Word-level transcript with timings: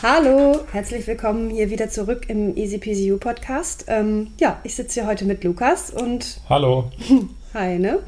Hallo, 0.00 0.60
herzlich 0.70 1.08
willkommen 1.08 1.50
hier 1.50 1.70
wieder 1.70 1.88
zurück 1.88 2.26
im 2.28 2.56
Easy 2.56 2.78
You 3.04 3.18
Podcast. 3.18 3.86
Ähm, 3.88 4.28
ja, 4.38 4.60
ich 4.62 4.76
sitze 4.76 5.00
hier 5.00 5.08
heute 5.08 5.24
mit 5.24 5.42
Lukas 5.42 5.90
und. 5.90 6.40
Hallo. 6.48 6.92
Hi, 7.54 7.80
ne? 7.80 7.98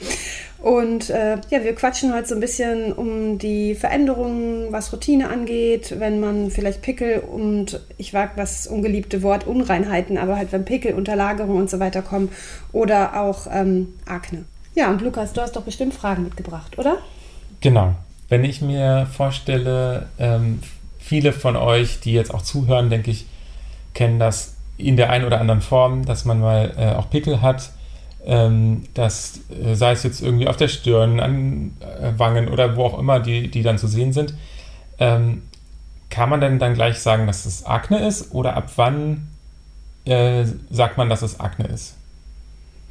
Und 0.63 1.11
äh, 1.11 1.39
ja, 1.51 1.65
wir 1.65 1.75
quatschen 1.75 2.15
heute 2.15 2.29
so 2.29 2.37
ein 2.37 2.41
bisschen 2.41 2.93
um 2.93 3.39
die 3.39 3.75
Veränderungen, 3.75 4.71
was 4.71 4.93
Routine 4.93 5.31
angeht, 5.31 5.97
wenn 5.99 6.21
man 6.21 6.53
vielleicht 6.53 6.81
Pickel 6.81 7.19
und 7.19 7.81
ich 7.99 8.15
wage 8.15 8.35
das 8.37 8.69
ungeliebte 8.69 9.25
Wort 9.25 9.49
Unreinheiten, 9.49 10.17
aber 10.17 10.37
halt 10.37 10.53
wenn 10.53 10.65
Pickel, 10.65 10.95
Unterlagerung 10.95 11.57
und 11.57 11.71
so 11.71 11.81
weiter 11.81 12.03
kommen 12.03 12.29
oder 12.73 13.21
auch 13.21 13.49
ähm, 13.51 13.95
Akne. 14.07 14.45
Ja, 14.77 14.91
und 14.91 15.03
Lukas, 15.03 15.33
du 15.33 15.41
hast 15.41 15.57
doch 15.57 15.63
bestimmt 15.63 15.95
Fragen 15.95 16.23
mitgebracht, 16.23 16.79
oder? 16.79 16.99
Genau. 17.61 17.95
Wenn 18.29 18.45
ich 18.45 18.61
mir 18.61 19.09
vorstelle, 19.13 20.09
ähm, 20.21 20.61
viele 21.11 21.33
von 21.33 21.57
euch, 21.57 21.99
die 21.99 22.13
jetzt 22.13 22.33
auch 22.33 22.43
zuhören, 22.43 22.89
denke 22.89 23.11
ich, 23.11 23.27
kennen 23.95 24.21
das 24.21 24.55
in 24.79 24.97
der 24.97 25.11
einen 25.11 25.25
oder 25.25 25.41
anderen 25.41 25.61
Form, 25.61 26.05
dass 26.05 26.25
man 26.25 26.39
mal 26.39 26.73
äh, 26.79 26.95
auch 26.95 27.11
Pickel 27.11 27.43
hat. 27.43 27.73
Ähm, 28.25 28.85
dass, 28.95 29.41
äh, 29.51 29.75
sei 29.75 29.93
es 29.93 30.05
jetzt 30.05 30.21
irgendwie 30.21 30.47
auf 30.47 30.57
der 30.57 30.69
Stirn, 30.69 31.19
an 31.19 31.73
äh, 31.81 32.13
Wangen 32.17 32.49
oder 32.49 32.77
wo 32.77 32.85
auch 32.85 32.99
immer, 32.99 33.19
die, 33.19 33.51
die 33.51 33.63
dann 33.63 33.77
zu 33.77 33.89
sehen 33.89 34.13
sind. 34.13 34.35
Ähm, 34.99 35.43
kann 36.11 36.29
man 36.29 36.41
denn 36.41 36.61
dann 36.61 36.75
gleich 36.75 37.01
sagen, 37.01 37.27
dass 37.27 37.45
es 37.45 37.67
Akne 37.67 38.07
ist 38.07 38.33
oder 38.33 38.57
ab 38.57 38.71
wann 38.77 39.29
äh, 40.05 40.45
sagt 40.71 40.97
man, 40.97 41.09
dass 41.09 41.23
es 41.23 41.41
Akne 41.41 41.67
ist? 41.67 41.97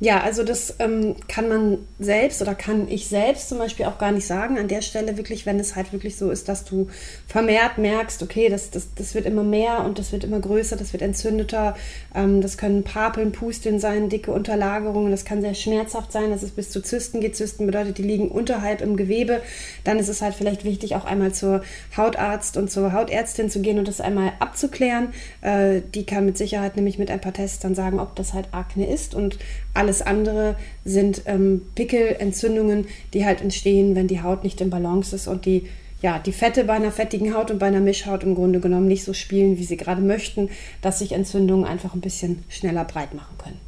Ja, 0.01 0.21
also 0.21 0.43
das 0.43 0.75
ähm, 0.79 1.15
kann 1.27 1.49
man 1.49 1.79
selbst 1.99 2.41
oder 2.41 2.55
kann 2.55 2.87
ich 2.87 3.09
selbst 3.09 3.49
zum 3.49 3.57
Beispiel 3.57 3.85
auch 3.85 3.97
gar 3.97 4.13
nicht 4.13 4.25
sagen. 4.25 4.57
An 4.57 4.69
der 4.69 4.81
Stelle 4.81 5.17
wirklich, 5.17 5.45
wenn 5.45 5.59
es 5.59 5.75
halt 5.75 5.91
wirklich 5.91 6.15
so 6.15 6.31
ist, 6.31 6.47
dass 6.47 6.63
du 6.63 6.87
vermehrt 7.27 7.77
merkst, 7.77 8.23
okay, 8.23 8.47
das, 8.47 8.71
das, 8.71 8.93
das 8.95 9.13
wird 9.13 9.25
immer 9.25 9.43
mehr 9.43 9.83
und 9.83 9.99
das 9.99 10.13
wird 10.13 10.23
immer 10.23 10.39
größer, 10.39 10.77
das 10.77 10.93
wird 10.93 11.03
entzündeter. 11.03 11.75
Ähm, 12.15 12.39
das 12.39 12.57
können 12.57 12.83
Papeln, 12.83 13.33
Pusteln 13.33 13.77
sein, 13.79 14.07
dicke 14.07 14.31
Unterlagerungen. 14.31 15.11
Das 15.11 15.25
kann 15.25 15.41
sehr 15.41 15.53
schmerzhaft 15.53 16.13
sein, 16.13 16.31
dass 16.31 16.43
es 16.43 16.51
bis 16.51 16.69
zu 16.69 16.81
Zysten 16.81 17.19
geht. 17.19 17.35
Zysten 17.35 17.65
bedeutet, 17.65 17.97
die 17.97 18.03
liegen 18.03 18.29
unterhalb 18.29 18.79
im 18.79 18.95
Gewebe. 18.95 19.41
Dann 19.83 19.99
ist 19.99 20.07
es 20.07 20.21
halt 20.21 20.33
vielleicht 20.33 20.63
wichtig, 20.63 20.95
auch 20.95 21.03
einmal 21.03 21.33
zur 21.33 21.61
Hautarzt 21.97 22.55
und 22.55 22.71
zur 22.71 22.93
Hautärztin 22.93 23.49
zu 23.49 23.59
gehen 23.59 23.77
und 23.77 23.89
das 23.89 23.99
einmal 23.99 24.31
abzuklären. 24.39 25.09
Äh, 25.41 25.81
die 25.93 26.05
kann 26.05 26.25
mit 26.25 26.37
Sicherheit 26.37 26.77
nämlich 26.77 26.97
mit 26.97 27.11
ein 27.11 27.19
paar 27.19 27.33
Tests 27.33 27.59
dann 27.59 27.75
sagen, 27.75 27.99
ob 27.99 28.15
das 28.15 28.33
halt 28.33 28.47
Akne 28.53 28.89
ist 28.89 29.13
und 29.13 29.37
alles 29.79 30.01
andere 30.01 30.55
sind 30.83 31.21
ähm, 31.25 31.61
Pickel, 31.73 32.17
Entzündungen, 32.19 32.85
die 33.13 33.25
halt 33.25 33.41
entstehen, 33.41 33.95
wenn 33.95 34.07
die 34.07 34.21
Haut 34.21 34.43
nicht 34.43 34.59
in 34.59 34.69
Balance 34.69 35.15
ist 35.15 35.27
und 35.27 35.45
die, 35.45 35.67
ja, 36.01 36.19
die 36.19 36.33
Fette 36.33 36.65
bei 36.65 36.73
einer 36.73 36.91
fettigen 36.91 37.33
Haut 37.33 37.49
und 37.49 37.59
bei 37.59 37.67
einer 37.67 37.79
Mischhaut 37.79 38.23
im 38.23 38.35
Grunde 38.35 38.59
genommen 38.59 38.87
nicht 38.87 39.05
so 39.05 39.13
spielen, 39.13 39.57
wie 39.57 39.63
sie 39.63 39.77
gerade 39.77 40.01
möchten, 40.01 40.49
dass 40.81 40.99
sich 40.99 41.13
Entzündungen 41.13 41.65
einfach 41.65 41.93
ein 41.93 42.01
bisschen 42.01 42.43
schneller 42.49 42.83
breit 42.83 43.13
machen 43.13 43.37
können. 43.37 43.59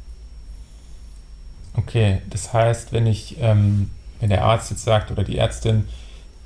Okay, 1.74 2.18
das 2.28 2.52
heißt, 2.52 2.92
wenn 2.92 3.06
ich, 3.06 3.38
ähm, 3.40 3.90
wenn 4.20 4.28
der 4.28 4.44
Arzt 4.44 4.70
jetzt 4.70 4.84
sagt 4.84 5.10
oder 5.10 5.24
die 5.24 5.38
Ärztin, 5.38 5.88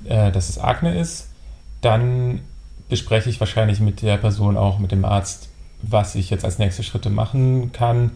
äh, 0.05 0.31
dass 0.31 0.48
es 0.48 0.59
Akne 0.59 0.97
ist, 0.97 1.28
dann 1.81 2.41
bespreche 2.89 3.28
ich 3.28 3.41
wahrscheinlich 3.41 3.81
mit 3.81 4.03
der 4.03 4.17
Person 4.17 4.56
auch, 4.56 4.78
mit 4.78 4.92
dem 4.92 5.05
Arzt, 5.05 5.48
was 5.83 6.14
ich 6.14 6.31
jetzt 6.31 6.44
als 6.44 6.61
nächste 6.61 6.84
Schritte 6.84 7.11
machen 7.11 7.72
kann, 7.72 8.12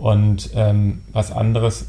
und 0.00 0.50
ähm, 0.54 1.02
was 1.12 1.30
anderes 1.30 1.86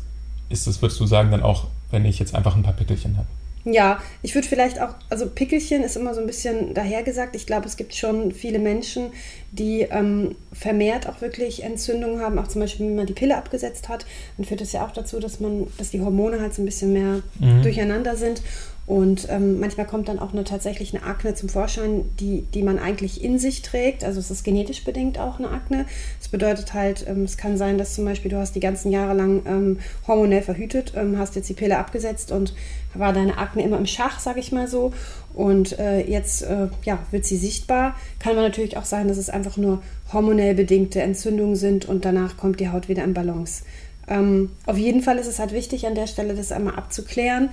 ist 0.50 0.68
es, 0.68 0.82
würdest 0.82 1.00
du 1.00 1.06
sagen, 1.06 1.32
dann 1.32 1.44
auch, 1.44 1.68
wenn 1.92 2.04
ich 2.04 2.20
jetzt 2.20 2.36
einfach 2.36 2.58
ein 2.58 2.64
paar 2.64 2.74
Pickelchen 2.74 3.16
habe? 3.18 3.28
Ja, 3.64 4.00
ich 4.24 4.34
würde 4.34 4.48
vielleicht 4.48 4.82
auch, 4.82 4.96
also 5.10 5.28
Pickelchen 5.28 5.84
ist 5.84 5.96
immer 5.96 6.14
so 6.14 6.20
ein 6.20 6.28
bisschen 6.28 6.74
dahergesagt. 6.74 7.36
Ich 7.36 7.46
glaube, 7.46 7.68
es 7.68 7.78
gibt 7.78 7.94
schon 7.94 8.32
viele 8.32 8.58
Menschen, 8.58 9.12
die 9.52 9.82
ähm, 9.82 10.36
vermehrt 10.52 11.08
auch 11.08 11.22
wirklich 11.22 11.64
Entzündungen 11.64 12.20
haben, 12.22 12.40
auch 12.40 12.48
zum 12.48 12.62
Beispiel, 12.62 12.88
wenn 12.88 12.96
man 12.96 13.06
die 13.06 13.14
Pille 13.14 13.38
abgesetzt 13.38 13.88
hat, 13.88 14.06
dann 14.38 14.46
führt 14.46 14.62
das 14.62 14.72
ja 14.72 14.86
auch 14.86 14.92
dazu, 14.92 15.20
dass 15.20 15.40
man, 15.40 15.68
dass 15.78 15.92
die 15.92 16.02
Hormone 16.02 16.42
halt 16.42 16.56
so 16.56 16.62
ein 16.62 16.66
bisschen 16.66 16.92
mehr 16.92 17.22
mhm. 17.40 17.62
durcheinander 17.62 18.16
sind. 18.16 18.42
Und 18.88 19.28
ähm, 19.30 19.60
manchmal 19.60 19.86
kommt 19.86 20.10
dann 20.10 20.20
auch 20.20 20.34
eine, 20.34 20.44
tatsächlich 20.44 20.94
eine 20.94 21.06
Akne 21.06 21.36
zum 21.36 21.50
Vorschein, 21.50 22.04
die, 22.20 22.42
die 22.54 22.64
man 22.64 22.80
eigentlich 22.80 23.24
in 23.24 23.38
sich 23.38 23.62
trägt. 23.62 24.04
Also 24.04 24.20
es 24.20 24.32
ist 24.32 24.44
genetisch 24.44 24.84
bedingt 24.84 25.20
auch 25.20 25.40
eine 25.40 25.50
Akne. 25.50 25.86
Das 26.20 26.30
bedeutet 26.30 26.74
halt, 26.74 27.06
ähm, 27.08 27.24
es 27.24 27.38
kann 27.38 27.58
sein, 27.58 27.78
dass 27.78 27.94
zum 27.94 28.06
Beispiel 28.06 28.32
du 28.32 28.38
hast 28.38 28.56
die 28.56 28.60
ganzen 28.60 28.92
Jahre 28.92 29.14
lang 29.14 29.44
ähm, 29.46 29.80
hormonell 30.08 30.42
verhütet, 30.42 30.94
ähm, 30.96 31.18
hast 31.20 31.36
jetzt 31.36 31.48
die 31.48 31.54
Pille 31.54 31.78
abgesetzt 31.78 32.32
und 32.32 32.54
war 32.94 33.14
deine 33.14 33.38
Akne 33.38 33.64
immer 33.64 33.78
im 33.78 33.86
Schach, 33.86 34.20
sag 34.20 34.38
ich 34.38 34.52
mal 34.52 34.68
so. 34.68 34.92
Und 35.34 35.78
äh, 35.80 36.02
jetzt 36.02 36.42
äh, 36.42 36.68
ja, 36.84 37.00
wird 37.12 37.26
sie 37.26 37.38
sichtbar. 37.38 37.96
Kann 38.20 38.36
man 38.36 38.44
natürlich 38.44 38.78
auch 38.78 38.86
sagen, 38.86 39.08
dass 39.08 39.18
es 39.18 39.30
einfach 39.30 39.58
nur 39.58 39.82
hormonell 40.12 40.56
bedingte 40.56 41.02
Entzündungen 41.02 41.56
sind 41.56 41.88
und 41.88 42.04
danach 42.04 42.36
kommt 42.36 42.60
die 42.60 42.70
Haut 42.70 42.90
wieder 42.90 43.04
in 43.04 43.14
Balance. 43.14 43.64
Ähm, 44.08 44.50
auf 44.66 44.78
jeden 44.78 45.02
Fall 45.02 45.18
ist 45.20 45.28
es 45.28 45.40
halt 45.40 45.54
wichtig, 45.54 45.86
an 45.86 45.96
der 45.96 46.08
Stelle 46.08 46.34
das 46.34 46.52
einmal 46.52 46.76
abzuklären 46.76 47.52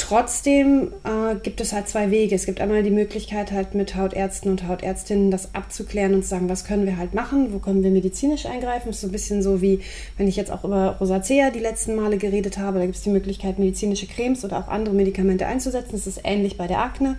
Trotzdem 0.00 0.94
äh, 1.04 1.36
gibt 1.42 1.60
es 1.60 1.74
halt 1.74 1.86
zwei 1.86 2.10
Wege. 2.10 2.34
Es 2.34 2.46
gibt 2.46 2.62
einmal 2.62 2.82
die 2.82 2.90
Möglichkeit, 2.90 3.52
halt 3.52 3.74
mit 3.74 3.96
Hautärzten 3.96 4.50
und 4.50 4.66
Hautärztinnen 4.66 5.30
das 5.30 5.54
abzuklären 5.54 6.14
und 6.14 6.22
zu 6.22 6.30
sagen, 6.30 6.48
was 6.48 6.64
können 6.64 6.86
wir 6.86 6.96
halt 6.96 7.12
machen, 7.12 7.52
wo 7.52 7.58
können 7.58 7.82
wir 7.82 7.90
medizinisch 7.90 8.46
eingreifen. 8.46 8.86
Das 8.86 8.96
ist 8.96 9.02
so 9.02 9.08
ein 9.08 9.12
bisschen 9.12 9.42
so 9.42 9.60
wie, 9.60 9.80
wenn 10.16 10.26
ich 10.26 10.36
jetzt 10.36 10.50
auch 10.50 10.64
über 10.64 10.96
Rosacea 10.98 11.50
die 11.50 11.58
letzten 11.58 11.96
Male 11.96 12.16
geredet 12.16 12.56
habe, 12.56 12.78
da 12.78 12.86
gibt 12.86 12.96
es 12.96 13.02
die 13.02 13.10
Möglichkeit, 13.10 13.58
medizinische 13.58 14.06
Cremes 14.06 14.42
oder 14.42 14.58
auch 14.58 14.68
andere 14.68 14.94
Medikamente 14.94 15.46
einzusetzen. 15.46 15.92
Das 15.92 16.06
ist 16.06 16.22
ähnlich 16.24 16.56
bei 16.56 16.66
der 16.66 16.78
Akne. 16.78 17.18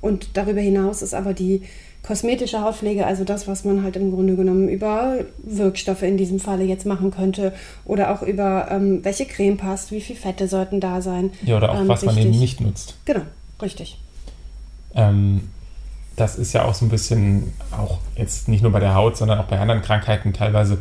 Und 0.00 0.36
darüber 0.36 0.60
hinaus 0.60 1.02
ist 1.02 1.14
aber 1.14 1.32
die 1.32 1.62
kosmetische 2.06 2.60
Hautpflege, 2.60 3.04
also 3.06 3.24
das, 3.24 3.48
was 3.48 3.64
man 3.64 3.82
halt 3.82 3.96
im 3.96 4.12
Grunde 4.12 4.36
genommen 4.36 4.68
über 4.68 5.16
Wirkstoffe 5.38 6.02
in 6.02 6.16
diesem 6.16 6.38
Falle 6.38 6.64
jetzt 6.64 6.86
machen 6.86 7.10
könnte 7.10 7.52
oder 7.84 8.12
auch 8.12 8.22
über 8.22 8.68
ähm, 8.70 9.04
welche 9.04 9.26
Creme 9.26 9.56
passt, 9.56 9.90
wie 9.90 10.00
viel 10.00 10.14
Fette 10.14 10.46
sollten 10.46 10.80
da 10.80 11.02
sein. 11.02 11.30
Ja, 11.42 11.56
oder 11.56 11.72
auch 11.72 11.80
ähm, 11.80 11.88
was 11.88 12.02
richtig. 12.02 12.16
man 12.16 12.28
eben 12.28 12.38
nicht 12.38 12.60
nutzt. 12.60 12.96
Genau, 13.04 13.22
richtig. 13.60 13.98
Ähm, 14.94 15.50
das 16.14 16.36
ist 16.36 16.52
ja 16.52 16.64
auch 16.64 16.74
so 16.74 16.86
ein 16.86 16.90
bisschen, 16.90 17.52
auch 17.72 17.98
jetzt 18.16 18.48
nicht 18.48 18.62
nur 18.62 18.72
bei 18.72 18.80
der 18.80 18.94
Haut, 18.94 19.16
sondern 19.16 19.40
auch 19.40 19.46
bei 19.46 19.58
anderen 19.58 19.82
Krankheiten 19.82 20.32
teilweise, 20.32 20.80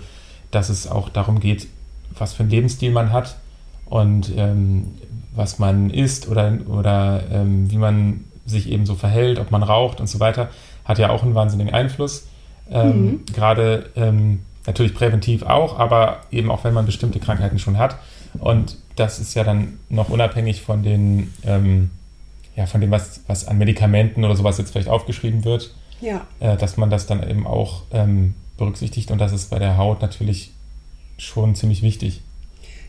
dass 0.51 0.69
es 0.69 0.89
auch 0.89 1.09
darum 1.09 1.39
geht, 1.39 1.67
was 2.17 2.33
für 2.33 2.43
einen 2.43 2.51
Lebensstil 2.51 2.91
man 2.91 3.11
hat 3.11 3.35
und 3.87 4.31
ähm, 4.37 4.93
was 5.33 5.57
man 5.57 5.89
isst 5.89 6.29
oder, 6.29 6.57
oder 6.67 7.23
ähm, 7.31 7.69
wie 7.71 7.77
man 7.77 8.25
sich 8.45 8.69
eben 8.69 8.85
so 8.85 8.93
verhält, 8.93 9.39
ob 9.39 9.49
man 9.49 9.63
raucht 9.63 9.99
und 9.99 10.07
so 10.07 10.19
weiter 10.19 10.49
hat 10.85 10.99
ja 10.99 11.09
auch 11.09 11.23
einen 11.23 11.35
wahnsinnigen 11.35 11.73
Einfluss. 11.73 12.27
Ähm, 12.71 13.05
mhm. 13.05 13.25
Gerade 13.33 13.89
ähm, 13.95 14.41
natürlich 14.65 14.93
präventiv 14.93 15.43
auch, 15.43 15.77
aber 15.77 16.21
eben 16.31 16.49
auch 16.49 16.63
wenn 16.63 16.73
man 16.73 16.85
bestimmte 16.85 17.19
Krankheiten 17.19 17.59
schon 17.59 17.77
hat. 17.77 17.97
Und 18.39 18.77
das 18.95 19.19
ist 19.19 19.33
ja 19.33 19.43
dann 19.43 19.79
noch 19.89 20.09
unabhängig 20.09 20.61
von 20.61 20.83
den, 20.83 21.33
ähm, 21.43 21.91
ja, 22.55 22.65
von 22.65 22.81
dem, 22.81 22.91
was, 22.91 23.21
was 23.27 23.47
an 23.47 23.57
Medikamenten 23.57 24.23
oder 24.23 24.35
sowas 24.35 24.57
jetzt 24.57 24.71
vielleicht 24.71 24.89
aufgeschrieben 24.89 25.43
wird. 25.43 25.73
Ja. 26.01 26.27
Äh, 26.39 26.57
dass 26.57 26.77
man 26.77 26.89
das 26.89 27.07
dann 27.07 27.27
eben 27.27 27.47
auch 27.47 27.83
ähm, 27.91 28.35
berücksichtigt 28.57 29.11
und 29.11 29.19
das 29.19 29.31
ist 29.31 29.49
bei 29.49 29.59
der 29.59 29.77
Haut 29.77 30.01
natürlich 30.01 30.51
schon 31.17 31.55
ziemlich 31.55 31.81
wichtig. 31.81 32.21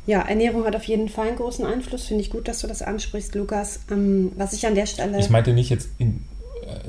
Ja, 0.07 0.21
Ernährung 0.21 0.65
hat 0.65 0.77
auf 0.77 0.85
jeden 0.85 1.09
Fall 1.09 1.29
einen 1.29 1.37
großen 1.37 1.65
Einfluss. 1.65 2.05
Finde 2.05 2.23
ich 2.23 2.31
gut, 2.31 2.47
dass 2.47 2.61
du 2.61 2.69
das 2.69 2.81
ansprichst, 2.81 3.35
Lukas. 3.35 3.81
Ähm, 3.91 4.33
was 4.37 4.53
ich 4.53 4.67
an 4.67 4.77
der 4.77 4.87
Stelle. 4.87 5.19
Ich 5.19 5.31
meinte 5.31 5.53
nicht 5.53 5.69
jetzt 5.69 5.89
in, 5.99 6.25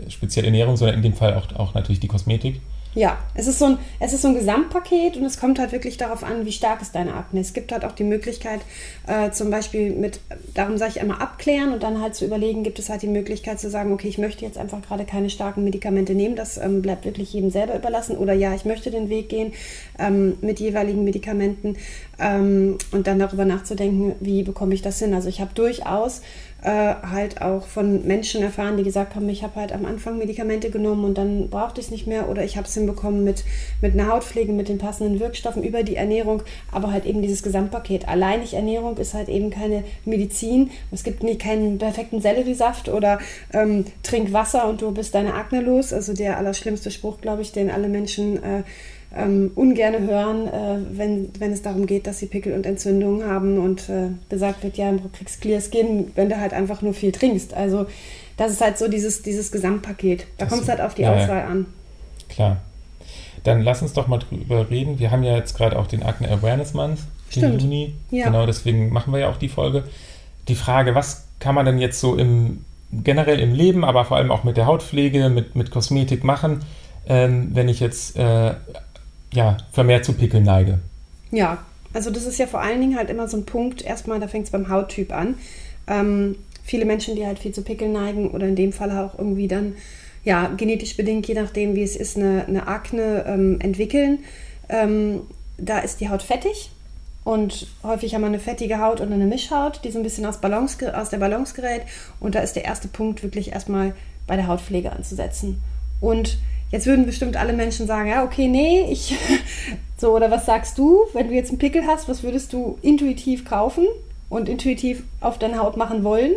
speziell 0.09 0.45
Ernährung, 0.45 0.77
sondern 0.77 0.97
in 0.97 1.03
dem 1.03 1.13
Fall 1.13 1.35
auch, 1.35 1.53
auch 1.55 1.73
natürlich 1.73 1.99
die 1.99 2.07
Kosmetik. 2.07 2.61
Ja, 2.97 3.19
es 3.35 3.45
ist, 3.45 3.59
so 3.59 3.65
ein, 3.65 3.77
es 3.99 4.11
ist 4.11 4.23
so 4.23 4.29
ein 4.29 4.33
Gesamtpaket 4.33 5.17
und 5.17 5.25
es 5.25 5.39
kommt 5.39 5.59
halt 5.59 5.71
wirklich 5.71 5.97
darauf 5.97 6.23
an, 6.23 6.47
wie 6.47 6.51
stark 6.51 6.81
ist 6.81 6.95
deine 6.95 7.13
Akne. 7.13 7.41
Es 7.41 7.53
gibt 7.53 7.71
halt 7.71 7.85
auch 7.85 7.91
die 7.91 8.03
Möglichkeit, 8.03 8.61
äh, 9.05 9.29
zum 9.29 9.51
Beispiel 9.51 9.91
mit, 9.91 10.19
darum 10.55 10.79
sage 10.79 10.93
ich 10.95 11.01
einmal 11.01 11.19
abklären 11.19 11.73
und 11.73 11.83
dann 11.83 12.01
halt 12.01 12.15
zu 12.15 12.25
überlegen, 12.25 12.63
gibt 12.63 12.79
es 12.79 12.89
halt 12.89 13.03
die 13.03 13.07
Möglichkeit 13.07 13.59
zu 13.59 13.69
sagen, 13.69 13.93
okay, 13.93 14.07
ich 14.07 14.17
möchte 14.17 14.43
jetzt 14.45 14.57
einfach 14.57 14.81
gerade 14.81 15.05
keine 15.05 15.29
starken 15.29 15.63
Medikamente 15.63 16.15
nehmen, 16.15 16.35
das 16.35 16.57
ähm, 16.57 16.81
bleibt 16.81 17.05
wirklich 17.05 17.31
jedem 17.33 17.51
selber 17.51 17.75
überlassen. 17.75 18.17
Oder 18.17 18.33
ja, 18.33 18.55
ich 18.55 18.65
möchte 18.65 18.89
den 18.89 19.09
Weg 19.09 19.29
gehen 19.29 19.53
ähm, 19.99 20.39
mit 20.41 20.59
jeweiligen 20.59 21.03
Medikamenten 21.03 21.75
ähm, 22.19 22.79
und 22.91 23.05
dann 23.05 23.19
darüber 23.19 23.45
nachzudenken, 23.45 24.15
wie 24.21 24.41
bekomme 24.41 24.73
ich 24.73 24.81
das 24.81 24.97
hin. 24.97 25.13
Also 25.13 25.29
ich 25.29 25.39
habe 25.39 25.51
durchaus 25.53 26.23
äh, 26.63 26.69
halt 26.69 27.41
auch 27.41 27.67
von 27.67 28.05
Menschen 28.07 28.41
erfahren, 28.41 28.77
die 28.77 28.83
gesagt 28.83 29.15
haben, 29.15 29.29
ich 29.29 29.43
habe 29.43 29.55
halt 29.55 29.71
am 29.71 29.85
Anfang 29.85 30.17
Medikamente 30.17 30.71
genommen 30.71 31.05
und 31.05 31.17
dann 31.17 31.49
brauchte 31.49 31.79
ich 31.79 31.87
es 31.87 31.91
nicht 31.91 32.07
mehr 32.07 32.29
oder 32.29 32.43
ich 32.43 32.57
habe 32.57 32.67
es 32.67 32.73
hinbekommen 32.73 33.23
mit, 33.23 33.43
mit 33.81 33.93
einer 33.93 34.07
Hautpflege, 34.07 34.51
mit 34.51 34.67
den 34.67 34.79
passenden 34.79 35.19
Wirkstoffen 35.19 35.63
über 35.63 35.83
die 35.83 35.95
Ernährung, 35.95 36.41
aber 36.71 36.91
halt 36.91 37.05
eben 37.05 37.21
dieses 37.21 37.43
Gesamtpaket. 37.43 38.07
Alleinig 38.07 38.55
Ernährung 38.55 38.97
ist 38.97 39.13
halt 39.13 39.29
eben 39.29 39.51
keine 39.51 39.83
Medizin. 40.05 40.71
Es 40.91 41.03
gibt 41.03 41.23
nie 41.23 41.37
keinen 41.37 41.77
perfekten 41.77 42.21
Selleriesaft 42.21 42.89
oder 42.89 43.19
ähm, 43.53 43.85
trink 44.01 44.33
Wasser 44.33 44.67
und 44.67 44.81
du 44.81 44.91
bist 44.91 45.13
deine 45.13 45.35
Akne 45.35 45.61
los. 45.61 45.93
Also 45.93 46.13
der 46.13 46.37
allerschlimmste 46.37 46.89
Spruch, 46.89 47.21
glaube 47.21 47.43
ich, 47.43 47.51
den 47.51 47.69
alle 47.69 47.87
Menschen 47.87 48.41
äh, 48.41 48.63
ähm, 49.15 49.51
ungern 49.55 50.07
hören, 50.07 50.47
äh, 50.47 50.97
wenn, 50.97 51.29
wenn 51.39 51.51
es 51.51 51.61
darum 51.61 51.85
geht, 51.85 52.07
dass 52.07 52.19
sie 52.19 52.25
Pickel 52.25 52.53
und 52.53 52.65
Entzündungen 52.65 53.29
haben 53.29 53.57
und 53.57 53.89
äh, 53.89 54.09
gesagt 54.29 54.63
wird, 54.63 54.77
ja, 54.77 54.91
du 54.91 55.09
kriegst 55.11 55.41
Clear 55.41 55.61
Skin, 55.61 56.11
wenn 56.15 56.29
du 56.29 56.39
halt 56.39 56.53
einfach 56.53 56.81
nur 56.81 56.93
viel 56.93 57.11
trinkst. 57.11 57.53
Also 57.53 57.85
das 58.35 58.51
ist 58.51 58.61
halt 58.61 58.77
so 58.77 58.87
dieses, 58.87 59.21
dieses 59.23 59.51
Gesamtpaket. 59.51 60.27
Da 60.37 60.45
kommt 60.45 60.63
es 60.63 60.69
halt 60.69 60.81
auf 60.81 60.93
die 60.93 61.03
ja, 61.03 61.13
Auswahl 61.13 61.43
an. 61.43 61.65
Klar. 62.29 62.57
Dann 63.43 63.61
lass 63.61 63.81
uns 63.81 63.93
doch 63.93 64.07
mal 64.07 64.19
drüber 64.19 64.69
reden. 64.69 64.99
Wir 64.99 65.11
haben 65.11 65.23
ja 65.23 65.35
jetzt 65.35 65.55
gerade 65.57 65.79
auch 65.79 65.87
den 65.87 66.03
Acne 66.03 66.29
Awareness 66.29 66.73
Month 66.73 66.99
im 67.35 67.59
Juni. 67.59 67.93
Ja. 68.11 68.25
Genau, 68.25 68.45
deswegen 68.45 68.91
machen 68.91 69.13
wir 69.13 69.19
ja 69.19 69.29
auch 69.29 69.37
die 69.37 69.49
Folge. 69.49 69.83
Die 70.47 70.55
Frage, 70.55 70.95
was 70.95 71.27
kann 71.39 71.55
man 71.55 71.65
denn 71.65 71.77
jetzt 71.77 71.99
so 71.99 72.15
im 72.15 72.65
generell 72.91 73.39
im 73.39 73.53
Leben, 73.53 73.83
aber 73.83 74.05
vor 74.05 74.17
allem 74.17 74.31
auch 74.31 74.43
mit 74.43 74.57
der 74.57 74.65
Hautpflege, 74.65 75.29
mit, 75.29 75.55
mit 75.55 75.71
Kosmetik 75.71 76.23
machen, 76.23 76.61
ähm, 77.07 77.49
wenn 77.53 77.69
ich 77.69 77.79
jetzt 77.79 78.17
äh, 78.17 78.53
ja, 79.33 79.57
vermehrt 79.71 80.05
zu 80.05 80.13
Pickeln 80.13 80.43
neige? 80.43 80.79
Ja, 81.31 81.59
also 81.93 82.09
das 82.09 82.25
ist 82.25 82.37
ja 82.37 82.47
vor 82.47 82.61
allen 82.61 82.81
Dingen 82.81 82.97
halt 82.97 83.09
immer 83.09 83.27
so 83.27 83.37
ein 83.37 83.45
Punkt, 83.45 83.81
erstmal, 83.81 84.19
da 84.19 84.27
fängt 84.27 84.45
es 84.45 84.51
beim 84.51 84.69
Hauttyp 84.69 85.13
an. 85.13 85.35
Ähm, 85.87 86.35
viele 86.63 86.85
Menschen, 86.85 87.15
die 87.15 87.25
halt 87.25 87.39
viel 87.39 87.53
zu 87.53 87.61
Pickeln 87.61 87.93
neigen 87.93 88.31
oder 88.31 88.47
in 88.47 88.55
dem 88.55 88.73
Fall 88.73 88.91
auch 88.91 89.17
irgendwie 89.17 89.47
dann, 89.47 89.75
ja, 90.23 90.47
genetisch 90.57 90.97
bedingt, 90.97 91.27
je 91.27 91.33
nachdem 91.33 91.75
wie 91.75 91.83
es 91.83 91.95
ist, 91.95 92.17
eine, 92.17 92.45
eine 92.47 92.67
Akne 92.67 93.25
ähm, 93.27 93.59
entwickeln. 93.61 94.19
Ähm, 94.69 95.21
da 95.57 95.79
ist 95.79 96.01
die 96.01 96.09
Haut 96.09 96.21
fettig 96.21 96.71
und 97.27 97.67
häufig 97.83 98.15
haben 98.15 98.21
wir 98.21 98.27
eine 98.27 98.39
fettige 98.39 98.79
Haut 98.79 99.01
und 99.01 99.11
eine 99.11 99.25
Mischhaut, 99.25 99.81
die 99.83 99.91
so 99.91 99.99
ein 99.99 100.03
bisschen 100.03 100.25
aus, 100.25 100.39
Balance, 100.39 100.97
aus 100.97 101.09
der 101.09 101.17
Balance 101.17 101.53
gerät. 101.53 101.81
Und 102.21 102.35
da 102.35 102.39
ist 102.39 102.55
der 102.55 102.63
erste 102.63 102.87
Punkt 102.87 103.21
wirklich 103.21 103.51
erstmal 103.51 103.93
bei 104.27 104.37
der 104.37 104.47
Hautpflege 104.47 104.93
anzusetzen. 104.93 105.61
Und 105.99 106.37
jetzt 106.71 106.85
würden 106.85 107.05
bestimmt 107.05 107.37
alle 107.37 107.53
Menschen 107.53 107.87
sagen, 107.87 108.09
ja, 108.09 108.23
okay, 108.23 108.47
nee, 108.47 108.87
ich, 108.91 109.15
so, 109.97 110.15
oder 110.15 110.31
was 110.31 110.45
sagst 110.45 110.77
du, 110.77 111.05
wenn 111.13 111.27
du 111.27 111.33
jetzt 111.33 111.49
einen 111.49 111.59
Pickel 111.59 111.85
hast, 111.85 112.07
was 112.07 112.23
würdest 112.23 112.53
du 112.53 112.77
intuitiv 112.81 113.45
kaufen 113.45 113.85
und 114.29 114.49
intuitiv 114.49 115.03
auf 115.21 115.39
deine 115.39 115.59
Haut 115.59 115.77
machen 115.77 116.03
wollen? 116.03 116.33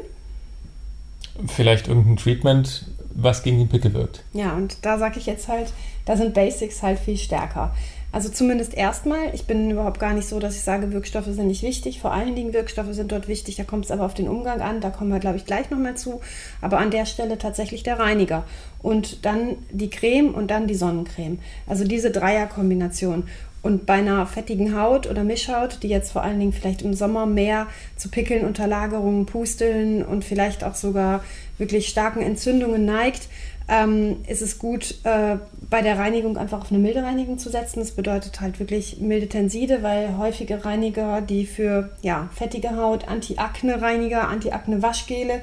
Vielleicht 1.47 1.89
irgendein 1.89 2.17
Treatment, 2.17 2.87
was 3.15 3.43
gegen 3.43 3.59
den 3.59 3.69
Pickel 3.69 3.93
wirkt. 3.95 4.25
Ja, 4.33 4.55
und 4.55 4.85
da 4.85 4.99
sage 4.99 5.19
ich 5.19 5.27
jetzt 5.27 5.49
halt, 5.49 5.73
da 6.05 6.17
sind 6.17 6.35
Basics 6.35 6.83
halt 6.83 6.99
viel 6.99 7.17
stärker. 7.17 7.75
Also 8.13 8.29
zumindest 8.29 8.75
erstmal. 8.75 9.35
Ich 9.35 9.45
bin 9.45 9.71
überhaupt 9.71 10.01
gar 10.01 10.13
nicht 10.15 10.29
so, 10.29 10.41
dass 10.41 10.57
ich 10.57 10.63
sage, 10.63 10.93
Wirkstoffe 10.93 11.27
sind 11.27 11.47
nicht 11.47 11.63
wichtig. 11.63 12.01
Vor 12.01 12.13
allen 12.13 12.35
Dingen 12.35 12.53
Wirkstoffe 12.53 12.93
sind 12.93 13.13
dort 13.13 13.29
wichtig. 13.29 13.57
Da 13.57 13.65
kommt 13.65 13.85
es 13.85 13.91
aber 13.91 14.05
auf 14.05 14.15
den 14.15 14.29
Umgang 14.29 14.61
an. 14.61 14.81
Da 14.81 14.91
kommen 14.91 15.11
wir, 15.11 15.21
glaube 15.21 15.37
ich, 15.37 15.47
gleich 15.47 15.71
nochmal 15.71 15.97
zu. 15.97 16.21
Aber 16.61 16.79
an 16.79 16.91
der 16.91 17.07
Stelle 17.07 17.39
tatsächlich 17.39 17.83
der 17.83 17.99
Reiniger. 17.99 18.45
Und 18.83 19.25
dann 19.25 19.59
die 19.71 19.91
Creme 19.91 20.35
und 20.35 20.51
dann 20.51 20.67
die 20.67 20.75
Sonnencreme. 20.75 21.39
Also 21.67 21.85
diese 21.85 22.11
Dreierkombination. 22.11 23.25
Und 23.63 23.85
bei 23.85 23.95
einer 23.95 24.27
fettigen 24.27 24.79
Haut 24.79 25.07
oder 25.07 25.23
Mischhaut, 25.23 25.83
die 25.83 25.89
jetzt 25.89 26.13
vor 26.13 26.23
allen 26.23 26.41
Dingen 26.41 26.53
vielleicht 26.53 26.81
im 26.83 26.95
Sommer 26.95 27.27
mehr 27.27 27.67
zu 27.97 28.09
Pickeln, 28.09 28.47
Unterlagerungen, 28.47 29.27
Pusteln 29.27 30.03
und 30.03 30.25
vielleicht 30.25 30.65
auch 30.65 30.75
sogar 30.75 31.23
wirklich 31.59 31.89
starken 31.89 32.23
Entzündungen 32.23 32.87
neigt, 32.87 33.29
ähm, 33.71 34.17
ist 34.27 34.43
es 34.43 34.59
gut, 34.59 34.97
äh, 35.05 35.37
bei 35.69 35.83
der 35.83 35.99
Reinigung 35.99 36.37
einfach 36.37 36.63
auf 36.63 36.71
eine 36.71 36.81
milde 36.81 37.05
Reinigung 37.05 37.39
zu 37.39 37.51
setzen. 37.51 37.79
Das 37.79 37.93
bedeutet 37.93 38.41
halt 38.41 38.59
wirklich 38.59 38.99
milde 39.01 39.29
Tenside, 39.29 39.83
weil 39.83 40.17
häufige 40.19 40.65
Reiniger, 40.65 41.21
die 41.21 41.47
für 41.47 41.91
ja, 42.03 42.29
fettige 42.35 42.77
Haut, 42.77 43.07
Anti-Akne-Reiniger, 43.07 44.27
Anti-Akne-Waschgele, 44.27 45.41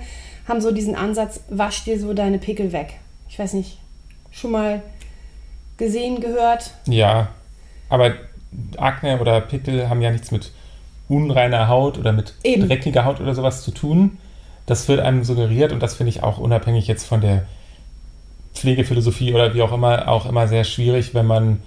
haben 0.48 0.60
so 0.60 0.72
diesen 0.72 0.96
Ansatz, 0.96 1.42
wasch 1.50 1.86
dir 1.86 2.00
so 2.00 2.14
deine 2.14 2.38
Pickel 2.38 2.74
weg. 2.74 2.96
Ich 3.30 3.40
weiß 3.40 3.54
nicht, 3.54 3.80
schon 4.32 4.52
mal 4.52 4.82
gesehen, 5.78 6.20
gehört? 6.20 6.72
Ja, 6.86 7.30
aber 7.90 8.14
Akne 8.78 9.20
oder 9.20 9.40
Pickel 9.42 9.90
haben 9.90 10.02
ja 10.02 10.12
nichts 10.12 10.32
mit 10.32 10.52
unreiner 11.10 11.68
Haut 11.68 11.98
oder 11.98 12.12
mit 12.12 12.34
Eben. 12.44 12.68
dreckiger 12.68 13.06
Haut 13.06 13.22
oder 13.22 13.34
sowas 13.34 13.64
zu 13.64 13.72
tun. 13.72 14.18
Das 14.66 14.88
wird 14.88 15.00
einem 15.00 15.24
suggeriert 15.24 15.72
und 15.72 15.82
das 15.82 15.96
finde 15.96 16.10
ich 16.10 16.24
auch 16.24 16.38
unabhängig 16.38 16.88
jetzt 16.88 17.06
von 17.06 17.22
der 17.22 17.46
Pflegephilosophie 18.54 19.34
oder 19.34 19.54
wie 19.54 19.62
auch 19.62 19.72
immer 19.72 20.08
auch 20.08 20.26
immer 20.26 20.48
sehr 20.48 20.64
schwierig, 20.64 21.14
wenn 21.14 21.26
man 21.26 21.62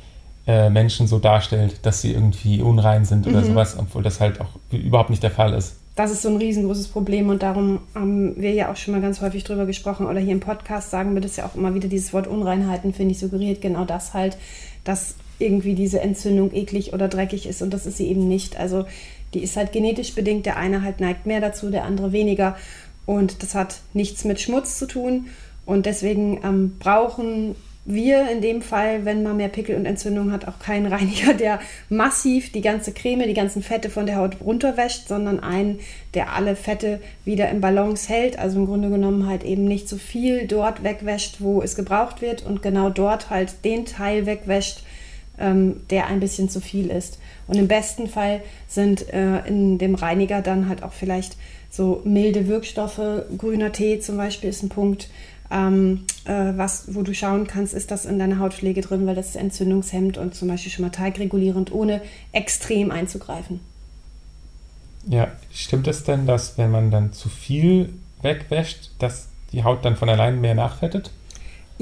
äh, 0.46 0.69
Menschen 0.69 1.06
so 1.06 1.19
darstellt, 1.19 1.87
dass 1.87 2.02
sie 2.02 2.12
irgendwie 2.12 2.61
unrein 2.61 3.05
sind 3.05 3.26
oder 3.26 3.40
mhm. 3.40 3.46
sowas, 3.46 3.76
obwohl 3.78 4.02
das 4.02 4.20
halt 4.20 4.40
auch 4.40 4.49
überhaupt 4.70 5.11
nicht 5.11 5.22
der 5.22 5.31
Fall 5.31 5.55
ist. 5.55 5.76
Das 5.96 6.11
ist 6.11 6.22
so 6.22 6.28
ein 6.28 6.37
riesengroßes 6.37 6.88
Problem 6.88 7.28
und 7.28 7.43
darum 7.43 7.81
haben 7.94 8.40
wir 8.40 8.52
ja 8.52 8.70
auch 8.70 8.76
schon 8.76 8.93
mal 8.94 9.00
ganz 9.00 9.20
häufig 9.20 9.44
drüber 9.44 9.67
gesprochen 9.67 10.06
oder 10.06 10.20
hier 10.20 10.32
im 10.32 10.40
Podcast 10.40 10.90
sagen 10.90 11.14
wir 11.14 11.20
das 11.20 11.37
ja 11.37 11.46
auch 11.46 11.55
immer 11.55 11.75
wieder, 11.75 11.88
dieses 11.88 12.12
Wort 12.12 12.26
Unreinheiten, 12.26 12.94
finde 12.94 13.12
ich, 13.12 13.19
suggeriert 13.19 13.61
genau 13.61 13.84
das 13.84 14.14
halt, 14.14 14.37
dass 14.84 15.14
irgendwie 15.40 15.75
diese 15.75 16.00
Entzündung 16.00 16.54
eklig 16.54 16.92
oder 16.92 17.08
dreckig 17.08 17.46
ist 17.46 17.62
und 17.62 17.72
das 17.72 17.87
ist 17.87 17.96
sie 17.96 18.08
eben 18.08 18.28
nicht. 18.28 18.58
Also 18.58 18.84
die 19.34 19.42
ist 19.42 19.56
halt 19.56 19.72
genetisch 19.72 20.14
bedingt, 20.14 20.46
der 20.46 20.56
eine 20.56 20.82
halt 20.82 21.00
neigt 21.00 21.26
mehr 21.26 21.40
dazu, 21.40 21.70
der 21.70 21.84
andere 21.84 22.12
weniger 22.12 22.56
und 23.06 23.42
das 23.42 23.54
hat 23.54 23.81
nichts 23.92 24.25
mit 24.25 24.40
Schmutz 24.40 24.78
zu 24.78 24.87
tun 24.87 25.28
und 25.66 25.87
deswegen 25.87 26.40
ähm, 26.44 26.76
brauchen 26.78 27.54
wir 27.84 28.31
in 28.31 28.40
dem 28.40 28.62
Fall, 28.62 29.04
wenn 29.04 29.22
man 29.22 29.38
mehr 29.38 29.48
Pickel 29.48 29.76
und 29.76 29.87
Entzündung 29.87 30.32
hat, 30.32 30.46
auch 30.46 30.58
keinen 30.58 30.87
Reiniger, 30.92 31.34
der 31.34 31.60
massiv 31.88 32.52
die 32.52 32.60
ganze 32.60 32.93
Creme, 32.93 33.26
die 33.26 33.34
ganzen 33.34 33.62
Fette 33.62 33.90
von 33.90 34.06
der 34.06 34.16
Haut 34.16 34.36
runterwäscht, 34.44 35.08
sondern 35.08 35.40
einen, 35.40 35.81
der 36.14 36.32
alle 36.32 36.56
Fette 36.56 37.00
wieder 37.25 37.48
im 37.48 37.60
Balance 37.60 38.08
hält. 38.08 38.38
Also 38.38 38.58
im 38.58 38.66
Grunde 38.66 38.90
genommen 38.90 39.26
halt 39.26 39.44
eben 39.44 39.64
nicht 39.64 39.88
so 39.88 39.96
viel 39.96 40.46
dort 40.46 40.84
wegwäscht, 40.84 41.36
wo 41.40 41.62
es 41.62 41.75
gebraucht 41.75 42.20
wird 42.20 42.44
und 42.44 42.62
genau 42.62 42.90
dort 42.90 43.31
halt 43.31 43.64
den 43.64 43.86
Teil 43.86 44.26
wegwäscht, 44.26 44.82
ähm, 45.40 45.82
der 45.90 46.06
ein 46.06 46.20
bisschen 46.20 46.48
zu 46.48 46.60
viel 46.60 46.90
ist. 46.90 47.19
Und 47.46 47.56
im 47.56 47.69
besten 47.69 48.06
Fall 48.06 48.42
sind 48.69 49.12
äh, 49.12 49.46
in 49.46 49.78
dem 49.78 49.94
Reiniger 49.94 50.42
dann 50.42 50.69
halt 50.69 50.82
auch 50.82 50.92
vielleicht 50.92 51.37
so 51.70 52.02
milde 52.04 52.46
Wirkstoffe. 52.46 53.00
Grüner 53.37 53.72
Tee 53.72 54.00
zum 54.00 54.16
Beispiel 54.16 54.50
ist 54.50 54.62
ein 54.62 54.69
Punkt 54.69 55.08
ähm, 55.50 56.04
äh, 56.25 56.52
was, 56.56 56.94
wo 56.94 57.02
du 57.02 57.12
schauen 57.12 57.46
kannst, 57.46 57.75
ist 57.75 57.90
das 57.90 58.04
in 58.04 58.19
deiner 58.19 58.38
Hautpflege 58.38 58.82
drin, 58.82 59.06
weil 59.06 59.16
das 59.16 59.31
ist 59.31 59.37
entzündungshemmend 59.37 60.16
und 60.16 60.34
zum 60.34 60.48
Beispiel 60.48 60.70
schon 60.70 60.84
mal 60.84 60.90
teigregulierend, 60.90 61.72
ohne 61.72 62.00
extrem 62.32 62.90
einzugreifen. 62.90 63.60
Ja, 65.06 65.28
stimmt 65.52 65.88
es 65.88 66.04
denn, 66.04 66.26
dass 66.26 66.56
wenn 66.56 66.70
man 66.70 66.90
dann 66.90 67.12
zu 67.12 67.28
viel 67.28 67.94
wegwäscht, 68.22 68.90
dass 68.98 69.28
die 69.52 69.64
Haut 69.64 69.84
dann 69.84 69.96
von 69.96 70.08
allein 70.08 70.40
mehr 70.40 70.54
nachfettet? 70.54 71.10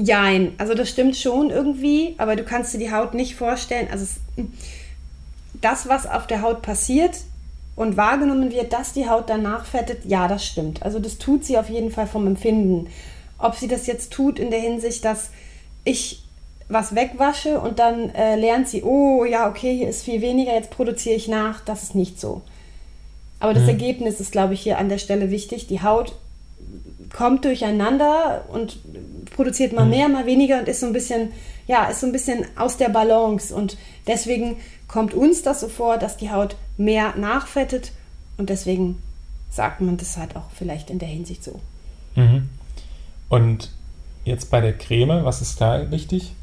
Jein, 0.01 0.53
also 0.57 0.75
das 0.75 0.89
stimmt 0.89 1.17
schon 1.17 1.49
irgendwie, 1.49 2.15
aber 2.17 2.37
du 2.37 2.43
kannst 2.45 2.73
dir 2.73 2.77
die 2.77 2.91
Haut 2.91 3.13
nicht 3.13 3.35
vorstellen. 3.35 3.89
Also 3.91 4.05
es, 4.05 4.45
das, 5.59 5.89
was 5.89 6.07
auf 6.07 6.25
der 6.25 6.41
Haut 6.41 6.61
passiert 6.61 7.17
und 7.75 7.97
wahrgenommen 7.97 8.49
wird, 8.49 8.71
dass 8.71 8.93
die 8.93 9.09
Haut 9.09 9.29
dann 9.29 9.43
nachfettet, 9.43 10.05
ja, 10.05 10.29
das 10.29 10.45
stimmt. 10.45 10.83
Also 10.83 10.99
das 10.99 11.17
tut 11.17 11.43
sie 11.43 11.57
auf 11.57 11.69
jeden 11.69 11.91
Fall 11.91 12.07
vom 12.07 12.27
Empfinden. 12.27 12.87
Ob 13.37 13.55
sie 13.55 13.67
das 13.67 13.87
jetzt 13.87 14.13
tut 14.13 14.39
in 14.39 14.51
der 14.51 14.61
Hinsicht, 14.61 15.03
dass 15.03 15.31
ich 15.83 16.23
was 16.69 16.95
wegwasche 16.95 17.59
und 17.59 17.79
dann 17.79 18.09
äh, 18.15 18.37
lernt 18.37 18.69
sie, 18.69 18.83
oh 18.83 19.25
ja, 19.25 19.49
okay, 19.49 19.75
hier 19.75 19.89
ist 19.89 20.03
viel 20.03 20.21
weniger, 20.21 20.53
jetzt 20.53 20.69
produziere 20.69 21.15
ich 21.15 21.27
nach, 21.27 21.59
das 21.65 21.83
ist 21.83 21.95
nicht 21.95 22.21
so. 22.21 22.41
Aber 23.41 23.53
das 23.53 23.63
mhm. 23.63 23.69
Ergebnis 23.69 24.21
ist, 24.21 24.31
glaube 24.31 24.53
ich, 24.53 24.61
hier 24.61 24.77
an 24.77 24.87
der 24.87 24.97
Stelle 24.97 25.29
wichtig. 25.29 25.67
Die 25.67 25.81
Haut 25.81 26.13
kommt 27.15 27.45
durcheinander 27.45 28.45
und 28.49 28.79
produziert 29.35 29.73
mal 29.73 29.85
mhm. 29.85 29.89
mehr, 29.89 30.09
mal 30.09 30.25
weniger 30.25 30.59
und 30.59 30.67
ist 30.67 30.81
so 30.81 30.85
ein 30.85 30.93
bisschen, 30.93 31.31
ja, 31.67 31.85
ist 31.85 32.01
so 32.01 32.07
ein 32.07 32.11
bisschen 32.11 32.45
aus 32.55 32.77
der 32.77 32.89
Balance. 32.89 33.53
Und 33.53 33.77
deswegen 34.07 34.57
kommt 34.87 35.13
uns 35.13 35.41
das 35.41 35.61
so 35.61 35.69
vor, 35.69 35.97
dass 35.97 36.17
die 36.17 36.31
Haut 36.31 36.55
mehr 36.77 37.15
nachfettet 37.15 37.91
und 38.37 38.49
deswegen 38.49 39.01
sagt 39.49 39.81
man 39.81 39.97
das 39.97 40.17
halt 40.17 40.35
auch 40.35 40.49
vielleicht 40.53 40.89
in 40.89 40.99
der 40.99 41.09
Hinsicht 41.09 41.43
so. 41.43 41.59
Mhm. 42.15 42.49
Und 43.27 43.71
jetzt 44.25 44.49
bei 44.51 44.61
der 44.61 44.77
Creme, 44.77 45.23
was 45.23 45.41
ist 45.41 45.59
da 45.59 45.91
wichtig? 45.91 46.33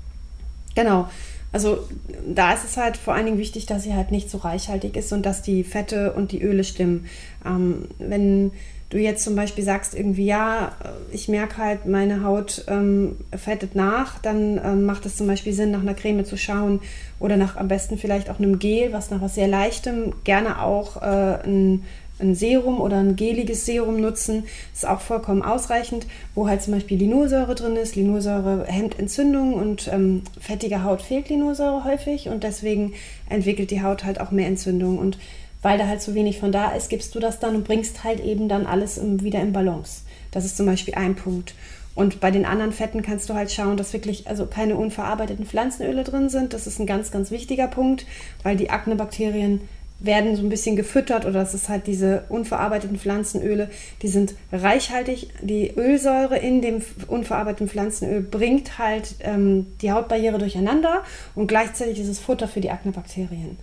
Genau. 0.75 1.09
Also 1.53 1.79
da 2.27 2.53
ist 2.53 2.65
es 2.65 2.77
halt 2.77 2.97
vor 2.97 3.15
allen 3.15 3.25
Dingen 3.25 3.39
wichtig, 3.39 3.67
dass 3.67 3.85
sie 3.85 3.95
halt 3.95 4.11
nicht 4.11 4.31
so 4.31 4.39
reichhaltig 4.39 4.97
ist 4.97 5.13
und 5.13 5.25
dass 5.25 5.43
die 5.43 5.65
Fette 5.65 6.13
und 6.13 6.33
die 6.33 6.43
Öle 6.43 6.65
stimmen. 6.65 7.07
Ähm, 7.47 7.89
wenn 7.99 8.53
du 8.91 8.99
jetzt 8.99 9.25
zum 9.25 9.35
Beispiel 9.35 9.65
sagst, 9.65 9.95
irgendwie, 9.95 10.27
ja, 10.27 10.73
ich 11.13 11.29
merke 11.29 11.59
halt, 11.59 11.87
meine 11.87 12.23
Haut 12.23 12.65
ähm, 12.69 13.17
fettet 13.37 13.75
nach, 13.75 14.19
dann 14.21 14.61
ähm, 14.65 14.85
macht 14.85 15.07
es 15.07 15.17
zum 15.17 15.27
Beispiel 15.27 15.53
Sinn, 15.53 15.73
nach 15.73 15.81
einer 15.81 15.95
Creme 15.95 16.25
zu 16.25 16.37
schauen 16.37 16.81
oder 17.19 17.37
nach 17.37 17.57
am 17.57 17.69
besten 17.69 17.99
vielleicht 17.99 18.31
auch 18.31 18.39
einem 18.39 18.59
Gel, 18.59 18.93
was 18.93 19.11
nach 19.11 19.21
was 19.21 19.35
sehr 19.35 19.49
Leichtem, 19.49 20.13
gerne 20.25 20.63
auch 20.63 21.03
äh, 21.03 21.43
ein 21.45 21.83
ein 22.19 22.35
Serum 22.35 22.81
oder 22.81 22.97
ein 22.99 23.17
geliges 23.17 23.67
Serum 23.67 24.01
nutzen, 24.01 24.45
ist 24.73 24.87
auch 24.87 25.01
vollkommen 25.01 25.43
ausreichend, 25.43 26.07
wo 26.35 26.49
halt 26.49 26.63
zum 26.63 26.75
Beispiel 26.75 26.99
Linolsäure 26.99 27.55
drin 27.55 27.77
ist. 27.77 27.97
Linolsäure 27.97 28.65
hemmt 28.67 28.99
Entzündungen 28.99 29.55
und 29.55 29.89
ähm, 29.93 30.23
fettige 30.41 30.83
Haut 30.83 31.03
fehlt 31.03 31.29
Linolsäure 31.29 31.85
häufig 31.85 32.29
und 32.29 32.43
deswegen 32.43 32.95
entwickelt 33.29 33.71
die 33.71 33.83
Haut 33.83 34.05
halt 34.05 34.21
auch 34.21 34.31
mehr 34.31 34.47
Entzündung. 34.47 34.99
Und 34.99 35.19
weil 35.67 35.79
da 35.79 35.89
halt 35.89 36.01
so 36.01 36.15
wenig 36.15 36.39
von 36.39 36.53
da 36.53 36.71
ist, 36.71 36.91
gibst 36.91 37.13
du 37.17 37.19
das 37.19 37.41
dann 37.41 37.57
und 37.57 37.65
bringst 37.65 38.05
halt 38.05 38.21
eben 38.21 38.49
dann 38.49 38.67
alles 38.67 39.01
wieder 39.03 39.41
in 39.41 39.53
Balance. 39.53 40.03
Das 40.31 40.45
ist 40.45 40.57
zum 40.57 40.65
Beispiel 40.65 40.95
ein 40.95 41.17
Punkt. 41.17 41.57
Und 41.97 42.21
bei 42.21 42.31
den 42.31 42.45
anderen 42.45 42.71
Fetten 42.71 43.03
kannst 43.03 43.29
du 43.29 43.35
halt 43.35 43.51
schauen, 43.51 43.77
dass 43.77 43.93
wirklich 43.93 44.29
also 44.29 44.47
keine 44.47 44.77
unverarbeiteten 44.77 45.45
Pflanzenöle 45.45 46.05
drin 46.05 46.29
sind. 46.29 46.53
Das 46.53 46.69
ist 46.69 46.79
ein 46.79 46.87
ganz, 46.87 47.11
ganz 47.11 47.33
wichtiger 47.33 47.67
Punkt, 47.67 48.07
weil 48.45 48.57
die 48.57 48.71
Aknebakterien 48.71 49.63
werden 49.99 50.37
so 50.37 50.43
ein 50.45 50.51
bisschen 50.51 50.77
gefüttert 50.77 51.25
oder 51.25 51.41
das 51.41 51.53
ist 51.53 51.69
halt 51.69 51.89
diese 51.89 52.27
unverarbeiteten 52.29 52.97
Pflanzenöle, 52.97 53.69
die 54.03 54.09
sind 54.09 54.35
reichhaltig. 54.53 55.31
Die 55.43 55.73
Ölsäure 55.77 56.39
in 56.39 56.63
dem 56.63 56.81
unverarbeiteten 57.09 57.69
Pflanzenöl 57.69 58.21
bringt 58.21 58.79
halt 58.79 59.17
ähm, 59.19 59.67
die 59.83 59.91
Hautbarriere 59.91 60.39
durcheinander 60.39 61.03
und 61.35 61.49
gleichzeitig 61.49 61.99
ist 61.99 62.09
es 62.09 62.21
Futter 62.21 62.47
für 62.47 62.61
die 62.61 62.71
Aknebakterien. 62.71 63.59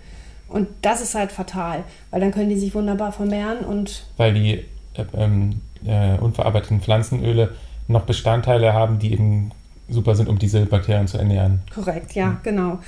Und 0.53 0.67
das 0.83 1.01
ist 1.01 1.15
halt 1.15 1.31
fatal, 1.31 1.83
weil 2.11 2.21
dann 2.21 2.31
können 2.31 2.49
die 2.49 2.57
sich 2.57 2.75
wunderbar 2.75 3.11
vermehren 3.11 3.65
und. 3.65 4.05
Weil 4.17 4.35
die 4.35 4.53
äh, 4.93 5.05
ähm, 5.15 5.61
äh, 5.83 6.15
unverarbeiteten 6.19 6.79
Pflanzenöle 6.79 7.55
noch 7.87 8.03
Bestandteile 8.03 8.71
haben, 8.71 8.99
die 8.99 9.13
eben 9.13 9.51
super 9.89 10.13
sind, 10.13 10.29
um 10.29 10.37
diese 10.37 10.67
Bakterien 10.67 11.07
zu 11.07 11.17
ernähren. 11.17 11.61
Korrekt, 11.73 12.13
ja, 12.13 12.27
mhm. 12.27 12.37
genau. 12.43 12.79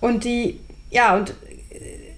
Und 0.00 0.24
die, 0.24 0.58
ja, 0.90 1.16
und 1.16 1.34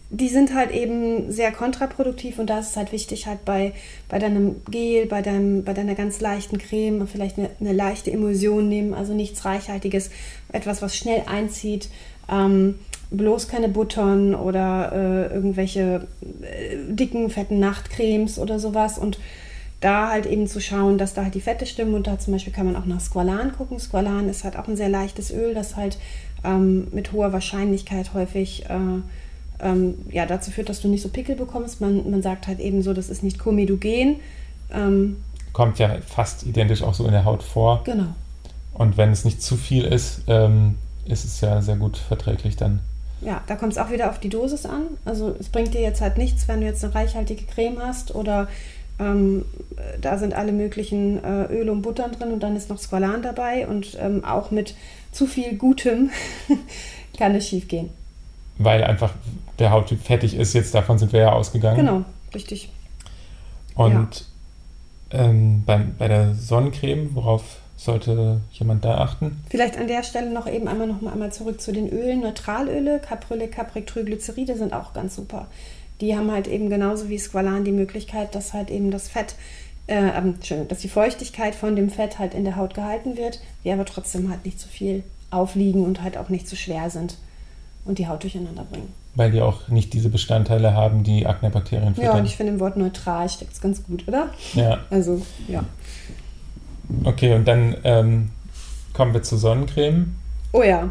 die 0.09 0.29
sind 0.29 0.55
halt 0.55 0.71
eben 0.71 1.31
sehr 1.31 1.53
kontraproduktiv 1.53 2.39
und 2.39 2.49
da 2.49 2.61
ist 2.61 2.71
es 2.71 2.77
halt 2.77 2.91
wichtig, 2.91 3.27
halt 3.27 3.45
bei, 3.45 3.75
bei 4.09 4.19
deinem 4.19 4.63
Gel, 4.71 5.05
bei, 5.05 5.21
deinem, 5.21 5.63
bei 5.63 5.75
deiner 5.75 5.95
ganz 5.95 6.21
leichten 6.21 6.57
Creme 6.57 7.07
vielleicht 7.07 7.37
eine, 7.37 7.51
eine 7.61 7.75
leichte 7.75 8.11
Emulsion 8.11 8.67
nehmen, 8.67 8.95
also 8.95 9.13
nichts 9.13 9.45
Reichhaltiges, 9.45 10.11
etwas, 10.53 10.81
was 10.81 10.97
schnell 10.97 11.25
einzieht. 11.27 11.91
Ähm, 12.31 12.77
bloß 13.11 13.49
keine 13.49 13.69
Buttern 13.69 14.35
oder 14.35 14.93
äh, 14.93 15.35
irgendwelche 15.35 16.07
äh, 16.43 16.77
dicken, 16.89 17.31
fetten 17.31 17.61
Nachtcremes 17.61 18.39
oder 18.39 18.59
sowas 18.59 18.99
und 18.99 19.19
da 19.81 20.09
halt 20.11 20.27
eben 20.27 20.47
zu 20.47 20.61
schauen, 20.61 20.99
dass 20.99 21.15
da 21.15 21.25
halt 21.25 21.35
die 21.35 21.41
Fette 21.41 21.67
stimmen 21.67 21.95
und 21.95 22.07
da 22.07 22.19
zum 22.19 22.33
Beispiel 22.33 22.53
kann 22.53 22.67
man 22.67 22.77
auch 22.77 22.87
nach 22.87 23.01
Squalan 23.01 23.53
gucken. 23.53 23.79
Squalan 23.79 24.29
ist 24.29 24.43
halt 24.43 24.59
auch 24.59 24.69
ein 24.69 24.77
sehr 24.77 24.89
leichtes 24.89 25.31
Öl, 25.31 25.55
das 25.55 25.77
halt 25.77 25.99
ähm, 26.45 26.89
mit 26.93 27.13
hoher 27.13 27.33
Wahrscheinlichkeit 27.33 28.15
häufig 28.15 28.65
äh, 28.69 29.03
ähm, 29.61 29.95
ja, 30.11 30.27
dazu 30.27 30.51
führt, 30.51 30.69
dass 30.69 30.81
du 30.81 30.89
nicht 30.89 31.03
so 31.03 31.09
Pickel 31.09 31.37
bekommst. 31.37 31.81
Man, 31.81 32.11
man 32.11 32.23
sagt 32.23 32.47
halt 32.47 32.59
eben 32.59 32.83
so, 32.83 32.95
das 32.95 33.11
ist 33.11 33.23
nicht 33.23 33.39
komedogen. 33.39 34.17
Ähm, 34.73 35.17
Kommt 35.53 35.79
ja 35.79 35.97
fast 36.07 36.45
identisch 36.45 36.83
auch 36.83 36.95
so 36.95 37.05
in 37.05 37.13
der 37.13 37.25
Haut 37.25 37.43
vor. 37.43 37.83
Genau. 37.85 38.15
Und 38.75 38.97
wenn 38.97 39.11
es 39.11 39.25
nicht 39.25 39.43
zu 39.43 39.57
viel 39.57 39.85
ist, 39.85 40.23
ähm, 40.27 40.77
ist 41.07 41.25
es 41.25 41.41
ja 41.41 41.63
sehr 41.63 41.77
gut 41.77 41.97
verträglich 41.97 42.57
dann. 42.57 42.81
Ja, 43.21 43.43
da 43.47 43.57
kommt 43.57 43.73
es 43.73 43.79
auch 43.79 43.91
wieder 43.91 44.11
auf 44.11 44.21
die 44.21 44.29
Dosis 44.29 44.67
an. 44.67 44.89
Also 45.05 45.35
es 45.39 45.49
bringt 45.49 45.75
dir 45.75 45.81
jetzt 45.81 46.01
halt 46.01 46.19
nichts, 46.19 46.49
wenn 46.49 46.61
du 46.61 46.67
jetzt 46.67 46.85
eine 46.85 46.95
reichhaltige 46.95 47.45
Creme 47.45 47.79
hast 47.81 48.15
oder 48.15 48.49
ähm, 48.99 49.45
da 50.01 50.19
sind 50.19 50.35
alle 50.35 50.53
möglichen 50.53 51.23
äh, 51.23 51.45
Öle 51.45 51.73
und 51.73 51.83
Buttern 51.83 52.13
drin 52.13 52.33
und 52.33 52.43
dann 52.43 52.57
ist 52.57 52.69
noch 52.69 52.79
Squalan 52.79 53.23
dabei 53.23 53.67
und 53.67 53.97
ähm, 54.01 54.25
auch 54.25 54.51
mit 54.51 54.75
zu 55.13 55.27
viel 55.27 55.57
Gutem 55.57 56.11
kann 57.19 57.35
es 57.35 57.49
schief 57.49 57.69
gehen 57.69 57.91
weil 58.59 58.85
einfach 58.85 59.13
der 59.59 59.71
Hauttyp 59.71 60.03
fettig 60.03 60.35
ist. 60.35 60.55
Jetzt 60.55 60.75
davon 60.75 60.99
sind 60.99 61.13
wir 61.13 61.21
ja 61.21 61.33
ausgegangen. 61.33 61.77
Genau, 61.77 62.05
richtig. 62.35 62.71
Und 63.75 64.27
ja. 65.13 65.19
ähm, 65.21 65.63
bei, 65.65 65.79
bei 65.99 66.09
der 66.09 66.35
Sonnencreme, 66.35 67.15
worauf 67.15 67.59
sollte 67.77 68.41
jemand 68.53 68.85
da 68.85 68.99
achten? 68.99 69.43
Vielleicht 69.51 69.79
an 69.79 69.87
der 69.87 70.03
Stelle 70.03 70.31
noch 70.31 70.47
eben 70.47 70.67
einmal 70.67 70.87
noch 70.87 71.01
mal 71.01 71.13
einmal 71.13 71.33
zurück 71.33 71.61
zu 71.61 71.73
den 71.73 71.89
Ölen. 71.89 72.21
Neutralöle, 72.21 73.01
Caprylé, 73.01 73.49
Caprictriglyceride 73.49 74.57
sind 74.57 74.73
auch 74.73 74.93
ganz 74.93 75.15
super. 75.15 75.47
Die 76.01 76.17
haben 76.17 76.31
halt 76.31 76.47
eben 76.47 76.69
genauso 76.69 77.09
wie 77.09 77.19
Squalan 77.19 77.65
die 77.65 77.73
Möglichkeit, 77.73 78.35
dass 78.35 78.53
halt 78.53 78.71
eben 78.71 78.91
das 78.91 79.09
Fett, 79.09 79.35
äh, 79.87 80.11
dass 80.69 80.79
die 80.79 80.89
Feuchtigkeit 80.89 81.55
von 81.55 81.77
dem 81.77 81.91
Fett 81.91 82.19
halt 82.19 82.35
in 82.35 82.45
der 82.45 82.57
Haut 82.57 82.75
gehalten 82.75 83.17
wird, 83.17 83.41
die 83.65 83.71
aber 83.71 83.85
trotzdem 83.85 84.31
halt 84.31 84.45
nicht 84.45 84.59
zu 84.59 84.69
viel 84.69 85.05
aufliegen 85.31 85.85
und 85.85 86.03
halt 86.03 86.17
auch 86.17 86.29
nicht 86.29 86.49
zu 86.49 86.57
schwer 86.57 86.91
sind 86.91 87.17
und 87.85 87.99
die 87.99 88.09
Haut 88.09 88.23
durcheinander 88.23 88.65
bringen. 88.65 88.93
Weil 89.15 89.31
die 89.31 89.41
auch 89.41 89.69
nicht 89.69 89.95
diese 89.95 90.11
Bestandteile 90.11 90.75
haben, 90.75 91.03
die 91.03 91.27
Aknebakterien 91.27 91.95
füttern. 91.95 92.13
Ja, 92.13 92.19
und 92.19 92.27
ich 92.27 92.37
finde 92.37 92.53
im 92.53 92.61
Wort 92.61 92.77
neutral 92.77 93.29
steckt 93.29 93.53
es 93.53 93.61
ganz 93.61 93.83
gut, 93.83 94.07
oder? 94.07 94.29
Ja. 94.55 94.81
Also, 94.91 95.23
ja. 95.49 95.65
Okay, 97.05 97.35
und 97.35 97.47
dann 97.47 97.77
ähm, 97.85 98.31
kommen 98.93 99.15
wir 99.15 99.23
zur 99.23 99.39
Sonnencreme. 99.39 100.15
Oh 100.53 100.63
ja. 100.63 100.91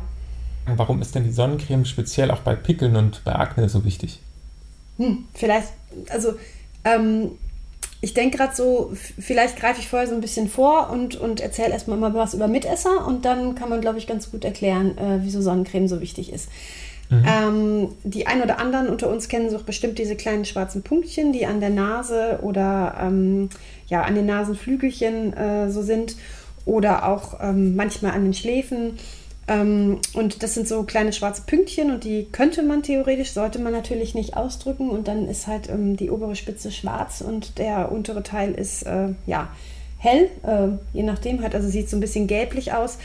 Warum 0.65 1.01
ist 1.01 1.13
denn 1.15 1.23
die 1.23 1.31
Sonnencreme 1.31 1.85
speziell 1.85 2.31
auch 2.31 2.39
bei 2.39 2.55
Pickeln 2.55 2.95
und 2.95 3.23
bei 3.23 3.35
Akne 3.35 3.69
so 3.69 3.85
wichtig? 3.85 4.19
Hm, 4.97 5.25
vielleicht, 5.33 5.69
also 6.09 6.33
ähm, 6.83 7.31
ich 8.01 8.13
denke 8.13 8.37
gerade 8.37 8.55
so, 8.55 8.93
vielleicht 9.19 9.57
greife 9.57 9.79
ich 9.79 9.87
vorher 9.87 10.07
so 10.07 10.15
ein 10.15 10.21
bisschen 10.21 10.49
vor 10.49 10.89
und, 10.89 11.15
und 11.15 11.39
erzähle 11.39 11.71
erstmal 11.71 11.97
mal 11.97 12.13
was 12.13 12.33
über 12.33 12.47
Mitesser 12.47 13.05
und 13.07 13.25
dann 13.25 13.55
kann 13.55 13.69
man, 13.69 13.81
glaube 13.81 13.97
ich, 13.97 14.07
ganz 14.07 14.31
gut 14.31 14.45
erklären, 14.45 14.97
äh, 14.97 15.19
wieso 15.21 15.41
Sonnencreme 15.41 15.87
so 15.87 16.01
wichtig 16.01 16.31
ist. 16.31 16.49
Mhm. 17.09 17.23
Ähm, 17.25 17.89
die 18.03 18.27
ein 18.27 18.41
oder 18.41 18.59
anderen 18.59 18.87
unter 18.87 19.09
uns 19.09 19.27
kennen 19.27 19.49
so 19.49 19.59
bestimmt 19.59 19.99
diese 19.99 20.15
kleinen 20.15 20.45
schwarzen 20.45 20.81
Punktchen, 20.81 21.33
die 21.33 21.45
an 21.45 21.59
der 21.59 21.69
Nase 21.69 22.39
oder 22.41 22.95
ähm, 22.99 23.49
ja, 23.87 24.01
an 24.01 24.15
den 24.15 24.25
Nasenflügelchen 24.25 25.33
äh, 25.33 25.69
so 25.69 25.81
sind 25.81 26.15
oder 26.65 27.07
auch 27.07 27.39
ähm, 27.41 27.75
manchmal 27.75 28.13
an 28.13 28.23
den 28.23 28.33
Schläfen. 28.33 28.97
Ähm, 29.47 29.99
und 30.13 30.41
das 30.41 30.55
sind 30.55 30.67
so 30.67 30.83
kleine 30.83 31.13
schwarze 31.13 31.43
Pünktchen 31.45 31.91
und 31.91 32.03
die 32.03 32.27
könnte 32.31 32.63
man 32.63 32.81
theoretisch, 32.81 33.31
sollte 33.31 33.59
man 33.59 33.73
natürlich 33.73 34.15
nicht 34.15 34.35
ausdrücken 34.35 34.89
und 34.89 35.07
dann 35.07 35.27
ist 35.27 35.45
halt 35.45 35.69
ähm, 35.69 35.95
die 35.97 36.09
obere 36.09 36.35
Spitze 36.35 36.71
schwarz 36.71 37.21
und 37.21 37.59
der 37.59 37.91
untere 37.91 38.23
Teil 38.23 38.53
ist 38.53 38.83
äh, 38.83 39.09
ja 39.27 39.49
hell, 39.97 40.29
äh, 40.43 40.69
je 40.93 41.03
nachdem 41.03 41.43
halt, 41.43 41.53
also 41.53 41.69
sieht 41.69 41.89
so 41.89 41.97
ein 41.97 41.99
bisschen 41.99 42.25
gelblich 42.25 42.73
aus. 42.73 42.97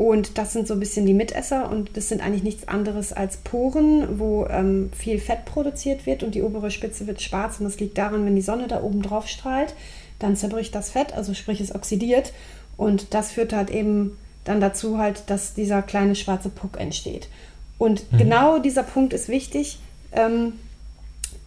Und 0.00 0.38
das 0.38 0.54
sind 0.54 0.66
so 0.66 0.72
ein 0.72 0.80
bisschen 0.80 1.04
die 1.04 1.12
Mitesser 1.12 1.70
und 1.70 1.94
das 1.94 2.08
sind 2.08 2.22
eigentlich 2.22 2.42
nichts 2.42 2.66
anderes 2.66 3.12
als 3.12 3.36
Poren, 3.36 4.18
wo 4.18 4.46
ähm, 4.46 4.88
viel 4.96 5.18
Fett 5.18 5.44
produziert 5.44 6.06
wird 6.06 6.22
und 6.22 6.34
die 6.34 6.40
obere 6.40 6.70
Spitze 6.70 7.06
wird 7.06 7.20
schwarz 7.20 7.58
und 7.58 7.64
das 7.64 7.78
liegt 7.80 7.98
daran, 7.98 8.24
wenn 8.24 8.34
die 8.34 8.40
Sonne 8.40 8.66
da 8.66 8.82
oben 8.82 9.02
drauf 9.02 9.28
strahlt, 9.28 9.74
dann 10.18 10.36
zerbricht 10.36 10.74
das 10.74 10.90
Fett, 10.90 11.12
also 11.12 11.34
sprich 11.34 11.60
es 11.60 11.74
oxidiert 11.74 12.32
und 12.78 13.12
das 13.12 13.32
führt 13.32 13.52
halt 13.52 13.68
eben 13.68 14.16
dann 14.44 14.62
dazu 14.62 14.96
halt, 14.96 15.24
dass 15.26 15.52
dieser 15.52 15.82
kleine 15.82 16.14
schwarze 16.14 16.48
Puck 16.48 16.80
entsteht. 16.80 17.28
Und 17.76 18.10
mhm. 18.10 18.16
genau 18.16 18.58
dieser 18.58 18.84
Punkt 18.84 19.12
ist 19.12 19.28
wichtig. 19.28 19.80
Ähm, 20.12 20.54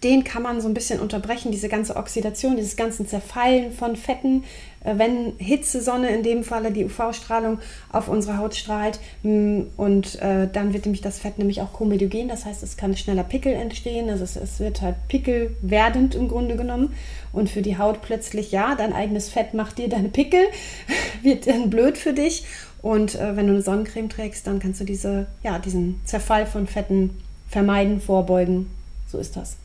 den 0.03 0.23
kann 0.23 0.43
man 0.43 0.61
so 0.61 0.67
ein 0.67 0.73
bisschen 0.73 0.99
unterbrechen, 0.99 1.51
diese 1.51 1.69
ganze 1.69 1.95
Oxidation, 1.95 2.55
dieses 2.55 2.75
ganze 2.75 3.05
Zerfallen 3.05 3.71
von 3.71 3.95
Fetten, 3.95 4.43
äh, 4.83 4.97
wenn 4.97 5.33
Hitze, 5.37 5.81
Sonne 5.81 6.09
in 6.09 6.23
dem 6.23 6.43
Falle, 6.43 6.71
die 6.71 6.85
UV-Strahlung 6.85 7.59
auf 7.91 8.07
unsere 8.07 8.37
Haut 8.37 8.55
strahlt 8.55 8.99
mm, 9.23 9.61
und 9.77 10.21
äh, 10.21 10.47
dann 10.51 10.73
wird 10.73 10.85
nämlich 10.85 11.01
das 11.01 11.19
Fett 11.19 11.37
nämlich 11.37 11.61
auch 11.61 11.73
komedogen, 11.73 12.27
das 12.27 12.45
heißt, 12.45 12.63
es 12.63 12.77
kann 12.77 12.95
schneller 12.95 13.23
Pickel 13.23 13.53
entstehen, 13.53 14.09
also 14.09 14.23
es, 14.23 14.35
es 14.35 14.59
wird 14.59 14.81
halt 14.81 14.95
Pickel 15.07 15.55
werdend 15.61 16.15
im 16.15 16.27
Grunde 16.27 16.55
genommen. 16.55 16.93
Und 17.31 17.49
für 17.49 17.63
die 17.63 17.79
Haut 17.79 18.03
plötzlich, 18.03 18.51
ja, 18.51 18.75
dein 18.75 18.93
eigenes 18.93 19.29
Fett 19.29 19.55
macht 19.55 19.79
dir 19.79 19.89
deine 19.89 20.09
Pickel, 20.09 20.43
wird 21.23 21.47
dann 21.47 21.69
blöd 21.69 21.97
für 21.97 22.13
dich. 22.13 22.45
Und 22.83 23.15
äh, 23.15 23.35
wenn 23.35 23.47
du 23.47 23.53
eine 23.53 23.61
Sonnencreme 23.61 24.09
trägst, 24.09 24.45
dann 24.45 24.59
kannst 24.59 24.81
du 24.81 24.83
diese, 24.83 25.27
ja, 25.41 25.57
diesen 25.57 26.01
Zerfall 26.05 26.45
von 26.45 26.67
Fetten 26.67 27.21
vermeiden, 27.49 28.01
vorbeugen. 28.01 28.69
So 29.07 29.17
ist 29.17 29.35
das. 29.37 29.55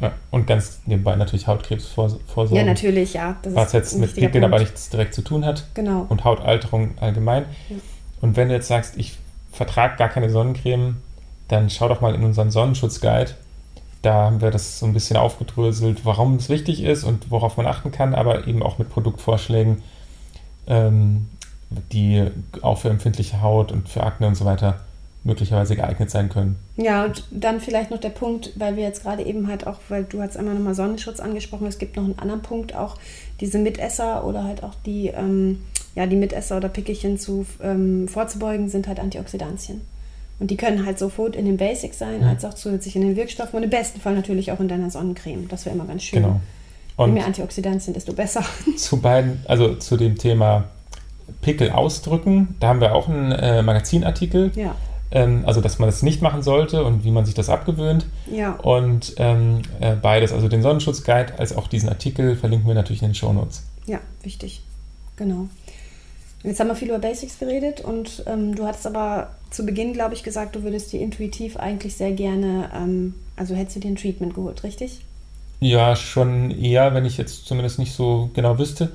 Ja, 0.00 0.12
und 0.30 0.46
ganz 0.46 0.80
nebenbei 0.86 1.16
natürlich 1.16 1.46
Hautkrebs 1.48 1.86
vorsorgen. 1.86 2.56
Ja, 2.56 2.64
natürlich, 2.64 3.14
ja. 3.14 3.36
Das 3.42 3.54
was 3.54 3.72
jetzt 3.72 3.98
mit 3.98 4.14
Pickeln 4.14 4.44
aber 4.44 4.60
nichts 4.60 4.90
direkt 4.90 5.12
zu 5.12 5.22
tun 5.22 5.44
hat. 5.44 5.64
Genau. 5.74 6.06
Und 6.08 6.24
Hautalterung 6.24 6.92
allgemein. 7.00 7.46
Ja. 7.68 7.76
Und 8.20 8.36
wenn 8.36 8.48
du 8.48 8.54
jetzt 8.54 8.68
sagst, 8.68 8.96
ich 8.96 9.16
vertrage 9.52 9.96
gar 9.96 10.08
keine 10.08 10.30
Sonnencreme, 10.30 10.96
dann 11.48 11.68
schau 11.70 11.88
doch 11.88 12.00
mal 12.00 12.14
in 12.14 12.24
unseren 12.24 12.50
Sonnenschutzguide. 12.50 13.32
Da 14.02 14.14
haben 14.14 14.40
wir 14.40 14.52
das 14.52 14.78
so 14.78 14.86
ein 14.86 14.92
bisschen 14.92 15.16
aufgedröselt, 15.16 16.04
warum 16.04 16.36
es 16.36 16.48
wichtig 16.48 16.84
ist 16.84 17.02
und 17.02 17.30
worauf 17.32 17.56
man 17.56 17.66
achten 17.66 17.90
kann, 17.90 18.14
aber 18.14 18.46
eben 18.46 18.62
auch 18.62 18.78
mit 18.78 18.90
Produktvorschlägen, 18.90 19.82
ähm, 20.68 21.28
die 21.92 22.24
auch 22.62 22.78
für 22.78 22.90
empfindliche 22.90 23.42
Haut 23.42 23.72
und 23.72 23.88
für 23.88 24.04
Akne 24.04 24.28
und 24.28 24.36
so 24.36 24.44
weiter 24.44 24.80
möglicherweise 25.28 25.76
geeignet 25.76 26.10
sein 26.10 26.28
können. 26.28 26.56
Ja, 26.76 27.04
und 27.04 27.22
dann 27.30 27.60
vielleicht 27.60 27.90
noch 27.90 28.00
der 28.00 28.08
Punkt, 28.08 28.52
weil 28.56 28.76
wir 28.76 28.82
jetzt 28.82 29.02
gerade 29.02 29.22
eben 29.22 29.46
halt 29.46 29.66
auch, 29.66 29.78
weil 29.88 30.04
du 30.04 30.20
hast 30.20 30.36
einmal 30.36 30.54
nochmal 30.54 30.74
Sonnenschutz 30.74 31.20
angesprochen, 31.20 31.66
es 31.66 31.78
gibt 31.78 31.96
noch 31.96 32.04
einen 32.04 32.18
anderen 32.18 32.42
Punkt, 32.42 32.74
auch 32.74 32.96
diese 33.40 33.58
Mitesser 33.58 34.24
oder 34.24 34.42
halt 34.42 34.64
auch 34.64 34.74
die, 34.86 35.08
ähm, 35.08 35.60
ja, 35.94 36.06
die 36.06 36.16
Mitesser 36.16 36.56
oder 36.56 36.68
Pickelchen 36.68 37.18
zu, 37.18 37.46
ähm, 37.62 38.08
vorzubeugen, 38.08 38.68
sind 38.68 38.88
halt 38.88 38.98
Antioxidantien. 38.98 39.82
Und 40.40 40.50
die 40.50 40.56
können 40.56 40.86
halt 40.86 40.98
sowohl 40.98 41.34
in 41.34 41.44
den 41.44 41.56
Basics 41.56 41.98
sein, 41.98 42.20
mhm. 42.20 42.28
als 42.28 42.44
auch 42.44 42.54
zusätzlich 42.54 42.96
in 42.96 43.02
den 43.02 43.16
Wirkstoffen 43.16 43.56
und 43.56 43.62
im 43.64 43.70
besten 43.70 44.00
Fall 44.00 44.14
natürlich 44.14 44.50
auch 44.50 44.60
in 44.60 44.68
deiner 44.68 44.90
Sonnencreme. 44.90 45.46
Das 45.48 45.66
wäre 45.66 45.74
immer 45.74 45.84
ganz 45.84 46.02
schön. 46.04 46.22
Genau. 46.22 46.40
Und 46.96 47.10
Je 47.10 47.14
mehr 47.14 47.26
Antioxidantien, 47.26 47.94
desto 47.94 48.12
besser. 48.12 48.42
Zu 48.76 49.00
beiden, 49.00 49.40
also 49.46 49.74
zu 49.74 49.96
dem 49.96 50.16
Thema 50.16 50.64
Pickel 51.42 51.70
ausdrücken. 51.70 52.56
Da 52.60 52.68
haben 52.68 52.80
wir 52.80 52.94
auch 52.94 53.08
einen 53.08 53.32
äh, 53.32 53.62
Magazinartikel. 53.62 54.52
Ja. 54.56 54.74
Ähm, 55.10 55.44
also, 55.46 55.60
dass 55.60 55.78
man 55.78 55.88
das 55.88 56.02
nicht 56.02 56.20
machen 56.20 56.42
sollte 56.42 56.84
und 56.84 57.04
wie 57.04 57.10
man 57.10 57.24
sich 57.24 57.34
das 57.34 57.48
abgewöhnt. 57.48 58.06
Ja. 58.30 58.52
Und 58.54 59.14
ähm, 59.16 59.62
äh, 59.80 59.94
beides, 59.94 60.32
also 60.32 60.48
den 60.48 60.62
Sonnenschutzguide 60.62 61.38
als 61.38 61.56
auch 61.56 61.66
diesen 61.66 61.88
Artikel, 61.88 62.36
verlinken 62.36 62.68
wir 62.68 62.74
natürlich 62.74 63.02
in 63.02 63.08
den 63.08 63.14
Show 63.14 63.32
Notes. 63.32 63.62
Ja, 63.86 64.00
wichtig. 64.22 64.62
Genau. 65.16 65.48
Jetzt 66.44 66.60
haben 66.60 66.68
wir 66.68 66.76
viel 66.76 66.88
über 66.88 66.98
Basics 66.98 67.38
geredet 67.38 67.80
und 67.80 68.22
ähm, 68.26 68.54
du 68.54 68.64
hattest 68.64 68.86
aber 68.86 69.30
zu 69.50 69.66
Beginn, 69.66 69.92
glaube 69.92 70.14
ich, 70.14 70.22
gesagt, 70.22 70.54
du 70.54 70.62
würdest 70.62 70.92
dir 70.92 71.00
intuitiv 71.00 71.56
eigentlich 71.56 71.96
sehr 71.96 72.12
gerne, 72.12 72.70
ähm, 72.74 73.14
also 73.34 73.54
hättest 73.54 73.76
du 73.76 73.80
dir 73.80 73.88
ein 73.88 73.96
Treatment 73.96 74.34
geholt, 74.34 74.62
richtig? 74.62 75.00
Ja, 75.60 75.96
schon 75.96 76.52
eher, 76.52 76.94
wenn 76.94 77.04
ich 77.04 77.16
jetzt 77.16 77.46
zumindest 77.46 77.80
nicht 77.80 77.92
so 77.92 78.30
genau 78.34 78.58
wüsste. 78.58 78.92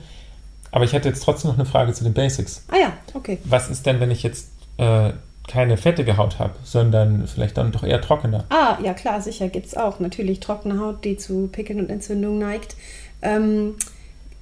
Aber 0.72 0.86
ich 0.86 0.94
hätte 0.94 1.10
jetzt 1.10 1.22
trotzdem 1.22 1.52
noch 1.52 1.58
eine 1.58 1.66
Frage 1.66 1.94
zu 1.94 2.04
den 2.04 2.14
Basics. 2.14 2.64
Ah 2.70 2.78
ja, 2.78 2.94
okay. 3.14 3.38
Was 3.44 3.70
ist 3.70 3.86
denn, 3.86 4.00
wenn 4.00 4.10
ich 4.10 4.24
jetzt 4.24 4.50
äh, 4.78 5.12
keine 5.48 5.78
fettige 5.78 6.18
Haut 6.18 6.40
habe, 6.40 6.56
sondern 6.64 7.28
vielleicht 7.28 7.58
dann 7.58 7.72
doch 7.72 7.84
eher 7.84 8.02
trockene? 8.02 8.46
Ah, 8.50 8.78
ja 8.82 8.94
klar, 8.94 9.22
sicher 9.22 9.50
gibt 9.50 9.68
es 9.68 9.76
auch. 9.76 10.00
Natürlich 10.00 10.40
trockene 10.40 10.80
Haut, 10.80 11.04
die 11.04 11.18
zu 11.18 11.50
Pickeln 11.52 11.80
und 11.80 11.90
Entzündungen 11.90 12.40
neigt. 12.40 12.76
Ähm, 13.22 13.76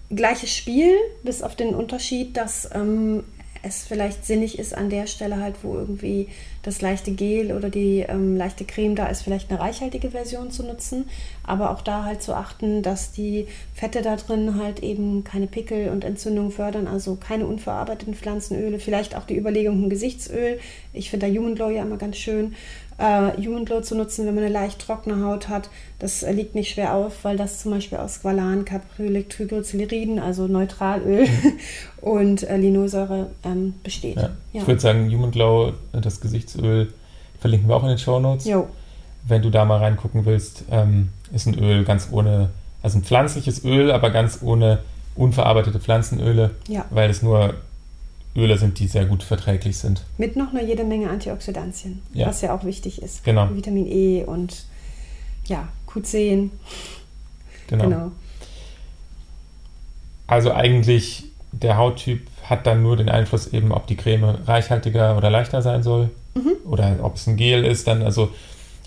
gleiches 0.10 0.55
Spiel, 0.55 0.93
bis 1.24 1.41
auf 1.41 1.55
den 1.55 1.74
Unterschied, 1.74 2.38
dass 2.38 2.70
ähm, 2.74 3.24
es 3.63 3.84
vielleicht 3.84 4.25
sinnig 4.25 4.58
ist 4.58 4.75
an 4.75 4.89
der 4.89 5.08
Stelle 5.08 5.38
halt, 5.38 5.56
wo 5.63 5.75
irgendwie 5.75 6.27
das 6.63 6.82
leichte 6.82 7.12
Gel 7.12 7.51
oder 7.56 7.70
die 7.70 8.06
ähm, 8.08 8.36
leichte 8.38 8.65
Creme 8.65 8.96
da 8.96 9.08
ist, 9.08 9.22
vielleicht 9.22 9.50
eine 9.50 9.60
reichhaltige 9.60 10.12
Version 10.12 10.51
zu 10.51 10.63
nutzen. 10.63 11.06
Aber 11.44 11.72
auch 11.72 11.82
da 11.82 12.03
halt 12.03 12.22
zu 12.22 12.36
achten, 12.36 12.82
dass 12.82 13.12
die 13.12 13.48
Fette 13.74 14.01
da 14.01 14.15
drin 14.15 14.58
halt 14.62 14.82
eben 14.82 15.24
keine 15.24 15.48
Pickel 15.48 15.89
und 15.89 16.03
Entzündungen 16.03 16.51
fördern, 16.51 16.88
also 16.88 17.15
keine 17.15 17.46
unverarbeiteten 17.46 18.13
Pflanzenöle, 18.13 18.80
vielleicht 18.80 19.15
auch 19.15 19.25
die 19.25 19.38
Überlegung 19.38 19.84
ein 19.84 19.89
Gesichtsöl. 19.89 20.60
Ich 20.94 21.10
finde 21.10 21.27
da 21.27 21.34
Human 21.34 21.56
Glow 21.56 21.70
ja 21.70 21.84
immer 21.84 21.98
ganz 21.98 22.18
schön 22.18 22.56
äh, 23.01 23.31
Human 23.46 23.65
Glow 23.65 23.81
zu 23.81 23.96
nutzen, 23.96 24.25
wenn 24.27 24.36
man 24.36 24.43
eine 24.43 24.53
leicht 24.53 24.79
trockene 24.86 25.25
Haut 25.25 25.50
hat. 25.50 25.70
Das 26.00 26.24
äh, 26.24 26.31
liegt 26.31 26.55
nicht 26.55 26.72
schwer 26.72 26.93
auf, 26.93 27.24
weil 27.24 27.36
das 27.36 27.60
zum 27.60 27.72
Beispiel 27.72 27.98
aus 27.98 28.15
Squalan, 28.15 28.63
Caprylic, 28.63 29.29
Triglyceriden, 29.29 30.20
also 30.20 30.48
Neutralöl 30.48 31.27
und 32.01 32.43
äh, 32.43 32.58
Linosäure 32.58 33.31
ähm, 33.43 33.74
besteht. 33.84 34.17
Ja. 34.17 34.29
Ja. 34.53 34.62
Ich 34.62 34.67
würde 34.67 34.79
sagen, 34.79 35.12
Human 35.12 35.31
Glow, 35.31 35.74
das 35.93 36.22
Gesichtsöl, 36.22 36.93
verlinken 37.39 37.67
wir 37.67 37.75
auch 37.75 37.84
in 37.84 37.89
den 37.89 37.98
Show 37.98 38.20
Notes. 38.20 38.48
Wenn 39.27 39.41
du 39.41 39.50
da 39.50 39.65
mal 39.65 39.77
reingucken 39.77 40.25
willst, 40.25 40.63
ähm, 40.72 41.10
ist 41.34 41.48
ein 41.48 41.58
Öl 41.58 41.84
ganz 41.84 42.10
ohne, 42.12 42.50
also 42.81 42.98
ein 42.98 43.03
pflanzliches 43.03 43.63
Öl, 43.63 43.91
aber 43.91 44.10
ganz 44.10 44.39
ohne 44.41 44.79
unverarbeitete 45.15 45.79
Pflanzenöle, 45.79 46.51
ja. 46.67 46.86
weil 46.89 47.10
es 47.10 47.22
nur 47.22 47.55
Öle 48.35 48.57
sind, 48.57 48.79
die 48.79 48.88
sehr 48.88 49.05
gut 49.05 49.23
verträglich 49.23 49.77
sind. 49.77 50.03
Mit 50.17 50.35
noch 50.35 50.53
eine 50.53 50.63
jede 50.63 50.83
Menge 50.83 51.09
Antioxidantien, 51.09 52.01
ja. 52.13 52.27
was 52.27 52.41
ja 52.41 52.55
auch 52.55 52.63
wichtig 52.63 53.01
ist. 53.01 53.23
Genau. 53.23 53.50
Vitamin 53.53 53.88
E 53.88 54.23
und 54.23 54.65
ja, 55.45 55.67
Q10. 55.88 56.50
Genau. 57.67 57.83
genau. 57.83 58.11
Also 60.27 60.53
eigentlich 60.53 61.25
der 61.51 61.77
Hauttyp 61.77 62.27
hat 62.43 62.65
dann 62.65 62.81
nur 62.81 62.95
den 62.95 63.09
Einfluss 63.09 63.47
eben, 63.47 63.71
ob 63.71 63.88
die 63.88 63.97
Creme 63.97 64.23
reichhaltiger 64.45 65.17
oder 65.17 65.29
leichter 65.29 65.61
sein 65.61 65.83
soll 65.83 66.09
mhm. 66.35 66.53
oder 66.65 66.97
ob 67.01 67.15
es 67.15 67.27
ein 67.27 67.35
Gel 67.35 67.65
ist 67.65 67.88
dann, 67.88 68.01
also 68.01 68.31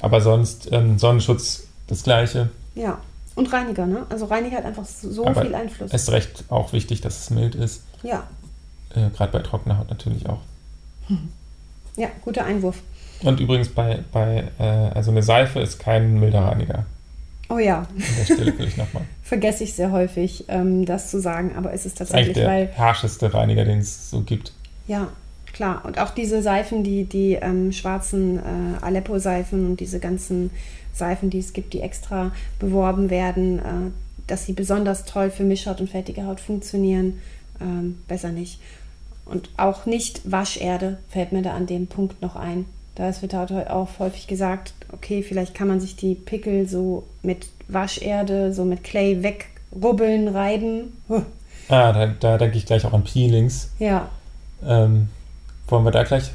aber 0.00 0.20
sonst 0.20 0.70
ähm, 0.72 0.98
Sonnenschutz 0.98 1.66
das 1.86 2.02
gleiche. 2.02 2.48
Ja, 2.74 2.98
und 3.34 3.52
Reiniger, 3.52 3.86
ne? 3.86 4.06
Also 4.08 4.26
Reiniger 4.26 4.58
hat 4.58 4.64
einfach 4.64 4.84
so 4.84 5.26
aber 5.26 5.42
viel 5.42 5.54
Einfluss. 5.54 5.90
Es 5.92 6.02
ist 6.02 6.12
recht 6.12 6.44
auch 6.48 6.72
wichtig, 6.72 7.00
dass 7.00 7.20
es 7.20 7.30
mild 7.30 7.54
ist. 7.54 7.82
Ja, 8.02 8.26
äh, 8.96 9.10
Gerade 9.10 9.32
bei 9.32 9.38
trockener 9.40 9.78
Haut 9.78 9.90
natürlich 9.90 10.28
auch. 10.28 10.40
Ja, 11.96 12.08
guter 12.22 12.44
Einwurf. 12.44 12.80
Und 13.22 13.40
übrigens 13.40 13.68
bei, 13.68 14.00
bei 14.12 14.48
äh, 14.58 14.62
also 14.62 15.10
eine 15.10 15.22
Seife 15.22 15.60
ist 15.60 15.78
kein 15.78 16.18
milder 16.18 16.40
Reiniger. 16.40 16.84
Oh 17.48 17.58
ja. 17.58 17.80
An 17.80 17.88
der 18.18 18.24
Stelle 18.24 18.52
vielleicht 18.52 18.78
nochmal. 18.78 19.04
Vergesse 19.22 19.64
ich 19.64 19.74
sehr 19.74 19.92
häufig, 19.92 20.44
ähm, 20.48 20.84
das 20.84 21.10
zu 21.10 21.20
sagen, 21.20 21.54
aber 21.56 21.72
es 21.72 21.86
ist 21.86 21.98
tatsächlich, 21.98 22.36
ist 22.36 22.44
weil. 22.44 22.66
Der 22.66 22.78
harscheste 22.78 23.32
Reiniger, 23.32 23.64
den 23.64 23.78
es 23.78 24.10
so 24.10 24.20
gibt. 24.22 24.52
Ja, 24.86 25.08
klar. 25.52 25.82
Und 25.84 25.98
auch 25.98 26.10
diese 26.10 26.42
Seifen, 26.42 26.84
die, 26.84 27.04
die 27.04 27.34
ähm, 27.34 27.72
schwarzen 27.72 28.38
äh, 28.38 28.84
Aleppo-Seifen 28.84 29.66
und 29.66 29.80
diese 29.80 30.00
ganzen 30.00 30.50
Seifen, 30.92 31.30
die 31.30 31.38
es 31.38 31.52
gibt, 31.52 31.72
die 31.74 31.80
extra 31.80 32.32
beworben 32.58 33.10
werden, 33.10 33.58
äh, 33.58 33.62
dass 34.26 34.46
sie 34.46 34.52
besonders 34.52 35.04
toll 35.04 35.30
für 35.30 35.44
Mischhaut 35.44 35.80
und 35.80 35.90
fettige 35.90 36.26
Haut 36.26 36.40
funktionieren, 36.40 37.20
ähm, 37.60 37.98
besser 38.08 38.30
nicht. 38.30 38.60
Und 39.26 39.48
auch 39.56 39.86
nicht 39.86 40.30
Wascherde 40.30 40.98
fällt 41.08 41.32
mir 41.32 41.42
da 41.42 41.54
an 41.54 41.66
dem 41.66 41.86
Punkt 41.86 42.20
noch 42.20 42.36
ein. 42.36 42.66
Da 42.94 43.10
wird 43.20 43.34
halt 43.34 43.50
auch 43.70 43.98
häufig 43.98 44.26
gesagt, 44.26 44.74
okay, 44.92 45.22
vielleicht 45.22 45.54
kann 45.54 45.68
man 45.68 45.80
sich 45.80 45.96
die 45.96 46.14
Pickel 46.14 46.68
so 46.68 47.04
mit 47.22 47.48
Wascherde, 47.66 48.52
so 48.52 48.64
mit 48.64 48.84
Clay 48.84 49.22
wegrubbeln, 49.22 50.28
reiben. 50.28 50.92
Ah, 51.68 51.92
da, 51.92 52.06
da 52.06 52.38
denke 52.38 52.58
ich 52.58 52.66
gleich 52.66 52.84
auch 52.84 52.92
an 52.92 53.04
Peelings. 53.04 53.70
Ja. 53.78 54.10
Ähm, 54.64 55.08
wollen 55.66 55.84
wir 55.84 55.90
da 55.90 56.04
gleich 56.04 56.30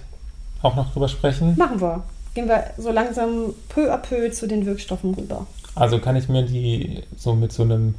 auch 0.64 0.76
noch 0.76 0.92
drüber 0.92 1.08
sprechen? 1.08 1.56
Machen 1.56 1.80
wir. 1.80 2.04
Gehen 2.34 2.48
wir 2.48 2.64
so 2.78 2.92
langsam 2.92 3.54
peu 3.70 3.94
à 3.94 3.98
peu 3.98 4.32
zu 4.32 4.48
den 4.48 4.66
Wirkstoffen 4.66 5.14
rüber. 5.14 5.46
Also 5.76 6.00
kann 6.00 6.16
ich 6.16 6.30
mir 6.30 6.44
die 6.44 7.04
so 7.16 7.34
mit 7.34 7.52
so 7.52 7.64
einem 7.64 7.96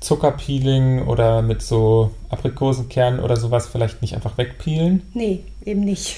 Zuckerpeeling 0.00 1.06
oder 1.06 1.42
mit 1.42 1.62
so 1.62 2.10
Aprikosenkernen 2.30 3.20
oder 3.20 3.36
sowas 3.36 3.66
vielleicht 3.68 4.00
nicht 4.00 4.14
einfach 4.14 4.38
wegpeelen? 4.38 5.02
Nee, 5.12 5.44
eben 5.64 5.80
nicht. 5.80 6.16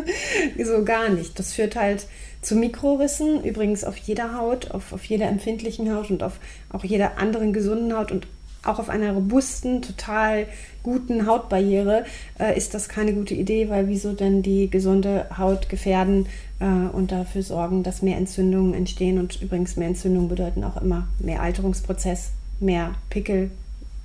so 0.64 0.84
gar 0.84 1.08
nicht. 1.08 1.38
Das 1.38 1.52
führt 1.52 1.76
halt 1.76 2.06
zu 2.40 2.54
Mikrorissen, 2.54 3.42
übrigens 3.42 3.82
auf 3.82 3.96
jeder 3.96 4.38
Haut, 4.38 4.70
auf, 4.70 4.92
auf 4.92 5.04
jeder 5.04 5.26
empfindlichen 5.26 5.92
Haut 5.92 6.10
und 6.10 6.22
auf 6.22 6.38
auch 6.70 6.84
jeder 6.84 7.18
anderen 7.18 7.52
gesunden 7.52 7.96
Haut 7.96 8.12
und 8.12 8.28
auch 8.62 8.78
auf 8.78 8.88
einer 8.88 9.12
robusten, 9.12 9.82
total 9.82 10.46
guten 10.82 11.26
Hautbarriere 11.26 12.04
äh, 12.38 12.56
ist 12.56 12.74
das 12.74 12.88
keine 12.88 13.12
gute 13.12 13.34
Idee, 13.34 13.68
weil 13.68 13.88
wieso 13.88 14.12
denn 14.12 14.42
die 14.42 14.70
gesunde 14.70 15.26
Haut 15.36 15.68
gefährden 15.68 16.26
äh, 16.60 16.64
und 16.64 17.12
dafür 17.12 17.42
sorgen, 17.42 17.82
dass 17.82 18.02
mehr 18.02 18.16
Entzündungen 18.16 18.74
entstehen 18.74 19.18
und 19.18 19.40
übrigens 19.40 19.76
mehr 19.76 19.88
Entzündungen 19.88 20.28
bedeuten 20.28 20.64
auch 20.64 20.80
immer 20.80 21.06
mehr 21.18 21.42
Alterungsprozess, 21.42 22.30
mehr 22.60 22.94
Pickel, 23.10 23.50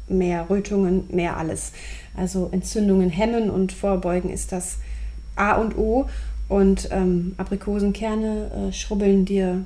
mehr 0.08 0.50
Rötungen, 0.50 1.06
mehr 1.10 1.38
alles. 1.38 1.72
Also 2.16 2.50
Entzündungen 2.52 3.10
hemmen 3.10 3.50
und 3.50 3.72
vorbeugen 3.72 4.30
ist 4.30 4.52
das 4.52 4.78
A 5.36 5.54
und 5.54 5.78
O. 5.78 6.08
Und 6.50 6.90
ähm, 6.92 7.34
Aprikosenkerne 7.38 8.70
äh, 8.70 8.74
schrubbeln 8.74 9.26
dir 9.26 9.64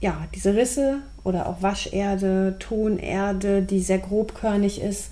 ja, 0.00 0.26
diese 0.34 0.54
Risse 0.54 0.98
oder 1.24 1.46
auch 1.46 1.62
Wascherde, 1.62 2.56
Tonerde, 2.58 3.62
die 3.62 3.80
sehr 3.80 3.98
grobkörnig 3.98 4.80
ist, 4.80 5.10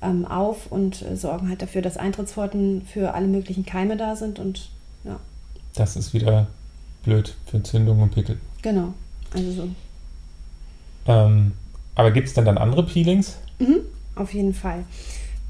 ähm, 0.00 0.24
auf 0.24 0.70
und 0.70 1.02
äh, 1.02 1.16
sorgen 1.16 1.48
halt 1.48 1.62
dafür, 1.62 1.82
dass 1.82 1.96
Eintrittspforten 1.96 2.82
für 2.82 3.14
alle 3.14 3.26
möglichen 3.26 3.66
Keime 3.66 3.96
da 3.96 4.16
sind. 4.16 4.38
Und 4.38 4.70
ja. 5.04 5.18
Das 5.74 5.96
ist 5.96 6.14
wieder 6.14 6.46
blöd 7.02 7.34
für 7.46 7.56
Entzündungen 7.56 8.02
und 8.02 8.10
Pickel. 8.14 8.38
Genau. 8.62 8.94
Also 9.34 9.50
so. 9.52 9.68
Ähm, 11.06 11.52
aber 11.98 12.12
gibt 12.12 12.28
es 12.28 12.34
denn 12.34 12.44
dann 12.44 12.58
andere 12.58 12.86
Peelings? 12.86 13.36
Mhm, 13.58 13.80
auf 14.14 14.32
jeden 14.32 14.54
Fall. 14.54 14.84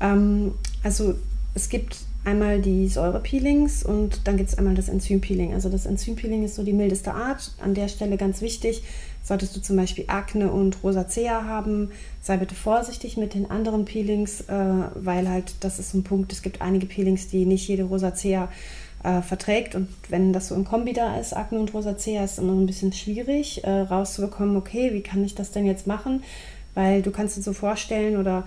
Ähm, 0.01 0.53
also 0.83 1.15
es 1.55 1.69
gibt 1.69 1.99
einmal 2.25 2.61
die 2.61 2.89
Säurepeelings 2.89 3.83
und 3.83 4.27
dann 4.27 4.39
gibt 4.39 4.49
es 4.49 4.57
einmal 4.57 4.75
das 4.75 4.89
Enzympeeling. 4.89 5.53
Also 5.53 5.69
das 5.69 5.85
Enzympeeling 5.85 6.45
ist 6.45 6.55
so 6.55 6.63
die 6.63 6.73
mildeste 6.73 7.13
Art. 7.13 7.53
An 7.61 7.75
der 7.75 7.89
Stelle 7.89 8.17
ganz 8.17 8.41
wichtig, 8.41 8.83
solltest 9.23 9.57
du 9.57 9.61
zum 9.61 9.77
Beispiel 9.77 10.05
Akne 10.07 10.51
und 10.51 10.83
Rosacea 10.83 11.45
haben, 11.45 11.91
sei 12.23 12.39
bitte 12.39 12.55
vorsichtig 12.55 13.19
mit 13.19 13.35
den 13.35 13.51
anderen 13.51 13.85
Peelings, 13.85 14.41
äh, 14.43 14.55
weil 14.95 15.29
halt 15.29 15.55
das 15.61 15.79
ist 15.79 15.93
ein 15.93 16.03
Punkt, 16.03 16.33
es 16.33 16.41
gibt 16.41 16.63
einige 16.63 16.87
Peelings, 16.87 17.29
die 17.29 17.45
nicht 17.45 17.69
jede 17.69 17.85
Rosacea 17.85 18.45
äh, 18.45 18.49
verträgt. 19.23 19.75
Und 19.75 19.89
wenn 20.09 20.33
das 20.33 20.49
so 20.49 20.55
im 20.55 20.65
Kombi 20.65 20.93
da 20.93 21.19
ist, 21.19 21.33
Akne 21.37 21.59
und 21.59 21.73
Rosacea, 21.73 22.25
ist 22.25 22.39
immer 22.39 22.53
so 22.53 22.61
ein 22.61 22.67
bisschen 22.67 22.93
schwierig 22.93 23.65
äh, 23.65 23.71
rauszubekommen, 23.71 24.57
okay, 24.57 24.93
wie 24.93 25.03
kann 25.03 25.25
ich 25.25 25.35
das 25.35 25.53
denn 25.53 25.67
jetzt 25.67 25.87
machen? 25.87 26.23
Weil 26.75 27.03
du 27.03 27.11
kannst 27.11 27.37
dir 27.37 27.43
so 27.43 27.53
vorstellen 27.53 28.17
oder 28.17 28.45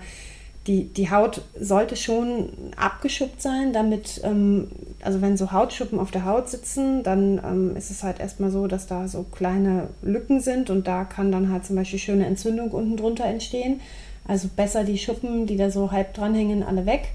die, 0.66 0.84
die 0.84 1.10
Haut 1.10 1.42
sollte 1.58 1.96
schon 1.96 2.50
abgeschuppt 2.76 3.42
sein, 3.42 3.72
damit, 3.72 4.20
ähm, 4.22 4.68
also 5.02 5.20
wenn 5.20 5.36
so 5.36 5.50
Hautschuppen 5.50 5.98
auf 5.98 6.12
der 6.12 6.24
Haut 6.24 6.48
sitzen, 6.48 7.02
dann 7.02 7.40
ähm, 7.44 7.76
ist 7.76 7.90
es 7.90 8.02
halt 8.02 8.20
erstmal 8.20 8.50
so, 8.50 8.68
dass 8.68 8.86
da 8.86 9.08
so 9.08 9.24
kleine 9.24 9.88
Lücken 10.02 10.40
sind 10.40 10.70
und 10.70 10.86
da 10.86 11.04
kann 11.04 11.32
dann 11.32 11.50
halt 11.50 11.66
zum 11.66 11.76
Beispiel 11.76 11.98
schöne 11.98 12.26
Entzündung 12.26 12.70
unten 12.70 12.96
drunter 12.96 13.24
entstehen. 13.24 13.80
Also 14.26 14.48
besser 14.54 14.84
die 14.84 14.98
Schuppen, 14.98 15.46
die 15.46 15.56
da 15.56 15.70
so 15.70 15.90
halb 15.90 16.14
dranhängen, 16.14 16.62
alle 16.62 16.86
weg. 16.86 17.08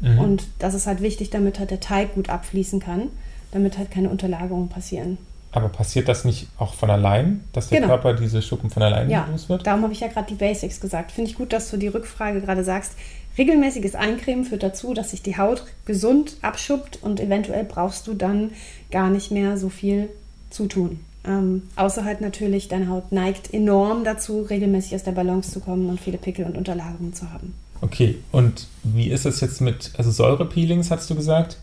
Mhm. 0.00 0.18
Und 0.18 0.44
das 0.58 0.74
ist 0.74 0.86
halt 0.86 1.00
wichtig, 1.00 1.30
damit 1.30 1.58
halt 1.58 1.70
der 1.70 1.80
Teig 1.80 2.14
gut 2.14 2.28
abfließen 2.28 2.80
kann, 2.80 3.08
damit 3.52 3.78
halt 3.78 3.90
keine 3.90 4.10
Unterlagerungen 4.10 4.68
passieren. 4.68 5.18
Aber 5.52 5.68
passiert 5.70 6.08
das 6.08 6.26
nicht 6.26 6.48
auch 6.58 6.74
von 6.74 6.90
allein, 6.90 7.42
dass 7.52 7.68
der 7.68 7.80
genau. 7.80 7.92
Körper 7.92 8.12
diese 8.12 8.42
Schuppen 8.42 8.68
von 8.68 8.82
allein 8.82 9.08
ja, 9.08 9.26
los 9.30 9.48
wird? 9.48 9.66
Darum 9.66 9.82
habe 9.82 9.92
ich 9.92 10.00
ja 10.00 10.08
gerade 10.08 10.26
die 10.28 10.34
Basics 10.34 10.80
gesagt. 10.80 11.12
Finde 11.12 11.30
ich 11.30 11.36
gut, 11.36 11.52
dass 11.52 11.70
du 11.70 11.78
die 11.78 11.88
Rückfrage 11.88 12.42
gerade 12.42 12.62
sagst. 12.62 12.92
Regelmäßiges 13.38 13.94
Eincremen 13.94 14.44
führt 14.44 14.62
dazu, 14.62 14.92
dass 14.92 15.12
sich 15.12 15.22
die 15.22 15.38
Haut 15.38 15.64
gesund 15.86 16.36
abschuppt 16.42 17.02
und 17.02 17.20
eventuell 17.20 17.64
brauchst 17.64 18.06
du 18.06 18.14
dann 18.14 18.50
gar 18.90 19.08
nicht 19.08 19.30
mehr 19.30 19.56
so 19.56 19.68
viel 19.68 20.10
zutun. 20.50 21.00
Ähm, 21.26 21.62
außer 21.76 22.04
halt 22.04 22.20
natürlich, 22.20 22.68
deine 22.68 22.88
Haut 22.88 23.12
neigt 23.12 23.52
enorm 23.52 24.04
dazu, 24.04 24.42
regelmäßig 24.42 24.94
aus 24.94 25.02
der 25.02 25.12
Balance 25.12 25.50
zu 25.50 25.60
kommen 25.60 25.88
und 25.88 26.00
viele 26.00 26.18
Pickel 26.18 26.44
und 26.44 26.56
Unterlagerungen 26.56 27.14
zu 27.14 27.32
haben. 27.32 27.54
Okay, 27.80 28.18
und 28.32 28.66
wie 28.82 29.08
ist 29.10 29.26
es 29.26 29.40
jetzt 29.40 29.60
mit, 29.60 29.92
also 29.96 30.10
Säurepeelings 30.10 30.90
hast 30.90 31.10
du 31.10 31.14
gesagt? 31.14 31.58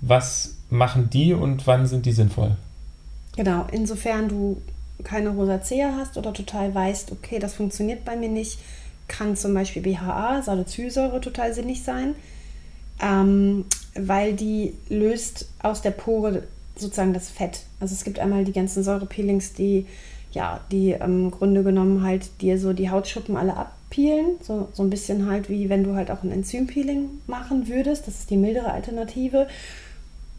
Was 0.00 0.54
machen 0.70 1.08
die 1.10 1.32
und 1.32 1.66
wann 1.66 1.86
sind 1.86 2.06
die 2.06 2.12
sinnvoll? 2.12 2.56
Genau, 3.36 3.66
insofern 3.70 4.28
du 4.28 4.60
keine 5.04 5.30
Rosacea 5.30 5.94
hast 5.96 6.16
oder 6.16 6.32
total 6.32 6.74
weißt, 6.74 7.12
okay, 7.12 7.38
das 7.38 7.54
funktioniert 7.54 8.04
bei 8.04 8.16
mir 8.16 8.28
nicht, 8.28 8.58
kann 9.08 9.36
zum 9.36 9.54
Beispiel 9.54 9.82
BHA, 9.82 10.42
Salicylsäure, 10.42 11.20
total 11.20 11.54
sinnig 11.54 11.82
sein, 11.82 12.14
ähm, 13.00 13.66
weil 13.94 14.32
die 14.32 14.72
löst 14.88 15.48
aus 15.62 15.82
der 15.82 15.90
Pore 15.92 16.42
sozusagen 16.76 17.14
das 17.14 17.28
Fett. 17.28 17.60
Also 17.78 17.94
es 17.94 18.04
gibt 18.04 18.18
einmal 18.18 18.44
die 18.44 18.52
ganzen 18.52 18.82
Säurepeelings, 18.82 19.52
die 19.52 19.86
ja, 20.32 20.60
die 20.70 20.90
im 20.92 21.30
Grunde 21.30 21.62
genommen 21.62 22.02
halt 22.02 22.42
dir 22.42 22.58
so 22.58 22.74
die 22.74 22.90
Hautschuppen 22.90 23.36
alle 23.36 23.56
abpeelen. 23.86 24.36
So, 24.42 24.68
so 24.72 24.82
ein 24.82 24.90
bisschen 24.90 25.28
halt 25.28 25.48
wie 25.48 25.68
wenn 25.68 25.84
du 25.84 25.94
halt 25.94 26.10
auch 26.10 26.22
ein 26.22 26.32
Enzympeeling 26.32 27.08
machen 27.26 27.68
würdest. 27.68 28.06
Das 28.06 28.18
ist 28.18 28.30
die 28.30 28.36
mildere 28.36 28.72
Alternative. 28.72 29.46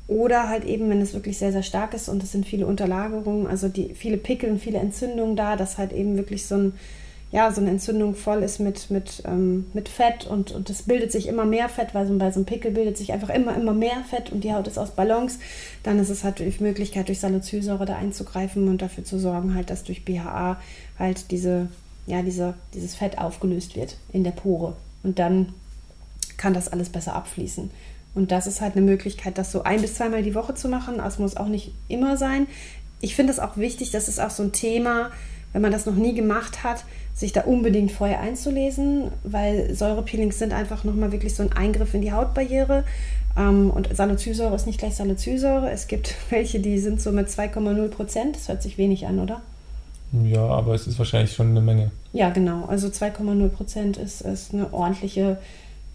Oder 0.08 0.48
halt 0.48 0.64
eben, 0.64 0.90
wenn 0.90 1.02
es 1.02 1.14
wirklich 1.14 1.38
sehr, 1.38 1.52
sehr 1.52 1.64
stark 1.64 1.94
ist 1.94 2.08
und 2.08 2.24
es 2.24 2.32
sind 2.32 2.46
viele 2.46 2.66
Unterlagerungen, 2.66 3.46
also 3.46 3.68
die 3.68 3.94
viele 3.94 4.16
Pickel 4.16 4.50
und 4.50 4.60
viele 4.60 4.80
Entzündungen 4.80 5.36
da, 5.36 5.58
dass 5.58 5.78
halt 5.78 5.92
eben 5.92 6.16
wirklich 6.16 6.46
so 6.46 6.56
ein, 6.56 6.74
ja, 7.30 7.52
so 7.52 7.60
eine 7.60 7.72
Entzündung 7.72 8.16
voll 8.16 8.42
ist 8.42 8.62
mit, 8.62 8.90
mit, 8.90 9.22
ähm, 9.26 9.66
mit 9.74 9.90
Fett 9.90 10.26
und, 10.26 10.54
und 10.54 10.70
es 10.70 10.84
bildet 10.84 11.12
sich 11.12 11.28
immer 11.28 11.44
mehr 11.44 11.68
Fett, 11.68 11.94
weil 11.94 12.08
so 12.08 12.18
bei 12.18 12.32
so 12.32 12.38
einem 12.40 12.46
Pickel 12.46 12.72
bildet 12.72 12.96
sich 12.96 13.12
einfach 13.12 13.30
immer, 13.30 13.54
immer 13.58 13.74
mehr 13.74 14.02
Fett 14.10 14.32
und 14.32 14.46
die 14.46 14.54
Haut 14.54 14.68
ist 14.68 14.78
aus 14.80 14.92
Balance, 14.92 15.40
dann 15.84 16.00
ist 16.00 16.10
es 16.10 16.24
halt 16.24 16.40
die 16.40 16.64
Möglichkeit, 16.64 17.10
durch 17.10 17.20
Salicylsäure 17.20 17.86
da 17.86 17.98
einzugreifen 17.98 18.70
und 18.70 18.82
dafür 18.82 19.04
zu 19.04 19.20
sorgen, 19.20 19.56
halt, 19.56 19.70
dass 19.70 19.84
durch 19.84 20.06
BHA 20.06 20.58
halt 20.98 21.32
diese, 21.32 21.68
ja, 22.08 22.24
diese, 22.24 22.56
dieses 22.74 22.96
Fett 22.96 23.20
aufgelöst 23.20 23.76
wird 23.76 23.98
in 24.12 24.24
der 24.24 24.32
Pore. 24.32 24.76
Und 25.04 25.20
dann 25.20 25.54
kann 26.38 26.54
das 26.54 26.72
alles 26.72 26.90
besser 26.90 27.14
abfließen. 27.14 27.70
Und 28.16 28.32
das 28.32 28.48
ist 28.48 28.62
halt 28.62 28.76
eine 28.76 28.86
Möglichkeit, 28.86 29.38
das 29.38 29.52
so 29.52 29.64
ein 29.64 29.82
bis 29.82 29.96
zweimal 29.96 30.24
die 30.24 30.34
Woche 30.34 30.56
zu 30.56 30.70
machen. 30.70 30.98
Das 30.98 31.20
muss 31.20 31.38
auch 31.38 31.48
nicht 31.48 31.74
immer 31.88 32.18
sein. 32.18 32.48
Ich 33.00 33.16
finde 33.16 33.32
es 33.32 33.40
auch 33.40 33.58
wichtig, 33.58 33.92
das 33.92 34.08
ist 34.08 34.20
auch 34.20 34.32
so 34.32 34.42
ein 34.42 34.54
Thema, 34.54 35.12
wenn 35.54 35.62
man 35.62 35.72
das 35.72 35.86
noch 35.86 35.96
nie 35.96 36.16
gemacht 36.16 36.64
hat, 36.64 36.84
sich 37.14 37.34
da 37.34 37.42
unbedingt 37.42 37.92
vorher 37.92 38.20
einzulesen, 38.20 39.12
weil 39.24 39.74
Säurepeelings 39.74 40.40
sind 40.40 40.54
einfach 40.54 40.84
nochmal 40.84 41.12
wirklich 41.12 41.36
so 41.36 41.44
ein 41.44 41.52
Eingriff 41.52 41.94
in 41.94 42.02
die 42.02 42.12
Hautbarriere. 42.12 42.86
Ähm, 43.38 43.70
und 43.70 43.96
Salicylsäure 43.96 44.56
ist 44.56 44.66
nicht 44.66 44.80
gleich 44.80 44.96
Salicylsäure. 44.96 45.70
Es 45.72 45.88
gibt 45.88 46.16
welche, 46.30 46.60
die 46.60 46.80
sind 46.80 47.02
so 47.02 47.12
mit 47.12 47.28
2,0 47.28 47.88
Prozent. 47.90 48.36
Das 48.36 48.48
hört 48.48 48.64
sich 48.64 48.78
wenig 48.78 49.06
an, 49.08 49.20
oder? 49.20 49.42
Ja, 50.12 50.46
aber 50.46 50.74
es 50.74 50.88
ist 50.88 50.98
wahrscheinlich 51.00 51.34
schon 51.34 51.50
eine 51.50 51.62
Menge. 51.62 51.92
Ja, 52.14 52.30
genau. 52.30 52.66
Also 52.66 52.88
2,0 52.88 53.48
Prozent 53.50 53.98
ist, 53.98 54.22
ist 54.22 54.54
eine 54.54 54.74
ordentliche 54.74 55.38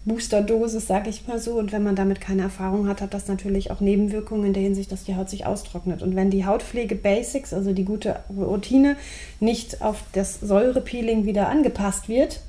Boosterdosis, 0.05 0.85
sage 0.85 1.09
ich 1.09 1.27
mal 1.27 1.39
so. 1.39 1.53
Und 1.53 1.71
wenn 1.71 1.83
man 1.83 1.95
damit 1.95 2.21
keine 2.21 2.43
Erfahrung 2.43 2.87
hat, 2.87 3.01
hat 3.01 3.13
das 3.13 3.27
natürlich 3.27 3.71
auch 3.71 3.79
Nebenwirkungen 3.79 4.45
in 4.45 4.53
der 4.53 4.63
Hinsicht, 4.63 4.91
dass 4.91 5.03
die 5.03 5.15
Haut 5.15 5.29
sich 5.29 5.45
austrocknet. 5.45 6.01
Und 6.01 6.15
wenn 6.15 6.29
die 6.29 6.45
Hautpflege-Basics, 6.45 7.53
also 7.53 7.73
die 7.73 7.85
gute 7.85 8.17
Routine, 8.29 8.97
nicht 9.39 9.81
auf 9.81 10.03
das 10.13 10.39
Säurepeeling 10.41 11.25
wieder 11.25 11.49
angepasst 11.49 12.09
wird, 12.09 12.41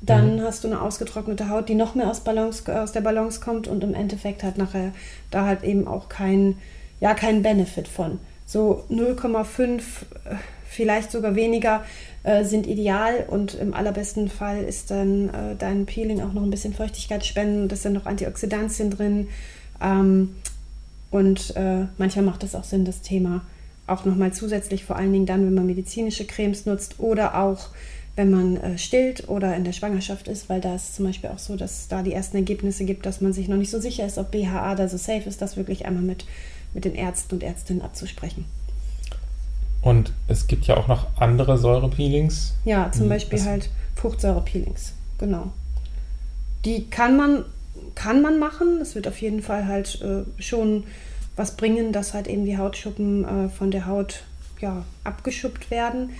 dann 0.00 0.36
mhm. 0.36 0.42
hast 0.42 0.64
du 0.64 0.68
eine 0.68 0.80
ausgetrocknete 0.82 1.48
Haut, 1.48 1.68
die 1.68 1.74
noch 1.74 1.94
mehr 1.94 2.10
aus, 2.10 2.20
Balance, 2.20 2.62
aus 2.80 2.92
der 2.92 3.00
Balance 3.00 3.40
kommt 3.40 3.66
und 3.66 3.82
im 3.82 3.94
Endeffekt 3.94 4.42
hat 4.42 4.58
nachher 4.58 4.92
da 5.30 5.44
halt 5.44 5.64
eben 5.64 5.88
auch 5.88 6.08
kein, 6.08 6.56
ja, 7.00 7.14
kein 7.14 7.42
Benefit 7.42 7.88
von. 7.88 8.20
So 8.46 8.84
0,5 8.90 9.82
vielleicht 10.68 11.10
sogar 11.10 11.34
weniger, 11.34 11.84
äh, 12.22 12.44
sind 12.44 12.66
ideal 12.66 13.24
und 13.28 13.54
im 13.54 13.74
allerbesten 13.74 14.28
Fall 14.28 14.62
ist 14.62 14.90
dann 14.90 15.28
äh, 15.28 15.56
dein 15.58 15.86
Peeling 15.86 16.20
auch 16.20 16.32
noch 16.32 16.42
ein 16.42 16.50
bisschen 16.50 16.74
Feuchtigkeit 16.74 17.24
spenden. 17.24 17.68
Das 17.68 17.82
sind 17.82 17.94
noch 17.94 18.06
Antioxidantien 18.06 18.90
drin. 18.90 19.28
Ähm, 19.82 20.36
und 21.10 21.56
äh, 21.56 21.86
manchmal 21.96 22.24
macht 22.24 22.44
es 22.44 22.54
auch 22.54 22.64
Sinn, 22.64 22.84
das 22.84 23.00
Thema 23.00 23.42
auch 23.88 24.04
nochmal 24.04 24.32
zusätzlich, 24.32 24.84
vor 24.84 24.96
allen 24.96 25.12
Dingen 25.12 25.26
dann, 25.26 25.46
wenn 25.46 25.54
man 25.54 25.66
medizinische 25.66 26.26
Cremes 26.26 26.66
nutzt 26.66 27.00
oder 27.00 27.40
auch 27.40 27.68
wenn 28.16 28.30
man 28.30 28.56
äh, 28.56 28.78
stillt 28.78 29.28
oder 29.28 29.56
in 29.56 29.64
der 29.64 29.72
Schwangerschaft 29.72 30.28
ist, 30.28 30.48
weil 30.48 30.60
da 30.60 30.74
ist 30.74 30.96
zum 30.96 31.06
Beispiel 31.06 31.30
auch 31.30 31.38
so, 31.38 31.56
dass 31.56 31.80
es 31.80 31.88
da 31.88 32.02
die 32.02 32.12
ersten 32.12 32.36
Ergebnisse 32.36 32.84
gibt, 32.84 33.06
dass 33.06 33.20
man 33.20 33.32
sich 33.32 33.48
noch 33.48 33.56
nicht 33.56 33.70
so 33.70 33.80
sicher 33.80 34.04
ist, 34.04 34.18
ob 34.18 34.32
BHA 34.32 34.74
da 34.74 34.88
so 34.88 34.96
safe 34.96 35.28
ist, 35.28 35.40
das 35.40 35.56
wirklich 35.56 35.86
einmal 35.86 36.02
mit, 36.02 36.26
mit 36.74 36.84
den 36.84 36.96
Ärzten 36.96 37.36
und 37.36 37.42
Ärztinnen 37.42 37.80
abzusprechen. 37.80 38.44
Und 39.80 40.12
es 40.26 40.46
gibt 40.46 40.66
ja 40.66 40.76
auch 40.76 40.88
noch 40.88 41.06
andere 41.18 41.56
Säurepeelings. 41.56 42.54
Ja, 42.64 42.90
zum 42.90 43.08
Beispiel 43.08 43.42
halt 43.44 43.70
Fruchtsäurepeelings, 43.94 44.94
genau. 45.18 45.52
Die 46.64 46.90
kann 46.90 47.16
man, 47.16 47.44
kann 47.94 48.20
man 48.22 48.38
machen. 48.38 48.80
Das 48.80 48.94
wird 48.94 49.06
auf 49.06 49.20
jeden 49.20 49.40
Fall 49.40 49.66
halt 49.66 50.00
äh, 50.02 50.24
schon 50.42 50.84
was 51.36 51.56
bringen, 51.56 51.92
dass 51.92 52.14
halt 52.14 52.26
eben 52.26 52.44
die 52.44 52.58
Hautschuppen 52.58 53.24
äh, 53.24 53.48
von 53.48 53.70
der 53.70 53.86
Haut 53.86 54.24
ja, 54.60 54.84
abgeschuppt 55.04 55.70
werden. 55.70 56.10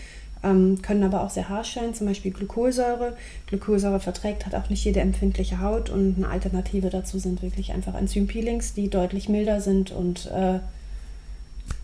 Ähm, 0.45 0.81
können 0.83 1.03
aber 1.03 1.23
auch 1.23 1.31
sehr 1.31 1.49
harsch 1.49 1.75
sein, 1.75 1.95
zum 1.95 2.07
Beispiel 2.07 2.31
Glykolsäure. 2.31 3.17
Glykolsäure 3.49 3.99
verträgt 3.99 4.47
hat 4.47 4.55
auch 4.55 4.71
nicht 4.71 4.85
jede 4.85 5.01
empfindliche 5.01 5.61
Haut 5.61 5.91
und 5.91 6.17
eine 6.17 6.29
Alternative 6.29 6.91
dazu 6.91 7.19
sind 7.19 7.43
wirklich 7.43 7.73
einfach 7.73 7.97
Enzympeelings, 7.97 8.73
die 8.73 8.89
deutlich 8.89 9.29
milder 9.29 9.61
sind 9.61 9.91
und 9.91 10.27
äh, 10.27 10.61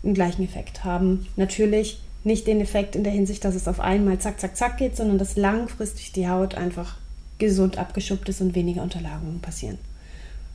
einen 0.03 0.13
gleichen 0.13 0.43
Effekt 0.43 0.83
haben. 0.83 1.27
Natürlich 1.35 2.01
nicht 2.23 2.47
den 2.47 2.59
Effekt 2.59 2.95
in 2.95 3.03
der 3.03 3.13
Hinsicht, 3.13 3.45
dass 3.45 3.55
es 3.55 3.67
auf 3.67 3.79
einmal 3.79 4.19
zack, 4.19 4.39
zack, 4.39 4.57
zack 4.57 4.77
geht, 4.77 4.97
sondern 4.97 5.17
dass 5.17 5.35
langfristig 5.35 6.11
die 6.11 6.27
Haut 6.27 6.55
einfach 6.55 6.97
gesund 7.37 7.77
abgeschuppt 7.77 8.29
ist 8.29 8.41
und 8.41 8.55
weniger 8.55 8.81
Unterlagerungen 8.81 9.41
passieren. 9.41 9.77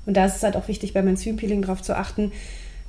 Und 0.06 0.16
da 0.16 0.24
ist 0.24 0.36
es 0.36 0.42
halt 0.42 0.56
auch 0.56 0.68
wichtig, 0.68 0.92
beim 0.92 1.06
Enzympeeling 1.06 1.62
darauf 1.62 1.82
zu 1.82 1.96
achten, 1.96 2.32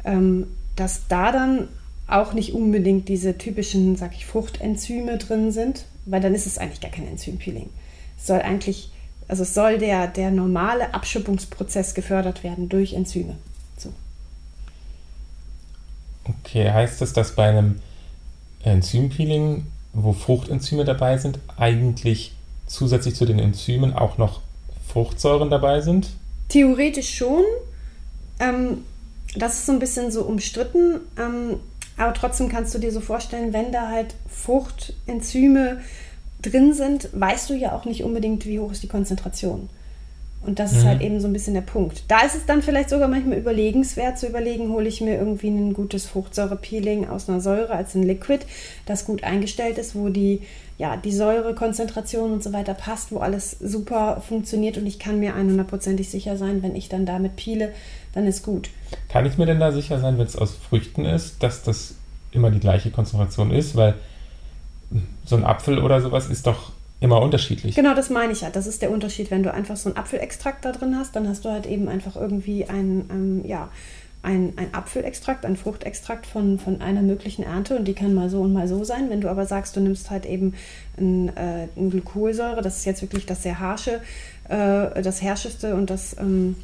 ähm, 0.06 0.47
dass 0.75 1.08
da 1.08 1.32
dann 1.32 1.67
auch 2.08 2.34
nicht 2.34 2.54
unbedingt 2.54 3.08
diese 3.08 3.38
typischen, 3.38 3.95
sag 3.95 4.13
ich, 4.13 4.25
Fruchtenzyme 4.25 5.17
drin 5.17 5.51
sind, 5.51 5.86
weil 6.06 6.21
dann 6.21 6.34
ist 6.34 6.47
es 6.47 6.58
eigentlich 6.58 6.82
gar 6.82 6.91
kein 6.91 7.08
Enzympeeling. 7.08 7.69
Es 8.17 8.27
soll 8.27 8.41
eigentlich, 8.41 8.91
also 9.27 9.43
es 9.43 9.54
soll 9.54 9.77
der, 9.77 10.08
der 10.08 10.32
normale 10.32 10.93
Abschuppungsprozess 10.93 11.93
gefördert 11.93 12.43
werden 12.43 12.69
durch 12.69 12.93
Enzyme. 12.93 13.36
Okay, 16.24 16.72
heißt 16.72 17.02
das, 17.02 17.14
dass 17.14 17.36
bei 17.36 17.50
einem 17.50 17.82
Enzympeeling, 18.64 19.66
wo 19.94 20.14
Fruchtenzyme 20.14 20.86
dabei 20.86 21.18
sind, 21.18 21.40
eigentlich 21.58 22.34
zusätzlich 22.68 23.16
zu 23.16 23.26
den 23.26 23.40
Enzymen 23.40 23.94
auch 23.94 24.18
noch 24.18 24.42
Fruchtsäuren 24.88 25.50
dabei 25.50 25.82
sind? 25.82 26.10
Theoretisch 26.50 27.16
schon. 27.16 27.44
Ähm, 28.40 28.86
das 29.36 29.56
ist 29.56 29.66
so 29.66 29.72
ein 29.72 29.80
bisschen 29.80 30.12
so 30.12 30.24
umstritten. 30.24 31.00
Ähm, 31.18 31.60
aber 31.98 32.14
trotzdem 32.14 32.50
kannst 32.50 32.74
du 32.74 32.80
dir 32.80 32.92
so 32.92 33.00
vorstellen, 33.00 33.54
wenn 33.54 33.72
da 33.72 33.90
halt 33.90 34.16
Fruchtenzyme 34.30 35.82
drin 36.42 36.74
sind, 36.74 37.10
weißt 37.14 37.50
du 37.50 37.54
ja 37.54 37.74
auch 37.74 37.86
nicht 37.86 38.04
unbedingt, 38.04 38.46
wie 38.46 38.60
hoch 38.60 38.72
ist 38.72 38.84
die 38.84 38.88
Konzentration. 38.88 39.70
Und 40.43 40.58
das 40.58 40.71
mhm. 40.71 40.77
ist 40.77 40.86
halt 40.86 41.01
eben 41.01 41.19
so 41.19 41.27
ein 41.27 41.34
bisschen 41.34 41.54
der 41.54 41.62
Punkt. 41.62 42.04
Da 42.08 42.21
ist 42.21 42.36
es 42.36 42.45
dann 42.45 42.63
vielleicht 42.63 42.89
sogar 42.89 43.08
manchmal 43.08 43.38
überlegenswert 43.38 44.17
zu 44.17 44.27
überlegen, 44.27 44.69
hole 44.69 44.88
ich 44.88 44.99
mir 44.99 45.15
irgendwie 45.15 45.49
ein 45.49 45.73
gutes 45.73 46.08
Fruchtsäurepeeling 46.08 47.08
aus 47.08 47.30
einer 47.30 47.41
Säure 47.41 47.73
als 47.73 47.93
ein 47.93 48.04
Liquid, 48.04 48.45
das 48.88 49.06
gut 49.06 49.23
eingestellt 49.23 49.77
ist, 49.77 49.93
wo 49.93 50.10
die, 50.10 50.41
ja, 50.80 50.97
die 50.97 51.12
Säurekonzentration 51.12 52.32
und 52.32 52.43
so 52.43 52.54
weiter 52.54 52.73
passt, 52.73 53.12
wo 53.12 53.19
alles 53.19 53.58
super 53.60 54.23
funktioniert 54.27 54.77
und 54.77 54.88
ich 54.88 54.97
kann 54.97 55.19
mir 55.19 55.36
100%ig 55.36 56.10
sicher 56.10 56.38
sein, 56.38 56.63
wenn 56.63 56.75
ich 56.75 56.89
dann 56.89 57.06
damit 57.06 57.36
peele, 57.36 57.71
dann 58.13 58.25
ist 58.25 58.43
gut. 58.43 58.71
Kann 59.10 59.27
ich 59.27 59.38
mir 59.38 59.45
denn 59.45 59.60
da 59.60 59.71
sicher 59.71 59.99
sein, 59.99 60.17
wenn 60.17 60.25
es 60.25 60.36
aus 60.36 60.56
Früchten 60.56 61.06
ist, 61.06 61.43
dass 61.43 61.62
das 61.62 61.93
immer 62.32 62.49
die 62.49 62.60
gleiche 62.60 62.89
Konzentration 62.89 63.51
ist? 63.51 63.75
Weil 63.75 63.93
so 65.23 65.36
ein 65.36 65.45
Apfel 65.45 65.77
oder 65.77 66.01
sowas 66.01 66.27
ist 66.30 66.47
doch 66.47 66.71
immer 67.02 67.22
unterschiedlich. 67.22 67.76
Genau, 67.76 67.94
das 67.94 68.10
meine 68.10 68.32
ich 68.32 68.44
halt. 68.44 68.56
Das 68.56 68.68
ist 68.68 68.82
der 68.82 68.92
Unterschied. 68.92 69.32
Wenn 69.32 69.44
du 69.44 69.54
einfach 69.54 69.76
so 69.76 69.90
einen 69.90 69.98
Apfelextrakt 69.98 70.64
da 70.64 70.72
drin 70.72 70.96
hast, 70.98 71.16
dann 71.16 71.28
hast 71.28 71.44
du 71.44 71.50
halt 71.50 71.66
eben 71.66 71.90
einfach 71.90 72.16
irgendwie 72.16 72.66
ein, 72.66 73.10
ähm, 73.12 73.42
ja, 73.46 73.70
ein, 74.24 74.54
ein 74.56 74.74
Apfelextrakt, 74.74 75.46
ein 75.46 75.56
Fruchtextrakt 75.56 76.28
von, 76.28 76.60
von 76.60 76.80
einer 76.80 77.02
möglichen 77.02 77.44
Ernte 77.44 77.76
und 77.76 77.86
die 77.88 77.94
kann 77.94 78.14
mal 78.14 78.30
so 78.30 78.42
und 78.42 78.54
mal 78.54 78.68
so 78.68 78.84
sein. 78.84 79.10
Wenn 79.10 79.20
du 79.20 79.30
aber 79.30 79.48
sagst, 79.48 79.76
du 79.76 79.80
nimmst 79.80 80.12
halt 80.12 80.28
eben 80.28 80.54
ein, 80.98 81.36
äh, 81.36 81.68
ein 81.76 81.90
Glykolsäure, 81.90 82.62
das 82.62 82.78
ist 82.78 82.86
jetzt 82.86 83.02
wirklich 83.02 83.26
das 83.26 83.42
sehr 83.42 83.60
harsche, 83.60 84.02
äh, 84.48 85.02
das 85.02 85.24
herrscheste 85.24 85.74
und 85.74 85.90
das 85.90 86.16
ähm, 86.20 86.56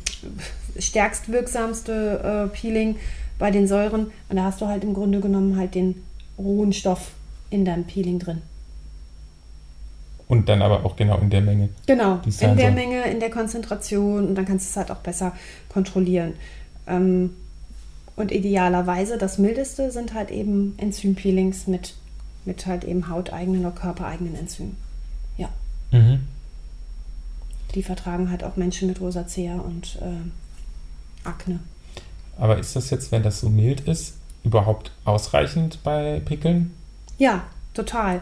stärkst 0.78 1.32
wirksamste 1.32 2.50
äh, 2.54 2.56
Peeling 2.56 2.98
bei 3.40 3.50
den 3.50 3.68
Säuren 3.68 4.12
und 4.30 4.36
da 4.36 4.44
hast 4.44 4.62
du 4.62 4.68
halt 4.68 4.84
im 4.84 4.94
Grunde 4.94 5.20
genommen 5.20 5.58
halt 5.58 5.74
den 5.74 6.04
rohen 6.38 6.74
Stoff 6.74 7.12
in 7.50 7.66
deinem 7.66 7.86
Peeling 7.86 8.20
drin. 8.20 8.44
Und 10.28 10.50
dann 10.50 10.62
aber 10.62 10.86
auch 10.86 10.96
genau 10.96 11.18
in 11.20 11.30
der 11.30 11.42
Menge. 11.42 11.70
Genau, 11.86 12.20
in 12.26 12.32
der 12.40 12.56
soll. 12.56 12.72
Menge, 12.72 13.04
in 13.10 13.20
der 13.20 13.30
Konzentration 13.30 14.28
und 14.28 14.36
dann 14.36 14.46
kannst 14.46 14.68
du 14.68 14.72
es 14.72 14.78
halt 14.78 14.92
auch 14.92 15.02
besser 15.02 15.34
kontrollieren. 15.70 16.34
Ähm, 16.86 17.32
und 18.18 18.32
idealerweise 18.32 19.18
das 19.18 19.38
mildeste 19.38 19.92
sind 19.92 20.14
halt 20.14 20.32
eben 20.32 20.74
Enzympeelings 20.78 21.68
mit, 21.68 21.94
mit 22.46 22.66
halt 22.66 22.84
eben 22.84 23.10
hauteigenen 23.10 23.62
oder 23.62 23.76
körpereigenen 23.76 24.36
Enzymen. 24.36 24.76
Ja. 25.38 25.50
Mhm. 25.92 26.28
die 27.76 27.84
vertragen 27.84 28.30
halt 28.32 28.44
auch 28.44 28.58
Menschen 28.58 28.88
mit 28.88 29.00
Rosacea 29.00 29.56
und 29.60 30.00
äh, 30.02 31.28
Akne. 31.28 31.60
Aber 32.38 32.58
ist 32.58 32.76
das 32.76 32.90
jetzt, 32.90 33.12
wenn 33.12 33.24
das 33.24 33.40
so 33.40 33.50
mild 33.50 33.82
ist, 33.82 34.16
überhaupt 34.44 34.92
ausreichend 35.06 35.80
bei 35.84 36.22
Pickeln? 36.26 36.74
Ja, 37.18 37.44
total. 37.74 38.22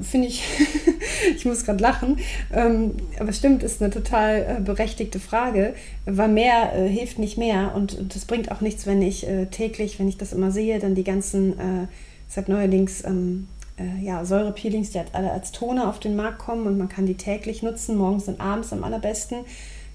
Finde 0.00 0.28
ich, 0.28 0.42
ich 1.36 1.44
muss 1.44 1.64
gerade 1.64 1.82
lachen, 1.82 2.18
ähm, 2.52 2.92
aber 3.18 3.32
stimmt, 3.32 3.62
ist 3.62 3.82
eine 3.82 3.92
total 3.92 4.56
äh, 4.58 4.60
berechtigte 4.60 5.20
Frage, 5.20 5.74
weil 6.06 6.28
mehr 6.28 6.74
äh, 6.74 6.88
hilft 6.88 7.18
nicht 7.18 7.38
mehr 7.38 7.74
und 7.74 8.14
das 8.14 8.24
bringt 8.24 8.50
auch 8.50 8.60
nichts, 8.60 8.86
wenn 8.86 9.02
ich 9.02 9.26
äh, 9.26 9.46
täglich, 9.46 9.98
wenn 9.98 10.08
ich 10.08 10.18
das 10.18 10.32
immer 10.32 10.50
sehe, 10.50 10.78
dann 10.78 10.94
die 10.94 11.04
ganzen, 11.04 11.58
äh, 11.58 11.86
seit 12.28 12.48
neuerdings 12.48 13.04
ähm, 13.04 13.48
äh, 13.78 14.04
ja, 14.04 14.24
Säurepeelings, 14.24 14.90
die 14.90 14.98
halt 14.98 15.14
alle 15.14 15.32
als 15.32 15.52
Toner 15.52 15.88
auf 15.88 16.00
den 16.00 16.16
Markt 16.16 16.38
kommen 16.38 16.66
und 16.66 16.78
man 16.78 16.88
kann 16.88 17.06
die 17.06 17.14
täglich 17.14 17.62
nutzen, 17.62 17.96
morgens 17.96 18.28
und 18.28 18.40
abends 18.40 18.72
am 18.72 18.84
allerbesten. 18.84 19.38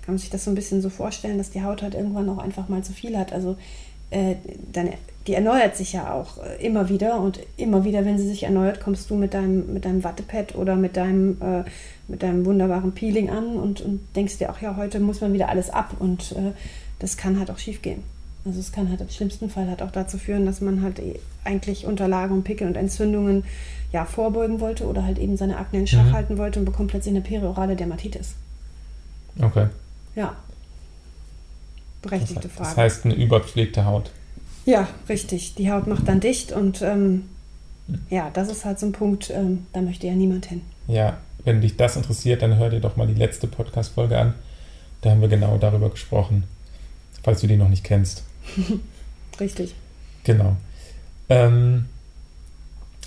Kann 0.02 0.16
man 0.16 0.18
sich 0.18 0.30
das 0.30 0.46
so 0.46 0.52
ein 0.52 0.56
bisschen 0.56 0.82
so 0.82 0.90
vorstellen, 0.90 1.38
dass 1.38 1.52
die 1.52 1.64
Haut 1.64 1.82
halt 1.82 1.94
irgendwann 1.94 2.30
auch 2.30 2.38
einfach 2.38 2.70
mal 2.70 2.84
zu 2.84 2.94
viel 2.94 3.18
hat. 3.18 3.34
Also 3.34 3.58
äh, 4.10 4.36
dann, 4.72 4.90
die 5.28 5.34
erneuert 5.34 5.76
sich 5.76 5.94
ja 5.94 6.14
auch 6.14 6.38
äh, 6.38 6.66
immer 6.66 6.90
wieder 6.90 7.20
und 7.20 7.40
immer 7.58 7.84
wieder, 7.84 8.06
wenn 8.06 8.18
sie 8.18 8.28
sich 8.28 8.44
erneuert, 8.44 8.80
kommst 8.80 9.10
du 9.10 9.16
mit 9.16 9.34
deinem, 9.34 9.74
mit 9.74 9.86
deinem 9.86 10.04
Wattepad 10.04 10.56
oder 10.56 10.76
mit 10.76 10.96
deinem, 10.96 11.38
äh, 11.42 11.64
mit 12.08 12.24
deinem 12.24 12.46
wunderbaren 12.46 12.94
Peeling 12.94 13.30
an 13.30 13.58
und, 13.58 13.82
und 13.82 14.00
denkst 14.16 14.38
dir 14.38 14.50
auch, 14.50 14.62
ja, 14.62 14.78
heute 14.78 15.00
muss 15.00 15.20
man 15.22 15.34
wieder 15.34 15.50
alles 15.50 15.70
ab 15.70 15.96
und 16.00 16.32
äh, 16.32 16.54
das 17.00 17.18
kann 17.18 17.38
halt 17.38 17.52
auch 17.52 17.60
schief 17.60 17.82
gehen. 17.82 18.04
Also 18.46 18.62
es 18.62 18.72
kann 18.72 18.90
halt 18.90 19.02
im 19.02 19.10
schlimmsten 19.10 19.50
Fall 19.50 19.68
halt 19.68 19.82
auch 19.82 19.92
dazu 19.92 20.18
führen, 20.18 20.46
dass 20.46 20.62
man 20.62 20.82
halt 20.82 21.00
eh 21.00 21.20
eigentlich 21.44 21.86
Unterlagen 21.86 22.34
und 22.34 22.44
Pickel 22.44 22.68
und 22.68 22.78
Entzündungen 22.78 23.44
ja 23.92 24.06
vorbeugen 24.06 24.62
wollte 24.62 24.86
oder 24.86 25.04
halt 25.04 25.20
eben 25.20 25.36
seine 25.36 25.58
Akne 25.58 25.80
in 25.80 25.88
Schach 25.88 26.06
mhm. 26.06 26.14
halten 26.14 26.38
wollte 26.38 26.60
und 26.60 26.66
bekommt 26.66 26.92
plötzlich 26.92 27.14
eine 27.14 27.22
periorale 27.22 27.76
Dermatitis. 27.76 28.36
Okay. 29.42 29.68
Ja. 30.16 30.36
Berechtigte 32.02 32.48
das, 32.48 32.52
Frage. 32.54 32.70
Das 32.70 32.78
heißt 32.78 33.06
eine 33.06 33.16
überpflegte 33.16 33.84
Haut. 33.84 34.12
Ja, 34.68 34.90
richtig. 35.08 35.56
Die 35.56 35.72
Haut 35.72 35.88
macht 35.88 36.10
dann 36.10 36.20
dicht 36.20 36.52
und 36.52 36.82
ähm, 36.82 37.30
ja, 38.10 38.30
das 38.34 38.50
ist 38.50 38.66
halt 38.66 38.78
so 38.78 38.86
ein 38.86 38.92
Punkt, 38.92 39.30
ähm, 39.30 39.66
da 39.72 39.80
möchte 39.80 40.08
ja 40.08 40.14
niemand 40.14 40.46
hin. 40.46 40.62
Ja, 40.90 41.20
wenn 41.46 41.62
dich 41.62 41.78
das 41.78 41.96
interessiert, 41.96 42.42
dann 42.42 42.58
hör 42.58 42.70
dir 42.70 42.82
doch 42.82 42.98
mal 42.98 43.08
die 43.08 43.14
letzte 43.14 43.48
Podcast-Folge 43.48 44.20
an. 44.20 44.34
Da 45.00 45.12
haben 45.12 45.22
wir 45.22 45.30
genau 45.30 45.58
darüber 45.58 45.90
gesprochen, 45.90 46.44
falls 47.24 47.40
du 47.40 47.48
die 47.48 47.56
noch 47.56 47.70
nicht 47.70 47.86
kennst. 47.86 48.24
Richtig. 49.40 49.74
Genau. 50.26 50.58
Ähm, 51.30 51.86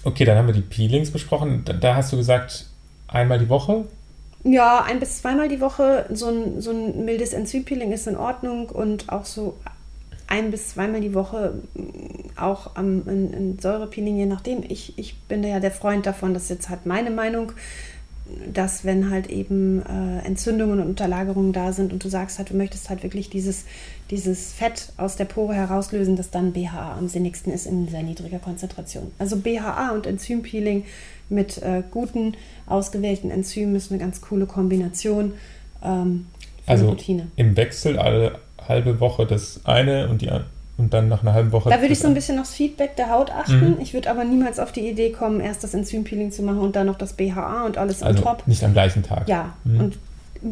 okay, 0.02 0.24
dann 0.24 0.38
haben 0.38 0.46
wir 0.46 0.54
die 0.54 0.62
Peelings 0.62 1.10
besprochen. 1.10 1.60
Da, 1.66 1.74
da, 1.74 1.96
hast 1.96 2.10
du 2.10 2.16
gesagt, 2.16 2.68
einmal 3.06 3.38
die 3.38 3.50
Woche? 3.50 3.84
Ja, 4.44 4.82
ein 4.82 4.98
bis 4.98 5.18
zweimal 5.18 5.50
die 5.50 5.60
Woche. 5.60 6.06
So 6.10 6.28
ein, 6.28 6.62
so 6.62 6.70
ein 6.70 7.04
mildes 7.04 7.34
Enzympeeling 7.34 7.92
ist 7.92 8.06
in 8.06 8.16
Ordnung 8.16 8.70
und 8.70 9.10
auch 9.10 9.26
so 9.26 9.58
ein 10.30 10.50
bis 10.50 10.70
zweimal 10.70 11.02
die 11.02 11.12
Woche 11.12 11.60
mm, 11.74 12.38
auch 12.38 12.76
am, 12.76 13.06
in, 13.06 13.32
in 13.34 13.58
Säurepeeling, 13.58 14.16
je 14.16 14.26
nachdem. 14.26 14.62
Ich, 14.66 14.98
ich 14.98 15.18
bin 15.28 15.42
da 15.42 15.48
ja 15.48 15.60
der 15.60 15.70
Freund 15.70 16.06
davon, 16.06 16.32
das 16.32 16.44
ist 16.44 16.50
jetzt 16.50 16.68
halt 16.70 16.86
meine 16.86 17.10
Meinung 17.10 17.52
dass 18.52 18.84
wenn 18.84 19.10
halt 19.10 19.28
eben 19.28 19.82
äh, 19.82 20.26
Entzündungen 20.26 20.80
und 20.80 20.88
Unterlagerungen 20.88 21.52
da 21.52 21.72
sind 21.72 21.92
und 21.92 22.04
du 22.04 22.08
sagst 22.08 22.38
halt, 22.38 22.50
du 22.50 22.56
möchtest 22.56 22.90
halt 22.90 23.02
wirklich 23.02 23.30
dieses, 23.30 23.64
dieses 24.10 24.52
Fett 24.52 24.92
aus 24.96 25.16
der 25.16 25.24
Pore 25.24 25.54
herauslösen, 25.54 26.16
dass 26.16 26.30
dann 26.30 26.52
BHA 26.52 26.96
am 26.96 27.08
sinnigsten 27.08 27.52
ist 27.52 27.66
in 27.66 27.88
sehr 27.88 28.02
niedriger 28.02 28.38
Konzentration. 28.38 29.10
Also 29.18 29.36
BHA 29.36 29.92
und 29.92 30.06
Enzympeeling 30.06 30.84
mit 31.28 31.62
äh, 31.62 31.82
guten, 31.90 32.34
ausgewählten 32.66 33.30
Enzymen 33.30 33.74
ist 33.76 33.90
eine 33.90 34.00
ganz 34.00 34.20
coole 34.20 34.46
Kombination. 34.46 35.34
Ähm, 35.82 36.26
also 36.66 36.90
Routine. 36.90 37.28
im 37.36 37.56
Wechsel 37.56 37.98
alle 37.98 38.38
halbe 38.70 39.00
Woche 39.00 39.26
das 39.26 39.60
eine 39.64 40.08
und 40.08 40.22
die 40.22 40.30
und 40.80 40.94
dann 40.94 41.08
nach 41.08 41.20
einer 41.22 41.34
halben 41.34 41.52
Woche. 41.52 41.68
Da 41.68 41.80
würde 41.80 41.92
ich 41.92 41.98
so 41.98 42.08
ein 42.08 42.14
bisschen 42.14 42.38
aufs 42.38 42.54
Feedback 42.54 42.96
der 42.96 43.10
Haut 43.10 43.30
achten. 43.30 43.74
Mhm. 43.74 43.80
Ich 43.80 43.92
würde 43.92 44.10
aber 44.10 44.24
niemals 44.24 44.58
auf 44.58 44.72
die 44.72 44.88
Idee 44.88 45.10
kommen, 45.10 45.40
erst 45.40 45.62
das 45.62 45.74
Enzympeeling 45.74 46.32
zu 46.32 46.42
machen 46.42 46.60
und 46.60 46.74
dann 46.74 46.86
noch 46.86 46.96
das 46.96 47.12
BHA 47.12 47.66
und 47.66 47.76
alles 47.76 48.02
also 48.02 48.18
on 48.20 48.24
top. 48.24 48.48
Nicht 48.48 48.64
am 48.64 48.72
gleichen 48.72 49.02
Tag. 49.02 49.28
Ja. 49.28 49.52
Mhm. 49.64 49.80
Und 49.80 49.98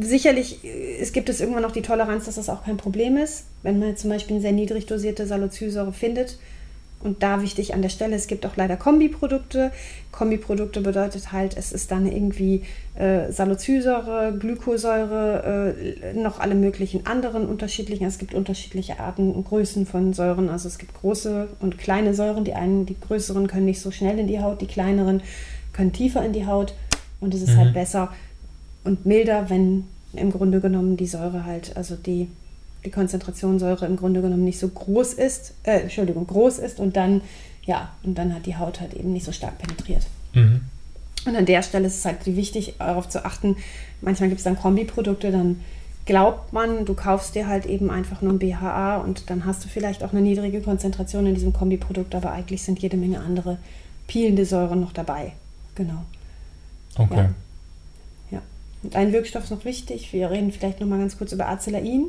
sicherlich 0.04 0.60
es 1.00 1.12
gibt 1.12 1.30
es 1.30 1.40
irgendwann 1.40 1.62
noch 1.62 1.72
die 1.72 1.80
Toleranz, 1.80 2.26
dass 2.26 2.34
das 2.34 2.50
auch 2.50 2.62
kein 2.64 2.76
Problem 2.76 3.16
ist. 3.16 3.46
Wenn 3.62 3.78
man 3.78 3.96
zum 3.96 4.10
Beispiel 4.10 4.36
eine 4.36 4.42
sehr 4.42 4.52
niedrig 4.52 4.84
dosierte 4.84 5.26
Salicylsäure 5.26 5.94
findet, 5.94 6.36
und 7.00 7.22
da 7.22 7.42
wichtig 7.42 7.74
an 7.74 7.82
der 7.82 7.90
Stelle, 7.90 8.16
es 8.16 8.26
gibt 8.26 8.44
auch 8.44 8.56
leider 8.56 8.76
Kombiprodukte. 8.76 9.70
Kombiprodukte 10.10 10.80
bedeutet 10.80 11.30
halt, 11.30 11.56
es 11.56 11.70
ist 11.70 11.92
dann 11.92 12.10
irgendwie 12.10 12.64
äh, 12.96 13.30
Salicylsäure, 13.30 14.36
Glykosäure, 14.36 15.74
äh, 15.76 16.14
noch 16.14 16.40
alle 16.40 16.56
möglichen 16.56 17.06
anderen 17.06 17.46
unterschiedlichen. 17.46 18.04
Es 18.04 18.18
gibt 18.18 18.34
unterschiedliche 18.34 18.98
Arten 18.98 19.30
und 19.30 19.44
Größen 19.44 19.86
von 19.86 20.12
Säuren. 20.12 20.48
Also 20.48 20.66
es 20.66 20.78
gibt 20.78 20.94
große 20.94 21.48
und 21.60 21.78
kleine 21.78 22.14
Säuren. 22.14 22.44
Die 22.44 22.54
einen, 22.54 22.84
die 22.84 22.98
größeren 22.98 23.46
können 23.46 23.66
nicht 23.66 23.80
so 23.80 23.92
schnell 23.92 24.18
in 24.18 24.26
die 24.26 24.40
Haut, 24.40 24.60
die 24.60 24.66
kleineren 24.66 25.22
können 25.72 25.92
tiefer 25.92 26.24
in 26.24 26.32
die 26.32 26.46
Haut. 26.46 26.74
Und 27.20 27.32
es 27.32 27.42
ist 27.42 27.50
halt 27.50 27.58
mhm. 27.58 27.64
halt 27.64 27.74
besser 27.74 28.12
und 28.82 29.06
milder, 29.06 29.50
wenn 29.50 29.84
im 30.14 30.32
Grunde 30.32 30.60
genommen 30.60 30.96
die 30.96 31.06
Säure 31.06 31.44
halt, 31.44 31.76
also 31.76 31.94
die 31.94 32.28
die 32.84 32.90
Konzentration 32.90 33.58
Säure 33.58 33.86
im 33.86 33.96
Grunde 33.96 34.22
genommen 34.22 34.44
nicht 34.44 34.58
so 34.58 34.68
groß 34.68 35.14
ist, 35.14 35.54
äh, 35.64 35.80
Entschuldigung, 35.80 36.26
groß 36.26 36.58
ist 36.58 36.80
und 36.80 36.96
dann, 36.96 37.22
ja, 37.64 37.90
und 38.02 38.16
dann 38.16 38.34
hat 38.34 38.46
die 38.46 38.56
Haut 38.56 38.80
halt 38.80 38.94
eben 38.94 39.12
nicht 39.12 39.26
so 39.26 39.32
stark 39.32 39.58
penetriert. 39.58 40.06
Mhm. 40.34 40.62
Und 41.26 41.36
an 41.36 41.46
der 41.46 41.62
Stelle 41.62 41.86
ist 41.86 41.98
es 41.98 42.04
halt 42.04 42.24
wichtig, 42.26 42.74
darauf 42.78 43.08
zu 43.08 43.24
achten, 43.24 43.56
manchmal 44.00 44.28
gibt 44.28 44.38
es 44.38 44.44
dann 44.44 44.56
Kombiprodukte, 44.56 45.30
dann 45.32 45.60
glaubt 46.06 46.54
man, 46.54 46.86
du 46.86 46.94
kaufst 46.94 47.34
dir 47.34 47.48
halt 47.48 47.66
eben 47.66 47.90
einfach 47.90 48.22
nur 48.22 48.32
ein 48.32 48.38
BHA 48.38 48.96
und 48.98 49.28
dann 49.28 49.44
hast 49.44 49.64
du 49.64 49.68
vielleicht 49.68 50.02
auch 50.02 50.12
eine 50.12 50.22
niedrige 50.22 50.62
Konzentration 50.62 51.26
in 51.26 51.34
diesem 51.34 51.52
Kombiprodukt, 51.52 52.14
aber 52.14 52.32
eigentlich 52.32 52.62
sind 52.62 52.78
jede 52.78 52.96
Menge 52.96 53.20
andere 53.20 53.58
peelende 54.06 54.46
Säuren 54.46 54.80
noch 54.80 54.92
dabei. 54.92 55.32
Genau. 55.74 56.04
Okay. 56.96 57.16
Ja. 58.30 58.38
ja. 58.38 58.42
Und 58.82 58.96
ein 58.96 59.12
Wirkstoff 59.12 59.44
ist 59.44 59.50
noch 59.50 59.66
wichtig. 59.66 60.12
Wir 60.12 60.30
reden 60.30 60.50
vielleicht 60.50 60.80
noch 60.80 60.88
mal 60.88 60.98
ganz 60.98 61.18
kurz 61.18 61.32
über 61.32 61.46
Acelain. 61.46 62.06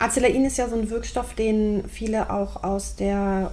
Acelain 0.00 0.46
ist 0.46 0.56
ja 0.56 0.68
so 0.68 0.76
ein 0.76 0.88
Wirkstoff, 0.88 1.34
den 1.34 1.84
viele 1.86 2.30
auch 2.30 2.64
aus 2.64 2.96
der 2.96 3.50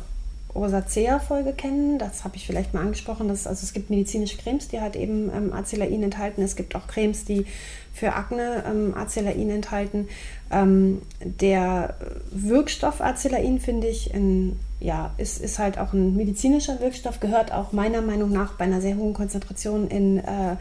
Rosacea-Folge 0.56 1.52
kennen. 1.52 2.00
Das 2.00 2.24
habe 2.24 2.38
ich 2.38 2.48
vielleicht 2.48 2.74
mal 2.74 2.80
angesprochen. 2.82 3.28
Das, 3.28 3.46
also 3.46 3.64
es 3.64 3.74
gibt 3.74 3.90
medizinische 3.90 4.38
Cremes, 4.38 4.70
die 4.70 4.80
halt 4.80 4.96
eben 4.96 5.30
ähm, 5.36 5.52
Acelain 5.52 6.02
enthalten. 6.02 6.42
Es 6.42 6.56
gibt 6.56 6.74
auch 6.76 6.88
Cremes, 6.88 7.26
die 7.26 7.46
für 7.94 8.14
Akne 8.14 8.64
ähm, 8.66 8.94
Acelain 8.96 9.50
enthalten. 9.50 10.08
Ähm, 10.50 11.02
der 11.20 11.96
Wirkstoff 12.32 13.02
Acelain, 13.02 13.60
finde 13.60 13.88
ich, 13.88 14.14
in, 14.14 14.58
ja, 14.80 15.14
ist, 15.18 15.42
ist 15.42 15.60
halt 15.60 15.78
auch 15.78 15.92
ein 15.92 16.16
medizinischer 16.16 16.80
Wirkstoff, 16.80 17.20
gehört 17.20 17.52
auch 17.52 17.74
meiner 17.74 18.02
Meinung 18.02 18.32
nach 18.32 18.54
bei 18.54 18.64
einer 18.64 18.80
sehr 18.80 18.96
hohen 18.96 19.14
Konzentration 19.14 19.90
in 19.90 20.20
äh, 20.20 20.56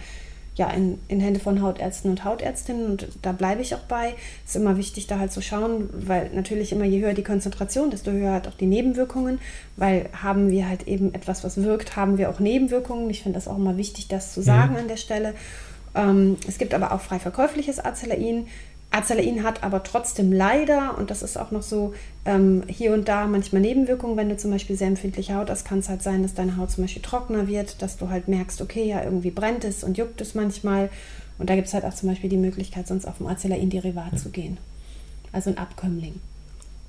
ja, 0.56 0.70
in, 0.70 0.98
in 1.08 1.20
Hände 1.20 1.38
von 1.38 1.60
Hautärzten 1.62 2.10
und 2.10 2.24
Hautärztinnen 2.24 2.86
und 2.86 3.08
da 3.20 3.32
bleibe 3.32 3.60
ich 3.60 3.74
auch 3.74 3.80
bei. 3.80 4.14
Es 4.44 4.54
ist 4.54 4.56
immer 4.56 4.78
wichtig, 4.78 5.06
da 5.06 5.18
halt 5.18 5.30
zu 5.30 5.42
schauen, 5.42 5.90
weil 5.92 6.30
natürlich 6.34 6.72
immer 6.72 6.84
je 6.84 7.00
höher 7.00 7.12
die 7.12 7.22
Konzentration, 7.22 7.90
desto 7.90 8.10
höher 8.10 8.32
halt 8.32 8.48
auch 8.48 8.54
die 8.54 8.66
Nebenwirkungen, 8.66 9.38
weil 9.76 10.08
haben 10.22 10.50
wir 10.50 10.68
halt 10.68 10.88
eben 10.88 11.12
etwas, 11.14 11.44
was 11.44 11.62
wirkt, 11.62 11.96
haben 11.96 12.16
wir 12.16 12.30
auch 12.30 12.40
Nebenwirkungen. 12.40 13.10
Ich 13.10 13.22
finde 13.22 13.36
das 13.36 13.48
auch 13.48 13.58
immer 13.58 13.76
wichtig, 13.76 14.08
das 14.08 14.32
zu 14.32 14.40
sagen 14.42 14.72
mhm. 14.72 14.78
an 14.80 14.88
der 14.88 14.96
Stelle. 14.96 15.34
Ähm, 15.94 16.36
es 16.48 16.56
gibt 16.56 16.72
aber 16.72 16.92
auch 16.92 17.02
frei 17.02 17.18
verkäufliches 17.18 17.78
Acelain. 17.78 18.46
Acelain 18.96 19.42
hat 19.42 19.62
aber 19.62 19.82
trotzdem 19.82 20.32
leider, 20.32 20.96
und 20.96 21.10
das 21.10 21.22
ist 21.22 21.36
auch 21.36 21.50
noch 21.50 21.62
so, 21.62 21.94
ähm, 22.24 22.62
hier 22.66 22.92
und 22.92 23.08
da 23.08 23.26
manchmal 23.26 23.62
Nebenwirkungen. 23.62 24.16
Wenn 24.16 24.28
du 24.28 24.36
zum 24.36 24.50
Beispiel 24.50 24.76
sehr 24.76 24.88
empfindliche 24.88 25.34
Haut 25.34 25.50
hast, 25.50 25.64
kann 25.64 25.80
es 25.80 25.88
halt 25.88 26.02
sein, 26.02 26.22
dass 26.22 26.34
deine 26.34 26.56
Haut 26.56 26.70
zum 26.70 26.84
Beispiel 26.84 27.02
trockener 27.02 27.46
wird, 27.46 27.82
dass 27.82 27.96
du 27.96 28.08
halt 28.08 28.28
merkst, 28.28 28.60
okay, 28.62 28.88
ja, 28.88 29.02
irgendwie 29.02 29.30
brennt 29.30 29.64
es 29.64 29.84
und 29.84 29.98
juckt 29.98 30.20
es 30.20 30.34
manchmal. 30.34 30.90
Und 31.38 31.50
da 31.50 31.54
gibt 31.54 31.68
es 31.68 31.74
halt 31.74 31.84
auch 31.84 31.94
zum 31.94 32.08
Beispiel 32.08 32.30
die 32.30 32.38
Möglichkeit, 32.38 32.88
sonst 32.88 33.06
auf 33.06 33.20
ein 33.20 33.26
Acelain-Derivat 33.26 34.12
ja. 34.12 34.18
zu 34.18 34.30
gehen. 34.30 34.56
Also 35.32 35.50
ein 35.50 35.58
Abkömmling. 35.58 36.14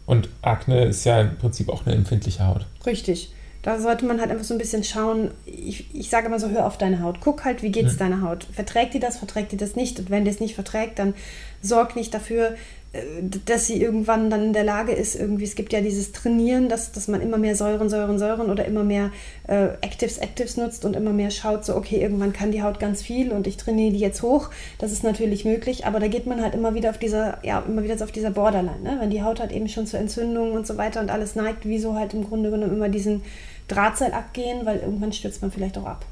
Und 0.06 0.30
Akne 0.42 0.86
ist 0.86 1.04
ja 1.04 1.20
im 1.20 1.38
Prinzip 1.38 1.68
auch 1.68 1.86
eine 1.86 1.96
empfindliche 1.96 2.46
Haut. 2.46 2.66
Richtig. 2.86 3.34
Da 3.68 3.78
sollte 3.82 4.06
man 4.06 4.22
halt 4.22 4.32
einfach 4.32 4.46
so 4.46 4.54
ein 4.54 4.60
bisschen 4.60 4.86
schauen. 4.86 5.32
Ich, 5.46 5.94
ich 5.94 6.10
sage 6.10 6.28
immer 6.28 6.40
so, 6.40 6.48
hör 6.48 6.66
auf 6.66 6.78
deine 6.78 7.02
Haut. 7.02 7.18
Guck 7.20 7.44
halt, 7.44 7.64
wie 7.64 7.70
geht 7.70 7.86
es 7.86 8.00
ja. 8.00 8.08
deiner 8.08 8.22
Haut. 8.22 8.48
Verträgt 8.54 8.94
die 8.94 9.00
das, 9.02 9.18
verträgt 9.18 9.52
die 9.52 9.58
das 9.58 9.76
nicht? 9.76 10.00
Und 10.00 10.10
wenn 10.10 10.24
die 10.24 10.32
es 10.32 10.40
nicht 10.40 10.56
verträgt, 10.56 11.00
dann 11.00 11.14
sorg 11.62 11.98
nicht 11.98 12.14
dafür, 12.14 12.56
äh, 12.94 13.00
dass 13.44 13.68
sie 13.68 13.82
irgendwann 13.82 14.30
dann 14.30 14.42
in 14.42 14.54
der 14.54 14.64
Lage 14.64 14.94
ist, 14.94 15.16
irgendwie, 15.16 15.44
es 15.44 15.56
gibt 15.56 15.74
ja 15.74 15.82
dieses 15.82 16.14
Trainieren, 16.14 16.70
dass, 16.70 16.94
dass 16.94 17.10
man 17.10 17.20
immer 17.20 17.38
mehr 17.38 17.58
Säuren, 17.58 17.90
Säuren, 17.90 18.18
Säuren 18.18 18.50
oder 18.50 18.64
immer 18.64 18.86
mehr 18.86 19.12
äh, 19.48 19.66
Actives, 19.82 20.20
Actives 20.20 20.56
nutzt 20.56 20.86
und 20.86 20.96
immer 20.96 21.12
mehr 21.12 21.30
schaut, 21.30 21.66
so, 21.66 21.76
okay, 21.76 22.02
irgendwann 22.02 22.32
kann 22.32 22.54
die 22.54 22.64
Haut 22.64 22.80
ganz 22.80 23.02
viel 23.02 23.34
und 23.34 23.48
ich 23.48 23.58
trainiere 23.58 23.92
die 23.92 24.00
jetzt 24.00 24.22
hoch. 24.22 24.50
Das 24.78 24.94
ist 24.94 25.04
natürlich 25.04 25.44
möglich, 25.44 25.86
aber 25.86 26.00
da 26.00 26.08
geht 26.08 26.26
man 26.26 26.42
halt 26.42 26.56
immer 26.56 26.74
wieder 26.74 26.92
auf 26.92 27.00
dieser, 27.00 27.40
ja, 27.44 27.60
immer 27.68 27.84
wieder 27.84 28.02
auf 28.02 28.14
dieser 28.14 28.32
Borderline, 28.32 28.80
ne? 28.82 28.96
wenn 29.02 29.10
die 29.10 29.24
Haut 29.24 29.42
halt 29.42 29.52
eben 29.52 29.68
schon 29.68 29.88
zu 29.88 29.98
Entzündungen 29.98 30.54
und 30.54 30.66
so 30.66 30.78
weiter 30.78 31.02
und 31.02 31.12
alles 31.12 31.36
neigt, 31.36 31.66
wieso 31.66 31.96
halt 31.96 32.14
im 32.14 32.24
Grunde 32.24 32.50
genommen 32.50 32.72
immer 32.72 32.88
diesen 32.88 33.24
Drahtseil 33.68 34.14
abgehen, 34.14 34.66
weil 34.66 34.80
irgendwann 34.80 35.14
stürzt 35.14 35.42
man 35.42 35.52
vielleicht 35.52 35.78
auch 35.78 35.86
ab. 35.86 36.06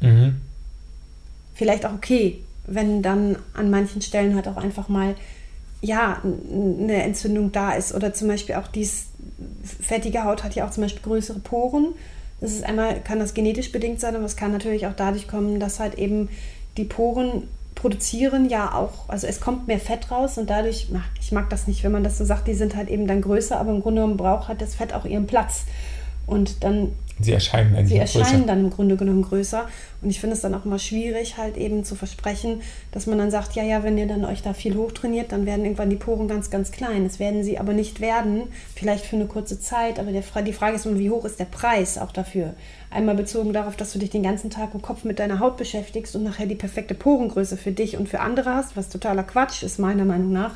Mhm. 0.00 0.40
Vielleicht 1.54 1.86
auch 1.86 1.94
okay, 1.94 2.40
wenn 2.66 3.02
dann 3.02 3.36
an 3.54 3.70
manchen 3.70 4.02
Stellen 4.02 4.34
halt 4.34 4.48
auch 4.48 4.56
einfach 4.56 4.88
mal 4.88 5.14
ja, 5.80 6.22
eine 6.24 7.02
Entzündung 7.02 7.52
da 7.52 7.72
ist. 7.72 7.94
Oder 7.94 8.12
zum 8.14 8.28
Beispiel 8.28 8.56
auch 8.56 8.68
dies 8.68 9.06
fettige 9.64 10.24
Haut 10.24 10.44
hat 10.44 10.54
ja 10.54 10.66
auch 10.66 10.70
zum 10.70 10.82
Beispiel 10.82 11.02
größere 11.02 11.38
Poren. 11.38 11.94
Das 12.40 12.52
ist 12.52 12.64
einmal, 12.64 13.00
kann 13.00 13.18
das 13.18 13.34
genetisch 13.34 13.72
bedingt 13.72 14.00
sein, 14.00 14.14
aber 14.14 14.24
es 14.24 14.36
kann 14.36 14.52
natürlich 14.52 14.86
auch 14.86 14.94
dadurch 14.94 15.26
kommen, 15.26 15.58
dass 15.58 15.80
halt 15.80 15.94
eben 15.94 16.28
die 16.76 16.84
Poren 16.84 17.48
produzieren 17.74 18.48
ja 18.48 18.74
auch, 18.74 19.08
also 19.08 19.26
es 19.26 19.40
kommt 19.40 19.68
mehr 19.68 19.78
Fett 19.78 20.10
raus 20.10 20.38
und 20.38 20.48
dadurch, 20.48 20.88
ach, 20.94 21.04
ich 21.20 21.30
mag 21.32 21.50
das 21.50 21.66
nicht, 21.66 21.84
wenn 21.84 21.92
man 21.92 22.04
das 22.04 22.16
so 22.18 22.24
sagt, 22.24 22.48
die 22.48 22.54
sind 22.54 22.74
halt 22.74 22.88
eben 22.88 23.06
dann 23.06 23.20
größer, 23.20 23.58
aber 23.58 23.70
im 23.70 23.82
Grunde 23.82 24.00
genommen 24.00 24.16
braucht 24.16 24.48
halt 24.48 24.62
das 24.62 24.74
Fett 24.74 24.94
auch 24.94 25.04
ihren 25.04 25.26
Platz. 25.26 25.64
Und 26.26 26.64
dann 26.64 26.92
Sie 27.18 27.32
erscheinen 27.32 27.74
eigentlich 27.74 27.88
Sie 27.88 27.96
erscheinen 27.96 28.24
größer. 28.24 28.46
dann 28.46 28.60
im 28.60 28.70
Grunde 28.70 28.96
genommen 28.96 29.22
größer. 29.22 29.66
Und 30.02 30.10
ich 30.10 30.20
finde 30.20 30.36
es 30.36 30.42
dann 30.42 30.54
auch 30.54 30.66
immer 30.66 30.78
schwierig, 30.78 31.38
halt 31.38 31.56
eben 31.56 31.82
zu 31.82 31.94
versprechen, 31.94 32.60
dass 32.92 33.06
man 33.06 33.16
dann 33.16 33.30
sagt, 33.30 33.54
ja, 33.54 33.62
ja, 33.62 33.82
wenn 33.82 33.96
ihr 33.96 34.06
dann 34.06 34.24
euch 34.26 34.42
da 34.42 34.52
viel 34.52 34.76
hochtrainiert, 34.76 35.32
dann 35.32 35.46
werden 35.46 35.64
irgendwann 35.64 35.88
die 35.88 35.96
Poren 35.96 36.28
ganz, 36.28 36.50
ganz 36.50 36.72
klein. 36.72 37.04
Das 37.04 37.18
werden 37.18 37.42
sie 37.42 37.58
aber 37.58 37.72
nicht 37.72 38.00
werden, 38.00 38.42
vielleicht 38.74 39.06
für 39.06 39.16
eine 39.16 39.26
kurze 39.26 39.58
Zeit. 39.58 39.98
Aber 39.98 40.12
der, 40.12 40.22
die 40.42 40.52
Frage 40.52 40.76
ist 40.76 40.84
immer, 40.84 40.98
wie 40.98 41.10
hoch 41.10 41.24
ist 41.24 41.40
der 41.40 41.46
Preis 41.46 41.96
auch 41.96 42.12
dafür? 42.12 42.52
Einmal 42.90 43.14
bezogen 43.14 43.52
darauf, 43.52 43.76
dass 43.76 43.92
du 43.92 43.98
dich 43.98 44.10
den 44.10 44.22
ganzen 44.22 44.50
Tag 44.50 44.74
im 44.74 44.80
Kopf 44.80 45.04
mit 45.04 45.18
deiner 45.18 45.40
Haut 45.40 45.56
beschäftigst 45.56 46.14
und 46.14 46.22
nachher 46.22 46.46
die 46.46 46.54
perfekte 46.54 46.94
Porengröße 46.94 47.56
für 47.56 47.72
dich 47.72 47.96
und 47.96 48.08
für 48.08 48.20
andere 48.20 48.54
hast, 48.54 48.76
was 48.76 48.88
totaler 48.88 49.24
Quatsch 49.24 49.62
ist, 49.62 49.78
meiner 49.78 50.04
Meinung 50.04 50.32
nach. 50.32 50.52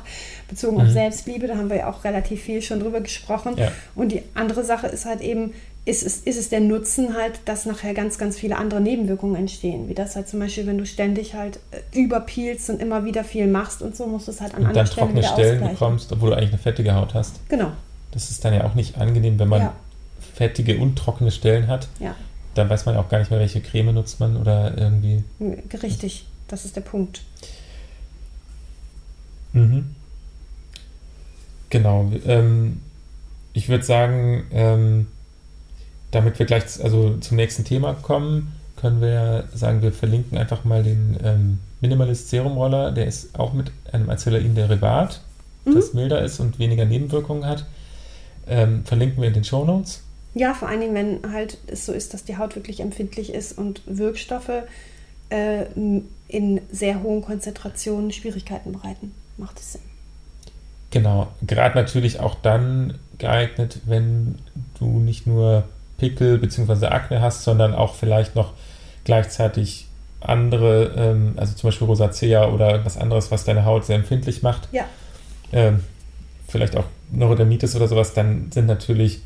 Bezogen 0.47 0.77
mhm. 0.77 0.83
auf 0.83 0.89
Selbstliebe, 0.89 1.47
da 1.47 1.57
haben 1.57 1.69
wir 1.69 1.77
ja 1.77 1.89
auch 1.89 2.03
relativ 2.03 2.41
viel 2.41 2.61
schon 2.61 2.79
drüber 2.79 3.01
gesprochen. 3.01 3.55
Ja. 3.57 3.71
Und 3.95 4.11
die 4.11 4.23
andere 4.33 4.63
Sache 4.63 4.87
ist 4.87 5.05
halt 5.05 5.21
eben, 5.21 5.53
ist 5.83 6.03
es, 6.03 6.19
ist 6.19 6.37
es 6.37 6.49
der 6.49 6.59
Nutzen 6.59 7.15
halt, 7.15 7.39
dass 7.45 7.65
nachher 7.65 7.93
ganz, 7.93 8.17
ganz 8.17 8.37
viele 8.37 8.57
andere 8.57 8.81
Nebenwirkungen 8.81 9.35
entstehen. 9.35 9.89
Wie 9.89 9.95
das 9.95 10.15
halt 10.15 10.29
zum 10.29 10.39
Beispiel, 10.39 10.67
wenn 10.67 10.77
du 10.77 10.85
ständig 10.85 11.33
halt 11.33 11.59
äh, 11.71 11.99
überpielst 11.99 12.69
und 12.69 12.81
immer 12.81 13.03
wieder 13.03 13.23
viel 13.23 13.47
machst 13.47 13.81
und 13.81 13.95
so, 13.95 14.05
musst 14.05 14.27
du 14.27 14.31
es 14.31 14.41
halt 14.41 14.53
an 14.53 14.61
und 14.61 14.67
anderen 14.67 14.87
Stellen 14.87 15.07
trockene 15.07 15.23
Stellen 15.23 15.69
bekommst, 15.69 16.11
obwohl 16.11 16.29
du 16.29 16.37
eigentlich 16.37 16.51
eine 16.51 16.59
fettige 16.59 16.93
Haut 16.93 17.13
hast. 17.13 17.39
Genau. 17.49 17.71
Das 18.11 18.29
ist 18.29 18.45
dann 18.45 18.53
ja 18.53 18.63
auch 18.65 18.75
nicht 18.75 18.97
angenehm, 18.97 19.39
wenn 19.39 19.47
man 19.47 19.61
ja. 19.61 19.73
Fettige 20.33 20.77
und 20.77 20.95
trockene 20.95 21.31
Stellen 21.31 21.67
hat. 21.67 21.87
Ja. 21.99 22.15
Dann 22.53 22.69
weiß 22.69 22.85
man 22.85 22.97
auch 22.97 23.09
gar 23.09 23.19
nicht 23.19 23.31
mehr, 23.31 23.39
welche 23.39 23.61
Creme 23.61 23.93
nutzt 23.93 24.19
man 24.19 24.35
oder 24.37 24.77
irgendwie. 24.77 25.23
Richtig, 25.81 26.25
das 26.47 26.65
ist 26.65 26.75
der 26.75 26.81
Punkt. 26.81 27.21
Mhm. 29.53 29.95
Genau. 31.69 32.11
Ähm, 32.25 32.81
ich 33.53 33.69
würde 33.69 33.83
sagen, 33.83 34.45
ähm, 34.51 35.07
damit 36.11 36.39
wir 36.39 36.45
gleich 36.45 36.63
also 36.83 37.17
zum 37.17 37.37
nächsten 37.37 37.63
Thema 37.63 37.93
kommen, 37.93 38.53
können 38.75 39.01
wir 39.01 39.47
sagen, 39.53 39.81
wir 39.81 39.93
verlinken 39.93 40.37
einfach 40.37 40.63
mal 40.63 40.83
den 40.83 41.17
ähm, 41.23 41.59
Minimalist 41.81 42.29
Serum 42.29 42.57
Roller. 42.57 42.91
Der 42.91 43.05
ist 43.07 43.37
auch 43.39 43.53
mit 43.53 43.71
einem 43.91 44.09
Acelain-Derivat, 44.09 45.21
mhm. 45.65 45.75
das 45.75 45.93
milder 45.93 46.21
ist 46.21 46.39
und 46.39 46.59
weniger 46.59 46.85
Nebenwirkungen 46.85 47.45
hat. 47.45 47.65
Ähm, 48.47 48.83
verlinken 48.85 49.21
wir 49.21 49.27
in 49.27 49.35
den 49.35 49.43
Show 49.43 49.63
Notes. 49.63 50.03
Ja, 50.33 50.53
vor 50.53 50.69
allen 50.69 50.81
Dingen, 50.81 50.93
wenn 50.93 51.33
halt 51.33 51.57
es 51.67 51.85
so 51.85 51.91
ist, 51.91 52.13
dass 52.13 52.23
die 52.23 52.37
Haut 52.37 52.55
wirklich 52.55 52.79
empfindlich 52.79 53.33
ist 53.33 53.57
und 53.57 53.81
Wirkstoffe 53.85 54.63
äh, 55.29 55.65
in 56.27 56.61
sehr 56.71 57.03
hohen 57.03 57.21
Konzentrationen 57.21 58.11
Schwierigkeiten 58.11 58.71
bereiten. 58.71 59.13
Macht 59.37 59.59
es 59.59 59.73
Sinn. 59.73 59.81
Genau, 60.91 61.27
gerade 61.45 61.75
natürlich 61.75 62.19
auch 62.19 62.35
dann 62.35 62.97
geeignet, 63.17 63.79
wenn 63.85 64.39
du 64.79 64.99
nicht 64.99 65.27
nur 65.27 65.63
Pickel 65.97 66.37
bzw. 66.37 66.87
Akne 66.87 67.21
hast, 67.21 67.43
sondern 67.43 67.73
auch 67.73 67.95
vielleicht 67.95 68.35
noch 68.35 68.53
gleichzeitig 69.03 69.87
andere, 70.19 70.93
ähm, 70.95 71.33
also 71.37 71.55
zum 71.55 71.69
Beispiel 71.69 71.87
Rosacea 71.87 72.49
oder 72.49 72.85
was 72.85 72.97
anderes, 72.97 73.31
was 73.31 73.43
deine 73.43 73.65
Haut 73.65 73.85
sehr 73.85 73.95
empfindlich 73.95 74.43
macht. 74.43 74.67
Ja. 74.71 74.85
Ähm, 75.51 75.83
vielleicht 76.47 76.75
auch 76.75 76.85
Neurodermitis 77.11 77.75
oder 77.75 77.87
sowas, 77.87 78.13
dann 78.13 78.51
sind 78.51 78.67
natürlich 78.67 79.21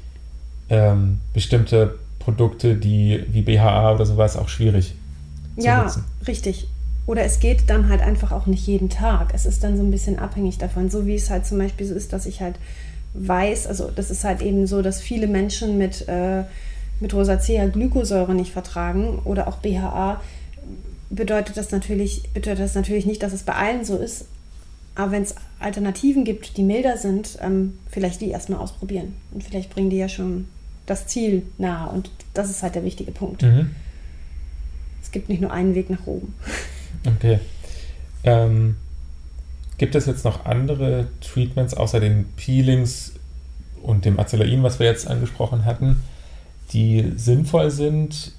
ähm, 0.70 1.20
bestimmte 1.34 1.96
Produkte, 2.20 2.76
die 2.76 3.24
wie 3.30 3.42
BHA 3.42 3.94
oder 3.94 4.06
sowas 4.06 4.36
auch 4.36 4.50
schwierig. 4.50 4.96
ja, 5.56 5.84
nutzen. 5.84 6.04
richtig. 6.28 6.68
Oder 7.08 7.24
es 7.24 7.40
geht 7.40 7.70
dann 7.70 7.88
halt 7.88 8.02
einfach 8.02 8.32
auch 8.32 8.48
nicht 8.48 8.66
jeden 8.66 8.90
Tag. 8.90 9.32
Es 9.34 9.46
ist 9.46 9.64
dann 9.64 9.78
so 9.78 9.84
ein 9.84 9.92
bisschen 9.92 10.18
abhängig 10.18 10.58
davon. 10.58 10.90
So 10.90 11.06
wie 11.06 11.16
es 11.16 11.30
halt 11.30 11.46
zum 11.46 11.60
Beispiel 11.60 11.86
so 11.86 11.94
ist, 11.94 12.14
dass 12.14 12.26
ich 12.26 12.42
halt 12.42 12.56
weiß, 13.14 13.68
also 13.68 13.92
das 13.96 14.10
ist 14.10 14.24
halt 14.24 14.42
eben 14.42 14.66
so, 14.68 14.82
dass 14.82 15.00
viele 15.00 15.28
Menschen 15.28 15.78
mit, 15.78 16.08
äh, 16.08 16.44
mit 17.00 17.14
Rosacea 17.14 17.68
Glykosäure 17.68 18.34
nicht 18.34 18.52
vertragen 18.52 19.20
oder 19.24 19.48
auch 19.48 19.58
BHA, 19.58 20.20
bedeutet 21.10 21.58
das 21.58 21.72
natürlich, 21.72 22.24
bedeutet 22.34 22.66
das 22.66 22.76
natürlich 22.76 23.06
nicht, 23.06 23.22
dass 23.22 23.34
es 23.34 23.44
bei 23.44 23.54
allen 23.54 23.86
so 23.86 23.98
ist. 23.98 24.26
Aber 24.96 25.12
wenn 25.12 25.24
es 25.24 25.36
Alternativen 25.60 26.24
gibt, 26.24 26.58
die 26.58 26.64
milder 26.64 26.98
sind, 26.98 27.38
ähm, 27.42 27.78
vielleicht 27.90 28.22
die 28.22 28.30
erstmal 28.30 28.60
ausprobieren. 28.60 29.14
Und 29.32 29.44
vielleicht 29.44 29.70
bringen 29.70 29.90
die 29.90 29.98
ja 29.98 30.10
schon 30.10 30.48
das 30.86 31.08
Ziel 31.08 31.44
nahe. 31.58 31.90
Und 31.90 32.10
das 32.34 32.50
ist 32.50 32.64
halt 32.64 32.76
der 32.76 32.84
wichtige 32.84 33.12
Punkt. 33.12 33.44
Mhm. 33.44 33.72
Es 35.02 35.12
gibt 35.12 35.30
nicht 35.30 35.42
nur 35.42 35.52
einen 35.52 35.76
Weg 35.76 35.90
nach 35.90 36.06
oben. 36.06 36.34
Okay. 37.06 37.40
Ähm, 38.24 38.78
Gibt 39.78 39.96
es 39.96 40.06
jetzt 40.06 40.26
noch 40.26 40.46
andere 40.46 41.08
Treatments 41.22 41.74
außer 41.74 42.00
den 42.00 42.26
Peelings 42.38 43.14
und 43.82 44.06
dem 44.06 44.20
Acelain, 44.20 44.64
was 44.64 44.80
wir 44.80 44.88
jetzt 44.88 45.08
angesprochen 45.08 45.66
hatten, 45.66 46.02
die 46.72 47.14
sinnvoll 47.18 47.70
sind, 47.70 48.32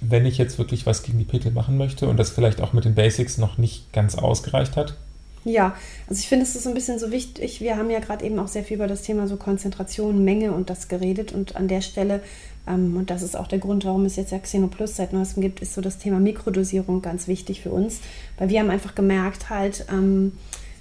wenn 0.00 0.26
ich 0.26 0.36
jetzt 0.36 0.58
wirklich 0.58 0.86
was 0.86 1.02
gegen 1.02 1.18
die 1.18 1.24
Pickel 1.24 1.52
machen 1.52 1.78
möchte 1.78 2.08
und 2.08 2.18
das 2.18 2.30
vielleicht 2.30 2.60
auch 2.60 2.72
mit 2.72 2.84
den 2.84 2.94
Basics 2.94 3.38
noch 3.38 3.58
nicht 3.58 3.92
ganz 3.92 4.16
ausgereicht 4.16 4.76
hat? 4.76 4.96
Ja, 5.44 5.76
also 6.08 6.18
ich 6.20 6.28
finde 6.28 6.44
es 6.44 6.56
ist 6.56 6.66
ein 6.66 6.74
bisschen 6.74 6.98
so 6.98 7.10
wichtig. 7.10 7.60
Wir 7.60 7.76
haben 7.76 7.90
ja 7.90 8.00
gerade 8.00 8.24
eben 8.24 8.38
auch 8.38 8.48
sehr 8.48 8.64
viel 8.64 8.76
über 8.76 8.86
das 8.86 9.02
Thema 9.02 9.28
so 9.28 9.36
Konzentration, 9.36 10.24
Menge 10.24 10.52
und 10.52 10.70
das 10.70 10.88
geredet. 10.88 11.32
Und 11.32 11.54
an 11.56 11.68
der 11.68 11.82
Stelle, 11.82 12.22
ähm, 12.66 12.96
und 12.96 13.10
das 13.10 13.22
ist 13.22 13.36
auch 13.36 13.46
der 13.46 13.58
Grund, 13.58 13.84
warum 13.84 14.06
es 14.06 14.16
jetzt 14.16 14.32
ja 14.32 14.38
Xenoplus 14.38 14.96
seit 14.96 15.12
neuestem 15.12 15.42
gibt, 15.42 15.60
ist 15.60 15.74
so 15.74 15.82
das 15.82 15.98
Thema 15.98 16.18
Mikrodosierung 16.18 17.02
ganz 17.02 17.28
wichtig 17.28 17.60
für 17.60 17.70
uns. 17.70 18.00
Weil 18.38 18.48
wir 18.48 18.60
haben 18.60 18.70
einfach 18.70 18.94
gemerkt, 18.94 19.50
halt, 19.50 19.84
ähm, 19.92 20.32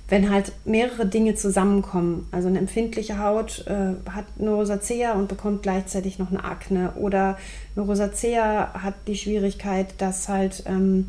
wenn 0.08 0.30
halt 0.30 0.54
mehrere 0.64 1.08
Dinge 1.08 1.36
zusammenkommen, 1.36 2.28
also 2.32 2.48
eine 2.48 2.60
empfindliche 2.60 3.20
Haut 3.20 3.66
äh, 3.68 3.96
hat 4.10 4.26
eine 4.40 4.52
Rosacea 4.52 5.14
und 5.14 5.28
bekommt 5.28 5.64
gleichzeitig 5.64 6.20
noch 6.20 6.30
eine 6.30 6.44
Akne 6.44 6.94
oder 7.00 7.38
eine 7.76 7.86
Rosacea 7.86 8.82
hat 8.82 8.96
die 9.08 9.16
Schwierigkeit, 9.16 9.96
dass 9.98 10.30
halt 10.30 10.64
ähm, 10.68 11.08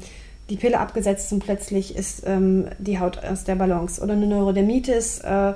die 0.51 0.57
Pille 0.57 0.79
abgesetzt 0.79 1.33
und 1.33 1.45
plötzlich 1.45 1.97
ist 1.97 2.23
ähm, 2.27 2.67
die 2.79 2.99
Haut 2.99 3.25
aus 3.25 3.45
der 3.45 3.55
Balance. 3.55 4.03
Oder 4.03 4.13
eine 4.13 4.27
Neurodermitis 4.27 5.21
äh, 5.21 5.55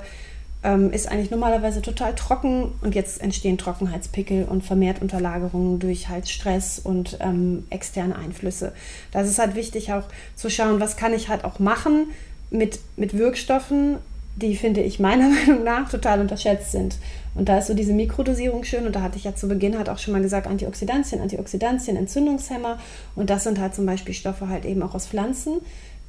ähm, 0.63 0.91
ist 0.91 1.09
eigentlich 1.09 1.31
normalerweise 1.31 1.81
total 1.81 2.15
trocken 2.15 2.71
und 2.81 2.95
jetzt 2.95 3.21
entstehen 3.21 3.57
Trockenheitspickel 3.57 4.45
und 4.45 4.63
vermehrt 4.63 5.01
Unterlagerungen 5.01 5.79
durch 5.79 6.09
halt 6.09 6.27
Stress 6.27 6.79
und 6.79 7.17
ähm, 7.21 7.65
externe 7.69 8.17
Einflüsse. 8.17 8.73
Da 9.11 9.21
ist 9.21 9.39
halt 9.39 9.55
wichtig 9.55 9.93
auch 9.93 10.03
zu 10.35 10.49
schauen, 10.49 10.79
was 10.79 10.97
kann 10.97 11.13
ich 11.13 11.29
halt 11.29 11.45
auch 11.45 11.59
machen 11.59 12.07
mit, 12.49 12.79
mit 12.97 13.17
Wirkstoffen, 13.17 13.97
die, 14.35 14.55
finde 14.55 14.81
ich, 14.81 14.99
meiner 14.99 15.29
Meinung 15.47 15.63
nach 15.63 15.89
total 15.89 16.19
unterschätzt 16.19 16.71
sind. 16.71 16.97
Und 17.35 17.47
da 17.47 17.57
ist 17.57 17.67
so 17.67 17.73
diese 17.73 17.93
Mikrodosierung 17.93 18.63
schön. 18.63 18.85
Und 18.85 18.95
da 18.95 19.01
hatte 19.01 19.17
ich 19.17 19.23
ja 19.23 19.35
zu 19.35 19.47
Beginn 19.47 19.77
halt 19.77 19.89
auch 19.89 19.97
schon 19.97 20.13
mal 20.13 20.21
gesagt, 20.21 20.47
Antioxidantien, 20.47 21.21
Antioxidantien, 21.21 21.95
Entzündungshemmer. 21.95 22.79
Und 23.15 23.29
das 23.29 23.43
sind 23.43 23.59
halt 23.59 23.75
zum 23.75 23.85
Beispiel 23.85 24.13
Stoffe 24.13 24.49
halt 24.49 24.65
eben 24.65 24.83
auch 24.83 24.95
aus 24.95 25.07
Pflanzen, 25.07 25.61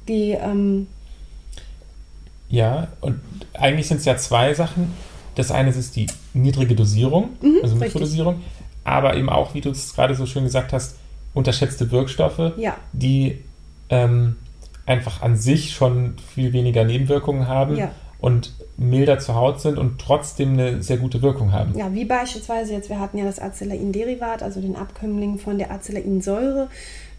die... 0.07 0.31
Ähm 0.31 0.87
ja, 2.49 2.89
und 2.99 3.21
eigentlich 3.53 3.87
sind 3.87 3.97
es 3.97 4.05
ja 4.05 4.17
zwei 4.17 4.53
Sachen. 4.53 4.93
Das 5.35 5.51
eine 5.51 5.69
ist 5.69 5.95
die 5.95 6.07
niedrige 6.33 6.75
Dosierung, 6.75 7.29
mhm, 7.41 7.59
also 7.63 7.77
Mikrodosierung, 7.77 8.35
richtig. 8.35 8.51
aber 8.83 9.15
eben 9.15 9.29
auch, 9.29 9.53
wie 9.53 9.61
du 9.61 9.69
es 9.69 9.95
gerade 9.95 10.15
so 10.15 10.25
schön 10.25 10.43
gesagt 10.43 10.73
hast, 10.73 10.97
unterschätzte 11.33 11.91
Wirkstoffe, 11.91 12.51
ja. 12.57 12.75
die 12.91 13.37
ähm, 13.87 14.35
einfach 14.85 15.21
an 15.21 15.37
sich 15.37 15.71
schon 15.73 16.15
viel 16.33 16.51
weniger 16.51 16.83
Nebenwirkungen 16.83 17.47
haben 17.47 17.77
ja 17.77 17.91
und 18.21 18.53
milder 18.77 19.19
zur 19.19 19.35
Haut 19.35 19.59
sind 19.59 19.77
und 19.77 19.99
trotzdem 19.99 20.53
eine 20.53 20.81
sehr 20.81 20.97
gute 20.97 21.21
Wirkung 21.21 21.51
haben. 21.51 21.77
Ja, 21.77 21.93
wie 21.93 22.05
beispielsweise 22.05 22.73
jetzt, 22.73 22.89
wir 22.89 22.99
hatten 22.99 23.17
ja 23.17 23.25
das 23.25 23.39
Acelain-Derivat, 23.39 24.43
also 24.43 24.61
den 24.61 24.75
Abkömmling 24.75 25.37
von 25.37 25.57
der 25.57 25.71
Acelainsäure. 25.71 26.69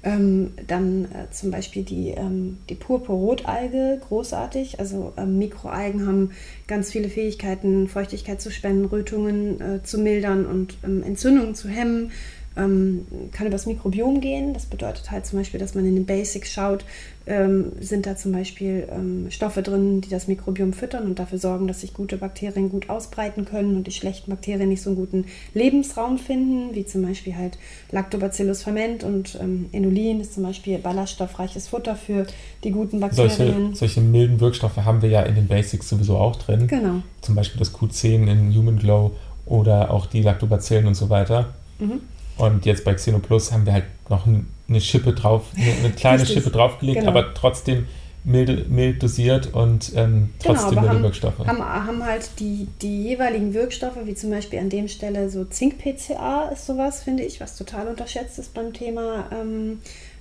Ähm, 0.04 0.54
dann 0.66 1.04
äh, 1.04 1.30
zum 1.30 1.52
Beispiel 1.52 1.84
die, 1.84 2.08
ähm, 2.10 2.58
die 2.68 2.74
Purpurrotalge, 2.74 4.00
großartig. 4.08 4.80
Also 4.80 5.12
ähm, 5.16 5.38
Mikroalgen 5.38 6.06
haben 6.06 6.30
ganz 6.66 6.90
viele 6.90 7.08
Fähigkeiten, 7.08 7.86
Feuchtigkeit 7.86 8.40
zu 8.40 8.50
spenden, 8.50 8.86
Rötungen 8.86 9.60
äh, 9.60 9.82
zu 9.84 9.98
mildern 9.98 10.46
und 10.46 10.76
ähm, 10.84 11.04
Entzündungen 11.04 11.54
zu 11.54 11.68
hemmen. 11.68 12.10
ähm, 12.56 13.06
kann 13.32 13.46
übers 13.46 13.66
Mikrobiom 13.66 14.20
gehen. 14.20 14.54
Das 14.54 14.66
bedeutet 14.66 15.10
halt 15.10 15.26
zum 15.26 15.38
Beispiel, 15.38 15.60
dass 15.60 15.74
man 15.74 15.86
in 15.86 15.94
den 15.94 16.06
Basics 16.06 16.52
schaut, 16.52 16.84
ähm, 17.26 17.72
sind 17.80 18.06
da 18.06 18.16
zum 18.16 18.32
Beispiel 18.32 18.88
ähm, 18.90 19.30
Stoffe 19.30 19.62
drin, 19.62 20.00
die 20.00 20.08
das 20.08 20.28
Mikrobiom 20.28 20.72
füttern 20.72 21.04
und 21.04 21.18
dafür 21.18 21.38
sorgen, 21.38 21.68
dass 21.68 21.82
sich 21.82 21.94
gute 21.94 22.16
Bakterien 22.16 22.68
gut 22.68 22.90
ausbreiten 22.90 23.44
können 23.44 23.76
und 23.76 23.86
die 23.86 23.92
schlechten 23.92 24.30
Bakterien 24.30 24.68
nicht 24.68 24.82
so 24.82 24.90
einen 24.90 24.96
guten 24.96 25.26
Lebensraum 25.54 26.18
finden, 26.18 26.74
wie 26.74 26.84
zum 26.84 27.02
Beispiel 27.02 27.36
halt 27.36 27.58
Lactobacillus 27.90 28.62
ferment 28.62 29.04
und 29.04 29.38
ähm, 29.40 29.66
Inulin 29.72 30.20
ist 30.20 30.34
zum 30.34 30.42
Beispiel 30.42 30.78
ballaststoffreiches 30.78 31.68
Futter 31.68 31.94
für 31.94 32.26
die 32.64 32.70
guten 32.70 33.00
Bakterien. 33.00 33.30
Solche, 33.30 33.76
solche 33.76 34.00
milden 34.00 34.40
Wirkstoffe 34.40 34.76
haben 34.76 35.02
wir 35.02 35.08
ja 35.08 35.22
in 35.22 35.34
den 35.34 35.46
Basics 35.46 35.88
sowieso 35.88 36.16
auch 36.16 36.36
drin. 36.36 36.66
Genau. 36.66 37.02
Zum 37.20 37.34
Beispiel 37.34 37.58
das 37.58 37.72
Q10 37.74 38.30
in 38.30 38.54
Human 38.54 38.78
Glow 38.78 39.12
oder 39.46 39.90
auch 39.90 40.06
die 40.06 40.22
Lactobacillen 40.22 40.86
und 40.86 40.94
so 40.94 41.10
weiter. 41.10 41.54
Mhm. 41.78 42.00
Und 42.36 42.64
jetzt 42.64 42.84
bei 42.84 42.94
Xenoplus 42.94 43.52
haben 43.52 43.66
wir 43.66 43.74
halt 43.74 43.84
noch 44.08 44.26
eine 44.72 44.80
Schippe 44.80 45.12
drauf, 45.12 45.44
eine, 45.56 45.72
eine 45.84 45.90
kleine. 45.94 46.26
Schippe 46.26 46.50
draufgelegt, 46.50 47.00
Genau. 47.00 47.10
aber 47.10 47.34
trotzdem 47.34 47.86
mild, 48.24 48.70
mild 48.70 49.02
dosiert 49.02 49.52
und 49.52 49.92
ähm, 49.96 50.30
trotzdem 50.38 50.70
genau, 50.70 50.80
milde 50.82 50.94
haben, 50.96 51.02
Wirkstoffe. 51.02 51.38
haben, 51.38 51.58
haben 51.62 52.04
halt 52.04 52.30
die, 52.38 52.68
die 52.80 53.02
jeweiligen 53.08 53.52
Wirkstoffe, 53.54 53.96
wie 54.04 54.14
zum 54.14 54.30
Beispiel 54.30 54.58
an 54.60 54.70
dem 54.70 54.88
Stelle 54.88 55.28
so 55.28 55.44
Zink-PCA 55.44 56.50
ist 56.52 56.66
sowas, 56.66 57.02
finde 57.02 57.24
ich, 57.24 57.40
was 57.40 57.56
total 57.56 57.88
unterschätzt 57.88 58.38
ist 58.38 58.54
beim 58.54 58.72
Thema, 58.72 59.26
ähm, 59.32 59.80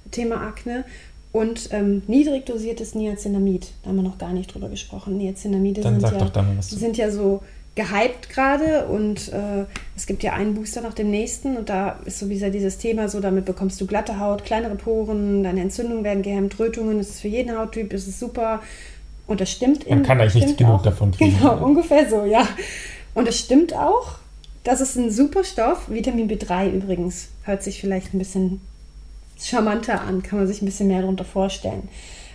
Thema 0.09 0.41
Akne. 0.47 0.83
Und 1.31 1.69
ähm, 1.71 2.01
niedrig 2.07 2.45
dosiertes 2.45 2.93
Niacinamid, 2.93 3.71
da 3.83 3.89
haben 3.89 3.95
wir 3.95 4.03
noch 4.03 4.17
gar 4.17 4.33
nicht 4.33 4.53
drüber 4.53 4.67
gesprochen. 4.67 5.17
Niacinamide 5.17 5.81
sind 5.81 6.01
ja, 6.01 6.61
sind 6.61 6.97
ja 6.97 7.09
so 7.09 7.41
gehypt 7.81 8.29
gerade 8.29 8.85
und 8.85 9.31
äh, 9.33 9.65
es 9.95 10.05
gibt 10.05 10.23
ja 10.23 10.33
einen 10.33 10.53
Booster 10.53 10.81
nach 10.81 10.93
dem 10.93 11.09
nächsten 11.09 11.57
und 11.57 11.69
da 11.69 11.99
ist 12.05 12.19
so 12.19 12.29
wieder 12.29 12.49
dieses 12.49 12.77
Thema 12.77 13.09
so, 13.09 13.19
damit 13.19 13.45
bekommst 13.45 13.79
du 13.81 13.87
glatte 13.87 14.19
Haut, 14.19 14.45
kleinere 14.45 14.75
Poren, 14.75 15.43
deine 15.43 15.61
Entzündungen 15.61 16.03
werden 16.03 16.23
gehemmt, 16.23 16.59
Rötungen, 16.59 16.99
es 16.99 17.09
ist 17.09 17.21
für 17.21 17.27
jeden 17.27 17.57
Hauttyp, 17.57 17.93
es 17.93 18.07
ist 18.07 18.19
super 18.19 18.61
und 19.27 19.41
das 19.41 19.51
stimmt. 19.51 19.89
Man 19.89 20.03
kann 20.03 20.19
eigentlich 20.19 20.45
nicht 20.45 20.57
genug 20.57 20.79
auch. 20.79 20.83
davon 20.83 21.11
kriegen. 21.17 21.37
Genau, 21.37 21.63
ungefähr 21.63 22.09
so, 22.09 22.25
ja. 22.25 22.47
Und 23.13 23.27
es 23.27 23.39
stimmt 23.39 23.73
auch, 23.73 24.15
das 24.63 24.81
ist 24.81 24.95
ein 24.95 25.11
super 25.11 25.43
Stoff, 25.43 25.89
Vitamin 25.89 26.29
B3 26.29 26.71
übrigens, 26.71 27.29
hört 27.43 27.63
sich 27.63 27.81
vielleicht 27.81 28.13
ein 28.13 28.19
bisschen 28.19 28.61
charmanter 29.39 30.01
an, 30.01 30.21
kann 30.21 30.39
man 30.39 30.47
sich 30.47 30.61
ein 30.61 30.65
bisschen 30.65 30.87
mehr 30.87 31.01
darunter 31.01 31.25
vorstellen. 31.25 31.89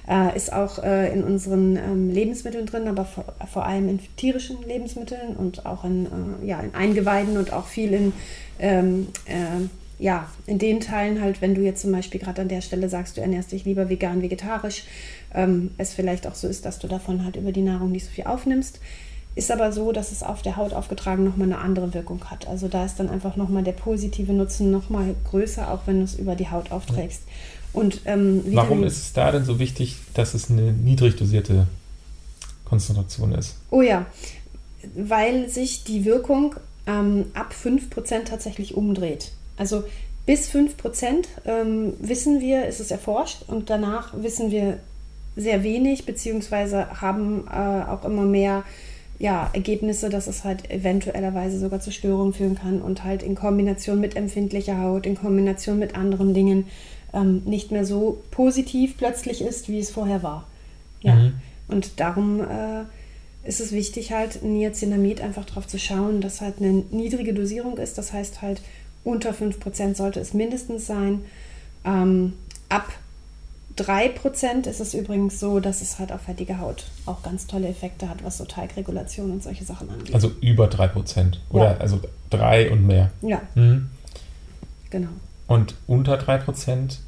Äh, 0.09 0.37
ist 0.37 0.53
auch 0.53 0.83
äh, 0.85 1.13
in 1.13 1.25
unseren 1.25 1.77
ähm, 1.77 2.11
Lebensmitteln 2.11 2.67
drin, 2.67 2.87
aber 2.87 3.05
vor, 3.05 3.25
vor 3.53 3.67
allem 3.67 3.89
in 3.89 3.99
tierischen 4.17 4.63
Lebensmitteln 4.63 5.35
und 5.37 5.67
auch 5.67 5.85
in, 5.85 6.07
äh, 6.07 6.47
ja, 6.47 6.61
in 6.61 6.75
Eingeweiden 6.75 7.37
und 7.37 7.53
auch 7.53 7.67
viel 7.67 7.93
in, 7.93 8.13
ähm, 8.61 9.09
äh, 9.27 9.67
ja, 9.99 10.29
in 10.47 10.61
den 10.61 10.79
Teilen 10.79 11.21
halt, 11.21 11.43
wenn 11.43 11.57
du 11.57 11.63
jetzt 11.63 11.83
zum 11.83 11.91
Beispiel 11.91 12.21
gerade 12.21 12.43
an 12.43 12.49
der 12.49 12.61
Stelle 12.61 12.89
sagst, 12.89 13.17
du 13.17 13.21
ernährst 13.21 13.51
dich 13.51 13.65
lieber 13.65 13.89
vegan, 13.89 14.23
vegetarisch, 14.23 14.85
ähm, 15.35 15.73
es 15.77 15.93
vielleicht 15.93 16.29
auch 16.29 16.37
so 16.37 16.47
ist, 16.47 16.65
dass 16.65 16.79
du 16.79 16.87
davon 16.87 17.25
halt 17.25 17.35
über 17.35 17.51
die 17.51 17.63
Nahrung 17.63 17.91
nicht 17.91 18.05
so 18.05 18.11
viel 18.13 18.27
aufnimmst. 18.27 18.79
Ist 19.35 19.51
aber 19.51 19.71
so, 19.71 19.93
dass 19.93 20.13
es 20.13 20.23
auf 20.23 20.41
der 20.41 20.57
Haut 20.57 20.73
aufgetragen 20.73 21.25
nochmal 21.25 21.49
eine 21.53 21.59
andere 21.59 21.93
Wirkung 21.93 22.25
hat. 22.31 22.49
Also 22.49 22.69
da 22.69 22.87
ist 22.87 22.99
dann 22.99 23.11
einfach 23.11 23.37
nochmal 23.37 23.65
der 23.65 23.73
positive 23.73 24.33
Nutzen 24.33 24.71
nochmal 24.71 25.15
größer, 25.31 25.71
auch 25.71 25.81
wenn 25.87 25.99
du 25.99 26.05
es 26.05 26.15
über 26.15 26.37
die 26.37 26.49
Haut 26.49 26.73
aufträgst. 26.73 27.23
Und 27.77 28.01
ähm, 28.07 28.43
Warum 28.53 28.85
ist 28.85 28.97
es 28.97 29.13
da 29.13 29.31
denn 29.31 29.45
so 29.45 29.59
wichtig, 29.59 29.99
dass 30.15 30.33
es 30.33 30.51
eine 30.51 30.73
niedrig 30.73 31.17
dosierte 31.17 31.67
Konzentration 32.65 33.33
ist? 33.33 33.57
Oh 33.71 33.83
ja, 33.83 34.07
weil 34.95 35.51
sich 35.51 35.85
die 35.85 36.07
Wirkung 36.07 36.55
ähm, 36.87 37.27
ab 37.35 37.55
5% 37.55 38.25
tatsächlich 38.25 38.77
umdreht. 38.77 39.33
Also 39.59 39.85
bis 40.25 40.51
5% 40.51 41.27
ähm, 41.45 41.93
wissen 42.01 42.41
wir, 42.41 42.65
ist 42.65 42.81
es 42.81 42.91
erforscht 42.91 43.43
und 43.47 43.69
danach 43.69 44.15
wissen 44.17 44.51
wir 44.51 44.79
sehr 45.37 45.63
wenig, 45.63 46.07
beziehungsweise 46.07 47.03
haben 47.03 47.47
äh, 47.47 47.91
auch 47.91 48.07
immer 48.07 48.25
mehr 48.25 48.65
ja, 49.19 49.51
Ergebnisse, 49.53 50.09
dass 50.09 50.29
es 50.29 50.45
halt 50.45 50.71
eventuellerweise 50.71 51.59
sogar 51.59 51.81
zu 51.81 51.93
Störungen 51.93 52.33
führen 52.33 52.55
kann 52.55 52.81
und 52.81 53.05
halt 53.05 53.23
in 53.23 53.35
Kombination 53.35 54.01
mit 54.01 54.17
empfindlicher 54.17 54.81
Haut, 54.81 55.05
in 55.05 55.17
Kombination 55.17 55.79
mit 55.79 55.95
anderen 55.95 56.33
Dingen 56.33 56.69
ähm, 57.13 57.43
nicht 57.45 57.71
mehr 57.71 57.85
so 57.85 58.23
positiv 58.31 58.97
plötzlich 58.97 59.41
ist, 59.43 59.69
wie 59.69 59.79
es 59.79 59.91
vorher 59.91 60.23
war. 60.23 60.47
Ja. 61.03 61.15
Mhm. 61.15 61.35
Und 61.69 61.99
darum 62.01 62.41
äh, 62.41 62.85
ist 63.49 63.61
es 63.61 63.73
wichtig, 63.73 64.13
halt 64.13 64.43
Niacinamid 64.43 65.21
einfach 65.21 65.45
darauf 65.45 65.67
zu 65.67 65.79
schauen, 65.79 66.21
dass 66.21 66.41
halt 66.41 66.55
eine 66.59 66.85
niedrige 66.91 67.33
Dosierung 67.35 67.79
ist. 67.79 67.99
Das 67.99 68.13
heißt 68.13 68.43
halt 68.43 68.61
unter 69.05 69.31
5% 69.31 69.95
sollte 69.95 70.19
es 70.21 70.35
mindestens 70.35 70.87
sein. 70.87 71.25
Ähm, 71.85 72.33
ab 72.69 72.89
3% 73.79 74.67
ist 74.67 74.81
es 74.81 74.95
übrigens 74.95 75.39
so, 75.39 75.61
dass 75.61 75.83
es 75.83 75.99
halt 75.99 76.11
auf 76.11 76.23
fettige 76.23 76.59
Haut 76.61 76.85
auch 77.05 77.23
ganz 77.23 77.47
tolle 77.47 77.69
Effekte 77.69 78.09
hat, 78.09 78.25
was 78.25 78.39
so 78.39 78.45
Teigregulation 78.47 79.31
und 79.31 79.43
solche 79.43 79.65
Sachen 79.65 79.91
angeht. 79.91 80.15
Also 80.15 80.33
über 80.41 80.67
3%. 80.69 81.39
Oder 81.51 81.73
Ja. 81.73 81.77
also 81.77 82.01
3 82.31 82.71
und 82.71 82.87
mehr. 82.87 83.11
ja, 83.23 83.43
Mhm. 83.55 83.91
genau. 84.91 85.09
Und 85.47 85.75
unter 85.87 86.19
3% 86.19 86.99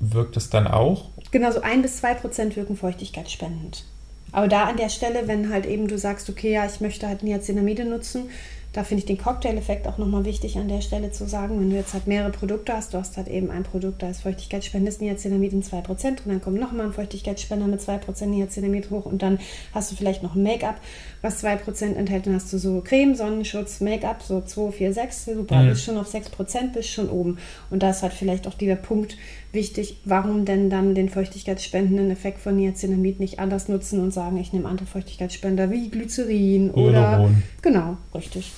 wirkt 0.00 0.36
es 0.36 0.50
dann 0.50 0.66
auch? 0.66 1.10
Genau, 1.30 1.50
so 1.50 1.60
1 1.60 1.82
bis 1.82 1.98
2 1.98 2.14
Prozent 2.14 2.56
wirken 2.56 2.76
feuchtigkeitsspendend. 2.76 3.84
Aber 4.32 4.48
da 4.48 4.64
an 4.64 4.76
der 4.76 4.88
Stelle, 4.88 5.26
wenn 5.26 5.50
halt 5.50 5.66
eben 5.66 5.88
du 5.88 5.98
sagst, 5.98 6.28
okay, 6.28 6.52
ja, 6.52 6.66
ich 6.66 6.80
möchte 6.80 7.08
halt 7.08 7.22
Niacinamide 7.22 7.84
nutzen, 7.84 8.30
da 8.72 8.84
finde 8.84 9.00
ich 9.00 9.06
den 9.06 9.18
Cocktail-Effekt 9.18 9.86
auch 9.88 9.96
nochmal 9.96 10.24
wichtig 10.24 10.58
an 10.58 10.68
der 10.68 10.82
Stelle 10.82 11.10
zu 11.10 11.26
sagen. 11.26 11.58
Wenn 11.58 11.70
du 11.70 11.76
jetzt 11.76 11.94
halt 11.94 12.06
mehrere 12.06 12.30
Produkte 12.30 12.74
hast, 12.74 12.92
du 12.92 12.98
hast 12.98 13.16
halt 13.16 13.26
eben 13.28 13.50
ein 13.50 13.62
Produkt, 13.62 14.02
da 14.02 14.10
ist 14.10 14.20
Feuchtigkeitsspender, 14.20 14.90
ist 14.90 15.00
Niacinamid 15.00 15.52
in 15.54 15.62
2% 15.62 15.82
drin, 16.02 16.16
dann 16.26 16.40
kommt 16.42 16.60
nochmal 16.60 16.86
ein 16.86 16.92
Feuchtigkeitsspender 16.92 17.66
mit 17.66 17.80
2% 17.80 18.26
Niacinamid 18.26 18.90
hoch 18.90 19.06
und 19.06 19.22
dann 19.22 19.38
hast 19.72 19.90
du 19.90 19.96
vielleicht 19.96 20.22
noch 20.22 20.34
ein 20.34 20.42
Make-up, 20.42 20.80
was 21.22 21.42
2% 21.42 21.94
enthält, 21.94 22.26
dann 22.26 22.34
hast 22.34 22.52
du 22.52 22.58
so 22.58 22.82
Creme, 22.82 23.14
Sonnenschutz, 23.14 23.80
Make-up, 23.80 24.22
so 24.22 24.42
2, 24.42 24.70
4, 24.72 24.92
6, 24.92 25.24
super, 25.24 25.62
Mhm. 25.62 25.68
bist 25.70 25.84
schon 25.84 25.96
auf 25.96 26.06
6%, 26.08 26.74
bist 26.74 26.90
schon 26.90 27.08
oben. 27.08 27.38
Und 27.70 27.82
da 27.82 27.90
ist 27.90 28.02
halt 28.02 28.12
vielleicht 28.12 28.46
auch 28.46 28.54
dieser 28.54 28.76
Punkt 28.76 29.16
wichtig, 29.52 29.96
warum 30.04 30.44
denn 30.44 30.70
dann 30.70 30.94
den 30.94 31.08
feuchtigkeitsspendenden 31.08 32.10
Effekt 32.10 32.40
von 32.40 32.56
Niacinamid 32.56 33.20
nicht 33.20 33.38
anders 33.38 33.68
nutzen 33.68 34.00
und 34.00 34.12
sagen, 34.12 34.36
ich 34.36 34.52
nehme 34.52 34.68
andere 34.68 34.86
Feuchtigkeitsspender 34.86 35.70
wie 35.70 35.88
Glycerin 35.88 36.70
oder... 36.70 37.10
Hyaluron. 37.12 37.42
Genau, 37.62 37.96
richtig. 38.14 38.52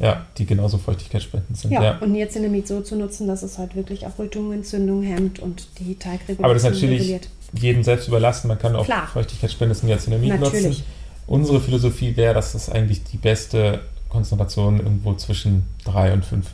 Ja, 0.00 0.26
die 0.36 0.46
genauso 0.46 0.78
feuchtigkeitsspendend 0.78 1.56
sind. 1.58 1.70
Ja, 1.72 1.82
Ja. 1.82 1.98
und 1.98 2.12
Niacinamid 2.12 2.68
so 2.68 2.80
zu 2.80 2.96
nutzen, 2.96 3.26
dass 3.26 3.42
es 3.42 3.58
halt 3.58 3.74
wirklich 3.74 4.06
auch 4.06 4.18
Rötungen, 4.18 4.62
hemmt 5.02 5.40
und 5.40 5.68
die 5.80 5.96
Teigregulation 5.96 6.44
Aber 6.44 6.54
das 6.54 6.62
ist 6.64 6.70
natürlich 6.70 7.00
reguliert. 7.00 7.28
jedem 7.54 7.82
selbst 7.82 8.06
überlassen. 8.08 8.48
Man 8.48 8.58
kann 8.58 8.76
auch 8.76 8.84
Klar. 8.84 9.08
feuchtigkeitsspendendes 9.12 9.82
Niacinamid 9.82 10.40
Natürlich. 10.40 10.64
nutzen. 10.66 10.84
Unsere 11.26 11.60
Philosophie 11.60 12.16
wäre, 12.16 12.32
dass 12.34 12.52
das 12.52 12.70
eigentlich 12.70 13.02
die 13.04 13.16
beste 13.18 13.80
Konzentration 14.08 14.78
irgendwo 14.78 15.14
zwischen 15.14 15.64
3 15.84 16.12
und 16.14 16.24
5 16.24 16.46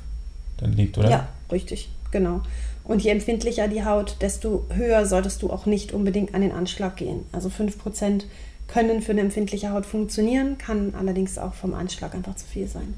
dann 0.59 0.73
liegt, 0.73 0.99
oder? 0.99 1.11
Ja, 1.11 1.29
richtig, 1.53 1.89
genau. 2.11 2.41
Und 2.85 3.03
je 3.03 3.11
empfindlicher 3.11 3.67
die 3.67 3.85
Haut, 3.85 4.17
desto 4.21 4.67
höher 4.75 5.07
solltest 5.07 5.43
du 5.43 5.51
auch 5.51 5.65
nicht 5.65 5.93
unbedingt 5.93 6.35
an 6.35 6.43
den 6.43 6.53
Anschlag 6.53 6.97
gehen. 6.97 7.25
Also 7.33 7.49
5% 7.49 8.25
können 8.69 9.01
für 9.01 9.13
eine 9.13 9.23
empfindliche 9.23 9.71
Haut 9.71 9.87
funktionieren, 9.87 10.59
kann 10.59 10.95
allerdings 10.99 11.39
auch 11.39 11.55
vom 11.55 11.75
Anschlag 11.75 12.15
einfach 12.15 12.37
zu 12.37 12.47
viel 12.47 12.69
sein. 12.69 12.95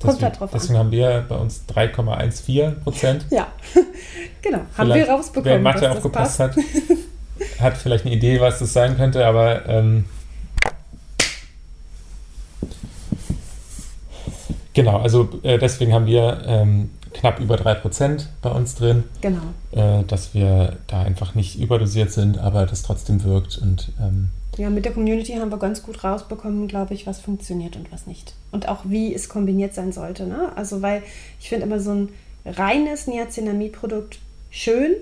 Kommt 0.00 0.14
Deswegen, 0.14 0.24
halt 0.24 0.40
drauf 0.40 0.50
deswegen 0.52 0.74
an. 0.74 0.80
haben 0.80 0.90
wir 0.90 1.24
bei 1.28 1.36
uns 1.36 1.62
3,14 1.72 2.70
Prozent. 2.80 3.26
Ja, 3.30 3.46
genau. 4.42 4.58
Haben 4.76 4.88
wir 4.88 4.94
Vielleicht, 4.94 5.10
rausbekommen. 5.10 5.44
Wer 5.52 5.58
Mathe 5.60 5.90
aufgepasst 5.90 6.38
passt. 6.38 6.56
hat, 6.56 6.64
hat 7.60 7.76
vielleicht 7.76 8.04
eine 8.04 8.14
Idee, 8.14 8.40
was 8.40 8.58
das 8.58 8.72
sein 8.72 8.96
könnte, 8.96 9.24
aber 9.24 9.68
ähm, 9.68 10.04
genau, 14.74 14.98
also 14.98 15.28
äh, 15.44 15.58
deswegen 15.58 15.92
haben 15.92 16.06
wir 16.06 16.42
ähm, 16.46 16.90
knapp 17.14 17.40
über 17.40 17.56
3% 17.56 18.26
bei 18.40 18.50
uns 18.50 18.74
drin, 18.74 19.04
Genau. 19.20 19.40
äh, 19.72 20.04
dass 20.04 20.34
wir 20.34 20.76
da 20.86 21.02
einfach 21.02 21.34
nicht 21.34 21.58
überdosiert 21.58 22.10
sind, 22.12 22.38
aber 22.38 22.66
das 22.66 22.82
trotzdem 22.82 23.22
wirkt 23.24 23.58
und 23.58 23.90
ähm, 24.00 24.28
Ja, 24.56 24.68
mit 24.70 24.84
der 24.84 24.92
Community 24.92 25.32
haben 25.34 25.50
wir 25.50 25.58
ganz 25.58 25.82
gut 25.82 26.04
rausbekommen, 26.04 26.68
glaube 26.68 26.94
ich, 26.94 27.06
was 27.06 27.20
funktioniert 27.20 27.76
und 27.76 27.90
was 27.92 28.06
nicht. 28.06 28.34
Und 28.50 28.68
auch 28.68 28.80
wie 28.84 29.14
es 29.14 29.28
kombiniert 29.28 29.74
sein 29.74 29.92
sollte. 29.92 30.26
Ne? 30.26 30.52
Also, 30.56 30.82
weil 30.82 31.02
ich 31.40 31.48
finde 31.48 31.66
immer 31.66 31.80
so 31.80 31.92
ein 31.92 32.08
reines 32.44 33.06
Niacinamid-Produkt 33.06 34.18
schön. 34.50 34.94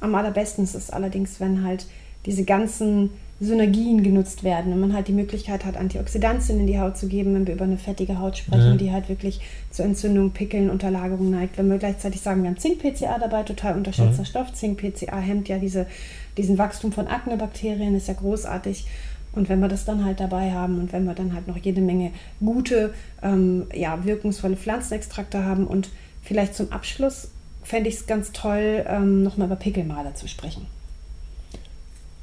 Am 0.00 0.14
allerbesten 0.14 0.64
ist 0.64 0.74
es 0.74 0.90
allerdings, 0.90 1.38
wenn 1.38 1.62
halt 1.64 1.86
diese 2.26 2.44
ganzen 2.44 3.10
Synergien 3.42 4.04
genutzt 4.04 4.44
werden 4.44 4.72
und 4.72 4.78
man 4.80 4.92
halt 4.92 5.08
die 5.08 5.12
Möglichkeit 5.12 5.64
hat, 5.64 5.76
Antioxidantien 5.76 6.60
in 6.60 6.68
die 6.68 6.78
Haut 6.78 6.96
zu 6.96 7.08
geben, 7.08 7.34
wenn 7.34 7.46
wir 7.46 7.54
über 7.54 7.64
eine 7.64 7.76
fettige 7.76 8.20
Haut 8.20 8.38
sprechen, 8.38 8.74
Mhm. 8.74 8.78
die 8.78 8.92
halt 8.92 9.08
wirklich 9.08 9.40
zu 9.72 9.82
Entzündungen, 9.82 10.30
Pickeln, 10.30 10.70
Unterlagerung 10.70 11.30
neigt. 11.30 11.58
Wenn 11.58 11.68
wir 11.68 11.78
gleichzeitig 11.78 12.20
sagen, 12.20 12.42
wir 12.42 12.50
haben 12.50 12.56
Zink-PCA 12.56 13.18
dabei, 13.18 13.42
total 13.42 13.76
unterschätzter 13.76 14.22
Mhm. 14.22 14.26
Stoff. 14.26 14.52
Zink-PCA 14.52 15.18
hemmt 15.18 15.48
ja 15.48 15.58
diese, 15.58 15.86
diesen 16.36 16.56
Wachstum 16.56 16.92
von 16.92 17.08
Aknebakterien, 17.08 17.96
ist 17.96 18.06
ja 18.06 18.14
großartig. 18.14 18.86
Und 19.34 19.48
wenn 19.48 19.58
wir 19.60 19.68
das 19.68 19.84
dann 19.84 20.04
halt 20.04 20.20
dabei 20.20 20.52
haben 20.52 20.78
und 20.78 20.92
wenn 20.92 21.04
wir 21.04 21.14
dann 21.14 21.34
halt 21.34 21.48
noch 21.48 21.56
jede 21.56 21.80
Menge 21.80 22.12
gute, 22.38 22.94
ähm, 23.22 23.66
ja, 23.74 24.04
wirkungsvolle 24.04 24.56
Pflanzenextrakte 24.56 25.44
haben 25.44 25.66
und 25.66 25.88
vielleicht 26.22 26.54
zum 26.54 26.70
Abschluss 26.70 27.28
fände 27.64 27.88
ich 27.88 27.96
es 27.96 28.06
ganz 28.06 28.30
toll, 28.32 28.84
ähm, 28.86 29.22
nochmal 29.24 29.46
über 29.48 29.56
Pickelmaler 29.56 30.14
zu 30.14 30.28
sprechen. 30.28 30.66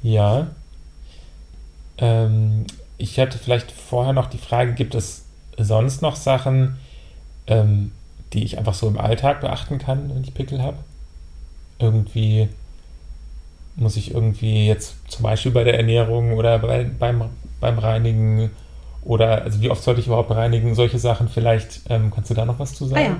Ja. 0.02 0.48
Ähm, 2.00 2.66
ich 2.98 3.16
hätte 3.16 3.38
vielleicht 3.38 3.72
vorher 3.72 4.12
noch 4.12 4.26
die 4.26 4.38
Frage, 4.38 4.74
gibt 4.74 4.94
es 4.94 5.24
sonst 5.56 6.02
noch 6.02 6.16
Sachen, 6.16 6.78
ähm, 7.46 7.92
die 8.32 8.44
ich 8.44 8.58
einfach 8.58 8.74
so 8.74 8.88
im 8.88 8.98
Alltag 8.98 9.40
beachten 9.40 9.78
kann, 9.78 10.10
wenn 10.14 10.22
ich 10.22 10.34
Pickel 10.34 10.62
habe? 10.62 10.78
Irgendwie 11.78 12.48
muss 13.76 13.96
ich 13.96 14.12
irgendwie 14.12 14.66
jetzt 14.66 14.96
zum 15.08 15.22
Beispiel 15.22 15.52
bei 15.52 15.64
der 15.64 15.76
Ernährung 15.76 16.34
oder 16.34 16.58
bei, 16.58 16.84
beim, 16.84 17.24
beim 17.60 17.78
Reinigen 17.78 18.50
oder 19.02 19.42
also 19.42 19.60
wie 19.60 19.70
oft 19.70 19.82
sollte 19.82 20.00
ich 20.00 20.06
überhaupt 20.06 20.30
reinigen? 20.30 20.74
Solche 20.74 20.98
Sachen 20.98 21.28
vielleicht. 21.28 21.80
Ähm, 21.88 22.10
kannst 22.14 22.30
du 22.30 22.34
da 22.34 22.44
noch 22.44 22.58
was 22.58 22.74
zu 22.74 22.86
sagen? 22.86 23.00
Ah, 23.00 23.08
ja. 23.08 23.16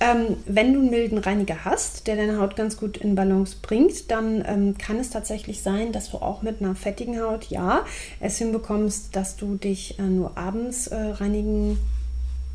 Ähm, 0.00 0.36
wenn 0.46 0.72
du 0.72 0.80
einen 0.80 0.90
milden 0.90 1.18
Reiniger 1.18 1.64
hast, 1.64 2.06
der 2.06 2.16
deine 2.16 2.38
Haut 2.40 2.54
ganz 2.54 2.76
gut 2.76 2.96
in 2.98 3.16
Balance 3.16 3.56
bringt, 3.60 4.10
dann 4.10 4.44
ähm, 4.46 4.78
kann 4.78 4.98
es 4.98 5.10
tatsächlich 5.10 5.62
sein, 5.62 5.90
dass 5.90 6.10
du 6.10 6.18
auch 6.18 6.42
mit 6.42 6.60
einer 6.60 6.76
fettigen 6.76 7.20
Haut, 7.20 7.46
ja, 7.46 7.84
es 8.20 8.38
hinbekommst, 8.38 9.16
dass 9.16 9.36
du 9.36 9.56
dich 9.56 9.98
äh, 9.98 10.02
nur 10.02 10.38
abends 10.38 10.86
äh, 10.86 10.96
reinigen 10.96 11.78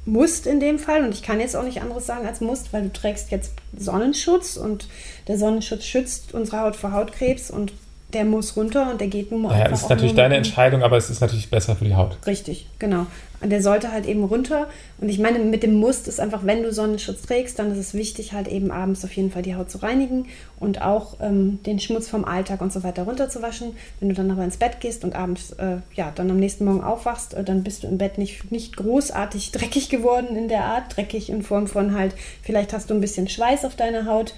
musst 0.06 0.48
in 0.48 0.60
dem 0.60 0.80
Fall. 0.80 1.04
Und 1.04 1.14
ich 1.14 1.24
kann 1.24 1.40
jetzt 1.40 1.56
auch 1.56 1.64
nicht 1.64 1.82
anderes 1.82 2.06
sagen 2.06 2.26
als 2.26 2.40
musst, 2.40 2.72
weil 2.72 2.84
du 2.84 2.94
trägst 2.94 3.32
jetzt 3.32 3.54
Sonnenschutz 3.78 4.56
und 4.58 4.88
der 5.28 5.38
Sonnenschutz 5.38 5.84
schützt 5.84 6.34
unsere 6.34 6.62
Haut 6.62 6.76
vor 6.76 6.94
Hautkrebs 6.94 7.52
und 7.52 7.74
der 8.14 8.26
muss 8.26 8.56
runter 8.56 8.92
und 8.92 9.02
der 9.02 9.08
geht 9.08 9.32
nun 9.32 9.42
mal 9.42 9.50
ja, 9.50 9.66
einfach. 9.66 9.72
Ja, 9.72 9.76
ist 9.76 9.90
natürlich 9.90 10.16
deine 10.16 10.38
Entscheidung, 10.38 10.84
aber 10.84 10.98
es 10.98 11.10
ist 11.10 11.20
natürlich 11.20 11.50
besser 11.50 11.76
für 11.76 11.86
die 11.86 11.96
Haut. 11.96 12.18
Richtig, 12.26 12.68
genau. 12.80 13.08
Und 13.44 13.50
der 13.50 13.62
sollte 13.62 13.92
halt 13.92 14.06
eben 14.08 14.24
runter. 14.24 14.70
Und 15.02 15.10
ich 15.10 15.20
meine, 15.20 15.40
mit 15.40 15.64
dem 15.64 15.76
Must 15.76 16.08
ist 16.08 16.22
einfach, 16.22 16.46
wenn 16.46 16.64
du 16.64 16.72
Sonnenschutz 16.72 17.24
trägst, 17.24 17.60
dann 17.60 17.74
ist 17.74 17.78
es 17.78 17.94
wichtig, 17.94 18.32
halt 18.32 18.48
eben 18.48 18.72
abends 18.72 19.04
auf 19.04 19.12
jeden 19.14 19.32
Fall 19.32 19.42
die 19.42 19.56
Haut 19.56 19.70
zu 19.70 19.80
reinigen 19.80 20.28
und 20.62 20.82
auch 20.82 21.18
ähm, 21.20 21.60
den 21.66 21.80
Schmutz 21.80 22.08
vom 22.08 22.24
Alltag 22.24 22.62
und 22.62 22.72
so 22.72 22.84
weiter 22.84 23.04
runterzuwaschen. 23.04 23.76
Wenn 24.00 24.08
du 24.08 24.16
dann 24.16 24.32
aber 24.32 24.46
ins 24.46 24.56
Bett 24.56 24.80
gehst 24.80 25.04
und 25.04 25.14
abends, 25.14 25.52
äh, 25.52 25.78
ja, 25.94 26.14
dann 26.16 26.32
am 26.32 26.38
nächsten 26.40 26.64
Morgen 26.64 26.84
aufwachst, 26.84 27.34
äh, 27.34 27.44
dann 27.44 27.64
bist 27.64 27.84
du 27.84 27.88
im 27.88 27.98
Bett 27.98 28.18
nicht, 28.18 28.50
nicht 28.50 28.78
großartig 28.78 29.52
dreckig 29.52 29.90
geworden 29.90 30.38
in 30.38 30.48
der 30.48 30.64
Art. 30.64 30.96
Dreckig 30.96 31.30
in 31.30 31.44
Form 31.44 31.68
von 31.68 31.94
halt, 31.94 32.16
vielleicht 32.44 32.72
hast 32.72 32.90
du 32.90 32.94
ein 32.94 33.02
bisschen 33.02 33.28
Schweiß 33.28 33.66
auf 33.66 33.76
deiner 33.76 34.06
Haut 34.06 34.34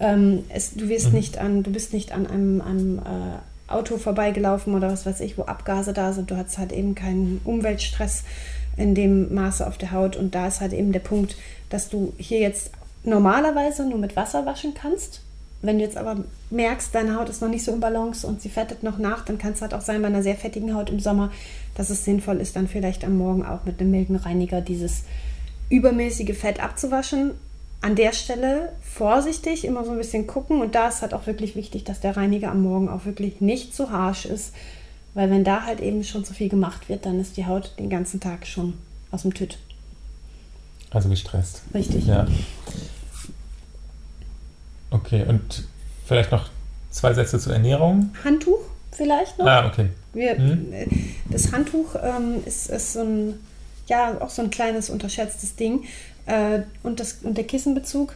ähm, 0.00 0.44
es, 0.48 0.74
du 0.74 0.88
wirst 0.88 1.08
mhm. 1.08 1.16
nicht 1.16 1.38
an, 1.38 1.62
du 1.62 1.70
bist 1.70 1.92
nicht 1.92 2.12
an 2.12 2.26
einem, 2.26 2.62
einem 2.62 2.98
äh, 2.98 3.38
Auto 3.70 3.98
vorbeigelaufen 3.98 4.74
oder 4.74 4.90
was 4.90 5.06
weiß 5.06 5.20
ich, 5.20 5.38
wo 5.38 5.42
Abgase 5.42 5.92
da 5.92 6.12
sind. 6.12 6.30
Du 6.30 6.36
hast 6.36 6.58
halt 6.58 6.72
eben 6.72 6.94
keinen 6.94 7.40
Umweltstress 7.44 8.24
in 8.76 8.94
dem 8.94 9.34
Maße 9.34 9.66
auf 9.66 9.78
der 9.78 9.92
Haut. 9.92 10.16
Und 10.16 10.34
da 10.34 10.46
ist 10.46 10.60
halt 10.60 10.72
eben 10.72 10.92
der 10.92 11.00
Punkt, 11.00 11.36
dass 11.68 11.88
du 11.88 12.12
hier 12.18 12.40
jetzt 12.40 12.72
normalerweise 13.04 13.88
nur 13.88 13.98
mit 13.98 14.16
Wasser 14.16 14.46
waschen 14.46 14.74
kannst. 14.74 15.22
Wenn 15.62 15.78
du 15.78 15.84
jetzt 15.84 15.96
aber 15.96 16.24
merkst, 16.48 16.94
deine 16.94 17.16
Haut 17.16 17.28
ist 17.28 17.42
noch 17.42 17.48
nicht 17.48 17.64
so 17.64 17.72
im 17.72 17.80
Balance 17.80 18.26
und 18.26 18.40
sie 18.40 18.48
fettet 18.48 18.82
noch 18.82 18.98
nach, 18.98 19.24
dann 19.24 19.36
kann 19.36 19.52
es 19.52 19.60
halt 19.60 19.74
auch 19.74 19.82
sein 19.82 20.00
bei 20.00 20.08
einer 20.08 20.22
sehr 20.22 20.36
fettigen 20.36 20.74
Haut 20.74 20.88
im 20.88 21.00
Sommer, 21.00 21.30
dass 21.74 21.90
es 21.90 22.04
sinnvoll 22.04 22.38
ist, 22.40 22.56
dann 22.56 22.66
vielleicht 22.66 23.04
am 23.04 23.18
Morgen 23.18 23.44
auch 23.44 23.64
mit 23.66 23.78
einem 23.78 23.90
milden 23.90 24.16
Reiniger 24.16 24.62
dieses 24.62 25.04
übermäßige 25.68 26.36
Fett 26.36 26.62
abzuwaschen 26.62 27.32
an 27.80 27.96
der 27.96 28.12
Stelle 28.12 28.72
vorsichtig, 28.82 29.64
immer 29.64 29.84
so 29.84 29.92
ein 29.92 29.98
bisschen 29.98 30.26
gucken. 30.26 30.60
Und 30.60 30.74
da 30.74 30.88
ist 30.88 31.02
halt 31.02 31.14
auch 31.14 31.26
wirklich 31.26 31.56
wichtig, 31.56 31.84
dass 31.84 32.00
der 32.00 32.16
Reiniger 32.16 32.50
am 32.50 32.62
Morgen 32.62 32.88
auch 32.88 33.04
wirklich 33.04 33.40
nicht 33.40 33.74
zu 33.74 33.90
harsch 33.90 34.26
ist. 34.26 34.52
Weil 35.14 35.30
wenn 35.30 35.44
da 35.44 35.64
halt 35.64 35.80
eben 35.80 36.04
schon 36.04 36.24
zu 36.24 36.34
viel 36.34 36.48
gemacht 36.48 36.88
wird, 36.88 37.06
dann 37.06 37.18
ist 37.18 37.36
die 37.36 37.46
Haut 37.46 37.72
den 37.78 37.90
ganzen 37.90 38.20
Tag 38.20 38.46
schon 38.46 38.74
aus 39.10 39.22
dem 39.22 39.34
Tüt. 39.34 39.58
Also 40.90 41.08
gestresst. 41.08 41.62
Richtig. 41.74 42.06
Ja. 42.06 42.26
Okay, 44.90 45.24
und 45.26 45.64
vielleicht 46.06 46.32
noch 46.32 46.50
zwei 46.90 47.14
Sätze 47.14 47.38
zur 47.38 47.52
Ernährung. 47.52 48.10
Handtuch 48.24 48.58
vielleicht 48.90 49.38
noch. 49.38 49.46
Ah, 49.46 49.66
okay. 49.66 49.88
Wir, 50.12 50.36
hm? 50.36 50.72
Das 51.30 51.52
Handtuch 51.52 51.94
ähm, 52.02 52.42
ist, 52.44 52.68
ist 52.70 52.94
so 52.94 53.00
ein, 53.00 53.34
ja, 53.90 54.20
auch 54.20 54.30
so 54.30 54.40
ein 54.40 54.50
kleines 54.50 54.88
unterschätztes 54.88 55.56
Ding. 55.56 55.82
Äh, 56.26 56.60
und, 56.82 57.00
das, 57.00 57.18
und 57.22 57.36
der 57.36 57.44
Kissenbezug 57.44 58.14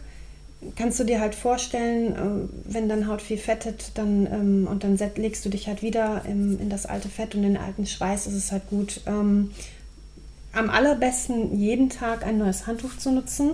kannst 0.77 0.99
du 1.01 1.05
dir 1.05 1.21
halt 1.21 1.35
vorstellen, 1.35 2.13
äh, 2.15 2.73
wenn 2.73 2.89
dann 2.89 3.09
Haut 3.09 3.21
viel 3.21 3.37
fettet, 3.39 3.91
dann 3.97 4.27
ähm, 4.27 4.69
und 4.71 4.85
dann 4.85 4.97
legst 5.17 5.45
du 5.45 5.51
dich 5.51 5.67
halt 5.67 5.83
wieder 5.83 6.23
im, 6.27 6.59
in 6.61 6.71
das 6.71 6.87
alte 6.87 7.09
Fett 7.09 7.35
und 7.35 7.43
den 7.43 7.57
alten 7.57 7.87
Schweiß, 7.87 8.29
ist 8.29 8.35
es 8.35 8.53
halt 8.53 8.69
gut. 8.71 9.01
Ähm, 9.07 9.51
am 10.53 10.71
allerbesten 10.71 11.59
jeden 11.59 11.91
Tag 11.91 12.25
ein 12.25 12.39
neues 12.39 12.69
Handtuch 12.69 12.97
zu 12.97 13.11
nutzen. 13.11 13.51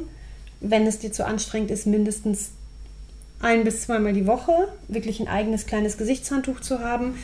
Wenn 0.60 0.86
es 0.86 0.98
dir 0.98 1.10
zu 1.10 1.24
anstrengend 1.24 1.70
ist, 1.70 1.86
mindestens 1.86 2.50
ein 3.40 3.64
bis 3.64 3.80
zweimal 3.82 4.12
die 4.12 4.26
Woche 4.26 4.68
wirklich 4.88 5.20
ein 5.20 5.28
eigenes 5.28 5.64
kleines 5.64 5.96
Gesichtshandtuch 5.96 6.60
zu 6.60 6.80
haben. 6.80 7.14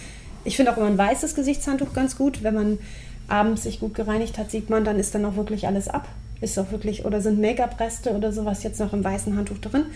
Ich 0.45 0.57
finde 0.57 0.73
auch 0.73 0.79
immer 0.79 0.87
ein 0.87 0.97
weißes 0.97 1.35
Gesichtshandtuch 1.35 1.93
ganz 1.93 2.17
gut. 2.17 2.43
Wenn 2.43 2.55
man 2.55 2.79
abends 3.29 3.65
sich 3.65 3.81
gut 3.81 3.95
gereinigt 3.95 4.39
hat, 4.39 4.51
sieht 4.51 4.71
man, 4.71 4.85
dann 4.85 4.99
ist 4.99 5.15
dann 5.15 5.25
auch 5.25 5.37
wirklich 5.37 5.67
alles 5.67 5.89
ab. 5.89 6.09
Ist 6.41 6.59
auch 6.59 6.71
wirklich, 6.71 7.05
oder 7.05 7.21
sind 7.21 7.41
Make-up-Reste 7.41 8.11
oder 8.11 8.33
sowas 8.33 8.63
jetzt 8.63 8.79
noch 8.79 8.93
im 8.93 9.03
weißen 9.03 9.37
Handtuch 9.37 9.59
drin. 9.59 9.87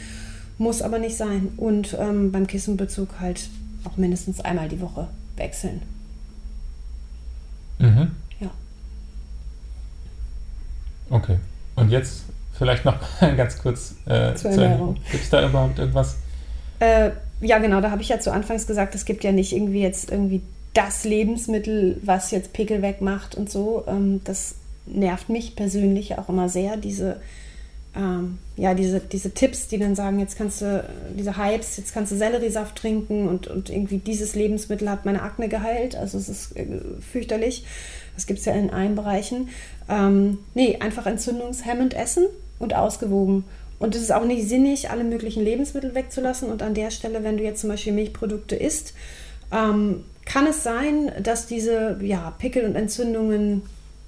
Muss 0.58 0.82
aber 0.82 0.98
nicht 0.98 1.16
sein. 1.16 1.48
Und 1.56 1.96
ähm, 1.98 2.32
beim 2.32 2.46
Kissenbezug 2.46 3.20
halt 3.20 3.48
auch 3.84 3.96
mindestens 3.96 4.40
einmal 4.40 4.68
die 4.68 4.80
Woche 4.80 5.08
wechseln. 5.36 5.82
Mhm. 7.78 8.12
Ja. 8.40 8.50
Okay. 11.10 11.38
Und 11.76 11.90
jetzt 11.90 12.24
vielleicht 12.54 12.84
noch 12.84 12.98
ganz 13.20 13.58
kurz 13.58 13.94
äh, 14.06 14.34
zur 14.34 14.50
Ernährung. 14.50 14.96
Gibt 15.10 15.24
es 15.24 15.30
da 15.30 15.46
überhaupt 15.46 15.78
irgendwas? 15.78 16.16
Äh, 16.78 17.10
ja, 17.40 17.58
genau, 17.58 17.80
da 17.80 17.90
habe 17.90 18.02
ich 18.02 18.08
ja 18.08 18.20
zu 18.20 18.32
Anfangs 18.32 18.66
gesagt, 18.66 18.94
es 18.94 19.04
gibt 19.04 19.24
ja 19.24 19.32
nicht 19.32 19.52
irgendwie 19.54 19.80
jetzt 19.80 20.10
irgendwie 20.10 20.42
das 20.74 21.04
Lebensmittel, 21.04 22.00
was 22.02 22.30
jetzt 22.30 22.52
Pickel 22.52 22.82
wegmacht 22.82 23.34
und 23.34 23.50
so. 23.50 23.84
Ähm, 23.86 24.20
das 24.24 24.56
nervt 24.86 25.28
mich 25.28 25.56
persönlich 25.56 26.18
auch 26.18 26.28
immer 26.28 26.48
sehr, 26.48 26.76
diese, 26.76 27.20
ähm, 27.96 28.38
ja, 28.56 28.74
diese, 28.74 29.00
diese 29.00 29.32
Tipps, 29.32 29.68
die 29.68 29.78
dann 29.78 29.94
sagen, 29.94 30.20
jetzt 30.20 30.36
kannst 30.36 30.62
du, 30.62 30.84
diese 31.16 31.36
Hypes, 31.36 31.76
jetzt 31.76 31.92
kannst 31.92 32.12
du 32.12 32.16
Selleriesaft 32.16 32.76
trinken 32.76 33.28
und, 33.28 33.48
und 33.48 33.70
irgendwie 33.70 33.98
dieses 33.98 34.34
Lebensmittel 34.34 34.88
hat 34.88 35.06
meine 35.06 35.22
Akne 35.22 35.48
geheilt. 35.48 35.96
Also 35.96 36.18
es 36.18 36.28
ist 36.28 36.56
äh, 36.56 36.66
fürchterlich. 37.00 37.64
Das 38.14 38.26
gibt 38.26 38.40
es 38.40 38.44
ja 38.44 38.52
in 38.52 38.70
allen 38.70 38.94
Bereichen. 38.94 39.48
Ähm, 39.88 40.38
nee, 40.54 40.76
einfach 40.78 41.06
entzündungshemmend 41.06 41.94
essen 41.94 42.26
und 42.58 42.74
ausgewogen. 42.74 43.44
Und 43.78 43.94
es 43.94 44.02
ist 44.02 44.12
auch 44.12 44.26
nicht 44.26 44.46
sinnig, 44.46 44.90
alle 44.90 45.04
möglichen 45.04 45.42
Lebensmittel 45.42 45.94
wegzulassen. 45.94 46.50
Und 46.50 46.62
an 46.62 46.74
der 46.74 46.90
Stelle, 46.90 47.24
wenn 47.24 47.38
du 47.38 47.44
jetzt 47.44 47.62
zum 47.62 47.70
Beispiel 47.70 47.94
Milchprodukte 47.94 48.54
isst, 48.54 48.92
ähm, 49.52 50.04
kann 50.24 50.46
es 50.46 50.62
sein, 50.62 51.12
dass 51.22 51.46
diese 51.46 51.98
ja, 52.02 52.32
Pickel 52.38 52.64
und 52.64 52.76
Entzündungen 52.76 53.62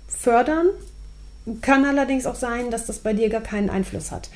fördern. 0.09 0.67
Kann 1.61 1.85
allerdings 1.85 2.27
auch 2.27 2.37
sein, 2.37 2.71
dass 2.71 2.87
das 2.87 3.01
bei 3.01 3.13
dir 3.13 3.29
gar 3.29 3.41
keinen 3.41 3.71
Einfluss 3.71 4.13
hat. 4.13 4.29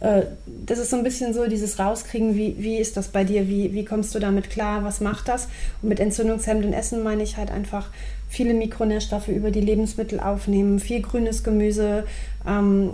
Äh, 0.00 0.22
das 0.46 0.78
ist 0.78 0.90
so 0.90 0.96
ein 0.96 1.04
bisschen 1.04 1.32
so 1.32 1.46
dieses 1.46 1.78
Rauskriegen, 1.78 2.34
wie, 2.34 2.56
wie 2.58 2.76
ist 2.76 2.96
das 2.96 3.08
bei 3.08 3.24
dir, 3.24 3.48
wie, 3.48 3.72
wie 3.72 3.84
kommst 3.84 4.14
du 4.14 4.18
damit 4.18 4.50
klar, 4.50 4.82
was 4.84 5.00
macht 5.00 5.28
das? 5.28 5.48
Und 5.82 5.90
mit 5.90 6.00
entzündungshemmendem 6.00 6.72
Essen 6.72 7.02
meine 7.02 7.22
ich 7.22 7.36
halt 7.36 7.50
einfach 7.50 7.88
viele 8.28 8.54
Mikronährstoffe 8.54 9.28
über 9.28 9.50
die 9.50 9.60
Lebensmittel 9.60 10.20
aufnehmen, 10.20 10.78
viel 10.78 11.02
grünes 11.02 11.44
Gemüse, 11.44 12.04
ähm, 12.46 12.92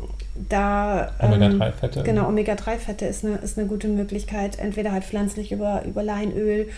da 0.48 1.12
Omega-3-Fette. 1.20 2.00
Ähm, 2.00 2.04
genau, 2.04 2.28
Omega-3-Fette 2.28 3.06
ist 3.06 3.24
eine, 3.24 3.36
ist 3.36 3.58
eine 3.58 3.66
gute 3.68 3.88
Möglichkeit. 3.88 4.58
Entweder 4.58 4.92
halt 4.92 5.04
pflanzlich 5.04 5.52
über, 5.52 5.82
über 5.86 6.02
Leinöl 6.02 6.68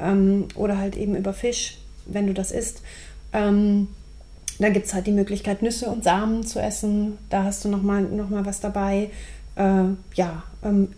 ähm, 0.00 0.46
oder 0.54 0.78
halt 0.78 0.96
eben 0.96 1.16
über 1.16 1.32
Fisch, 1.32 1.78
wenn 2.06 2.26
du 2.26 2.34
das 2.34 2.52
isst. 2.52 2.82
Ähm, 3.32 3.88
dann 4.58 4.72
gibt 4.72 4.86
es 4.86 4.94
halt 4.94 5.06
die 5.06 5.12
Möglichkeit, 5.12 5.62
Nüsse 5.62 5.86
und 5.86 6.04
Samen 6.04 6.44
zu 6.44 6.60
essen. 6.60 7.18
Da 7.28 7.44
hast 7.44 7.64
du 7.64 7.68
nochmal 7.68 8.02
noch 8.02 8.30
mal 8.30 8.46
was 8.46 8.60
dabei. 8.60 9.10
Äh, 9.56 9.84
ja, 10.14 10.42
ähm, 10.64 10.88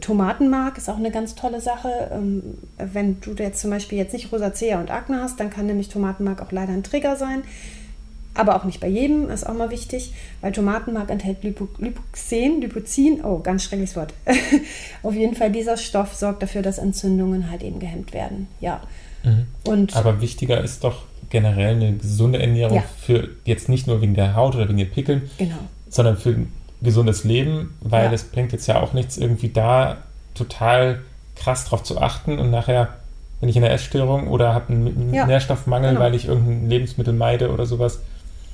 Tomatenmark 0.00 0.78
ist 0.78 0.88
auch 0.88 0.96
eine 0.96 1.10
ganz 1.10 1.34
tolle 1.34 1.60
Sache. 1.60 2.10
Ähm, 2.12 2.42
wenn 2.78 3.20
du 3.20 3.32
jetzt 3.34 3.60
zum 3.60 3.70
Beispiel 3.70 3.98
jetzt 3.98 4.12
nicht 4.12 4.32
Rosacea 4.32 4.80
und 4.80 4.90
Akne 4.90 5.20
hast, 5.20 5.40
dann 5.40 5.50
kann 5.50 5.66
nämlich 5.66 5.88
Tomatenmark 5.88 6.42
auch 6.42 6.52
leider 6.52 6.72
ein 6.72 6.82
Trigger 6.82 7.16
sein. 7.16 7.42
Aber 8.34 8.56
auch 8.56 8.64
nicht 8.64 8.80
bei 8.80 8.88
jedem, 8.88 9.28
ist 9.28 9.46
auch 9.46 9.54
mal 9.54 9.70
wichtig, 9.70 10.14
weil 10.40 10.52
Tomatenmark 10.52 11.10
enthält 11.10 11.42
Lipo, 11.42 11.68
Lipoxen, 11.78 12.60
Lipozin, 12.60 13.22
oh, 13.24 13.38
ganz 13.40 13.64
schreckliches 13.64 13.94
Wort. 13.96 14.14
Auf 15.02 15.14
jeden 15.14 15.34
Fall, 15.34 15.52
dieser 15.52 15.76
Stoff 15.76 16.14
sorgt 16.14 16.42
dafür, 16.42 16.62
dass 16.62 16.78
Entzündungen 16.78 17.50
halt 17.50 17.62
eben 17.62 17.78
gehemmt 17.78 18.14
werden. 18.14 18.48
Ja. 18.60 18.80
Mhm. 19.22 19.46
Und 19.66 19.96
Aber 19.96 20.20
wichtiger 20.20 20.62
ist 20.62 20.82
doch, 20.82 21.04
generell 21.32 21.76
eine 21.76 21.94
gesunde 21.94 22.40
Ernährung 22.40 22.76
ja. 22.76 22.84
für 23.00 23.30
jetzt 23.46 23.68
nicht 23.70 23.86
nur 23.86 24.02
wegen 24.02 24.14
der 24.14 24.36
Haut 24.36 24.54
oder 24.54 24.68
wegen 24.68 24.76
den 24.76 24.90
Pickeln, 24.90 25.30
genau. 25.38 25.56
sondern 25.88 26.18
für 26.18 26.30
ein 26.30 26.52
gesundes 26.82 27.24
Leben, 27.24 27.74
weil 27.80 28.12
es 28.12 28.24
bringt 28.24 28.52
jetzt 28.52 28.66
ja 28.66 28.80
auch 28.80 28.92
nichts, 28.92 29.16
irgendwie 29.16 29.48
da 29.48 29.98
total 30.34 31.00
krass 31.36 31.64
drauf 31.64 31.82
zu 31.82 31.98
achten 31.98 32.38
und 32.38 32.50
nachher 32.50 32.96
bin 33.40 33.48
ich 33.48 33.56
in 33.56 33.62
der 33.62 33.72
Essstörung 33.72 34.28
oder 34.28 34.52
habe 34.52 34.72
einen 34.72 35.12
ja. 35.14 35.26
Nährstoffmangel, 35.26 35.90
genau. 35.90 36.00
weil 36.00 36.14
ich 36.14 36.26
irgendein 36.26 36.68
Lebensmittel 36.68 37.14
meide 37.14 37.50
oder 37.50 37.66
sowas. 37.66 38.00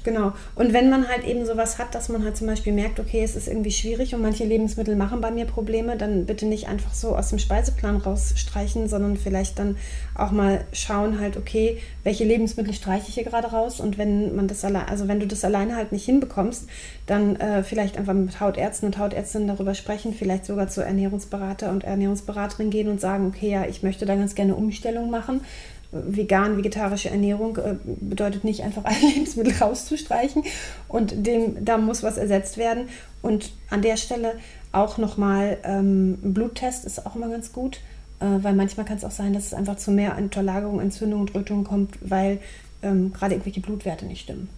Genau. 0.08 0.32
Und 0.54 0.72
wenn 0.72 0.88
man 0.88 1.06
halt 1.06 1.24
eben 1.26 1.44
sowas 1.44 1.76
hat, 1.76 1.94
dass 1.94 2.08
man 2.08 2.24
halt 2.24 2.34
zum 2.34 2.46
Beispiel 2.46 2.72
merkt, 2.72 2.98
okay, 2.98 3.22
es 3.22 3.36
ist 3.36 3.46
irgendwie 3.46 3.70
schwierig 3.70 4.14
und 4.14 4.22
manche 4.22 4.44
Lebensmittel 4.44 4.96
machen 4.96 5.20
bei 5.20 5.30
mir 5.30 5.44
Probleme, 5.44 5.98
dann 5.98 6.24
bitte 6.24 6.46
nicht 6.46 6.66
einfach 6.66 6.94
so 6.94 7.14
aus 7.14 7.28
dem 7.28 7.38
Speiseplan 7.38 7.98
rausstreichen, 7.98 8.88
sondern 8.88 9.18
vielleicht 9.18 9.58
dann 9.58 9.76
auch 10.14 10.30
mal 10.30 10.64
schauen 10.72 11.20
halt, 11.20 11.36
okay, 11.36 11.76
welche 12.04 12.24
Lebensmittel 12.24 12.72
streiche 12.72 13.08
ich 13.08 13.16
hier 13.16 13.24
gerade 13.24 13.48
raus 13.48 13.80
und 13.80 13.98
wenn 13.98 14.34
man 14.34 14.48
das 14.48 14.64
allein, 14.64 14.88
also 14.88 15.08
wenn 15.08 15.20
du 15.20 15.26
das 15.26 15.44
alleine 15.44 15.76
halt 15.76 15.92
nicht 15.92 16.06
hinbekommst, 16.06 16.66
dann 17.04 17.36
äh, 17.36 17.62
vielleicht 17.62 17.98
einfach 17.98 18.14
mit 18.14 18.40
Hautärzten 18.40 18.86
und 18.86 18.96
Hautärztinnen 18.96 19.46
darüber 19.46 19.74
sprechen, 19.74 20.14
vielleicht 20.14 20.46
sogar 20.46 20.68
zu 20.68 20.80
Ernährungsberater 20.82 21.70
und 21.70 21.84
Ernährungsberaterin 21.84 22.70
gehen 22.70 22.88
und 22.88 22.98
sagen, 22.98 23.26
okay, 23.26 23.50
ja, 23.50 23.66
ich 23.66 23.82
möchte 23.82 24.06
da 24.06 24.14
ganz 24.14 24.34
gerne 24.34 24.54
Umstellung 24.54 25.10
machen 25.10 25.42
vegan, 25.90 26.56
vegetarische 26.56 27.10
Ernährung 27.10 27.56
äh, 27.56 27.76
bedeutet 27.84 28.44
nicht 28.44 28.62
einfach 28.62 28.84
ein 28.84 29.00
Lebensmittel 29.14 29.54
rauszustreichen 29.54 30.44
und 30.86 31.26
dem, 31.26 31.64
da 31.64 31.78
muss 31.78 32.02
was 32.02 32.18
ersetzt 32.18 32.58
werden. 32.58 32.88
Und 33.22 33.52
an 33.70 33.82
der 33.82 33.96
Stelle 33.96 34.34
auch 34.72 34.98
nochmal 34.98 35.58
ähm, 35.64 36.18
ein 36.22 36.34
Bluttest 36.34 36.84
ist 36.84 37.06
auch 37.06 37.16
immer 37.16 37.28
ganz 37.28 37.52
gut, 37.52 37.80
äh, 38.20 38.26
weil 38.42 38.54
manchmal 38.54 38.84
kann 38.84 38.98
es 38.98 39.04
auch 39.04 39.10
sein, 39.10 39.32
dass 39.32 39.46
es 39.46 39.54
einfach 39.54 39.76
zu 39.76 39.90
mehr 39.90 40.16
Unterlagerung, 40.18 40.80
Entzündung 40.80 41.22
und 41.22 41.34
Rötung 41.34 41.64
kommt, 41.64 41.98
weil 42.00 42.38
ähm, 42.82 43.12
gerade 43.12 43.34
irgendwelche 43.34 43.60
Blutwerte 43.60 44.04
nicht 44.04 44.22
stimmen. 44.22 44.48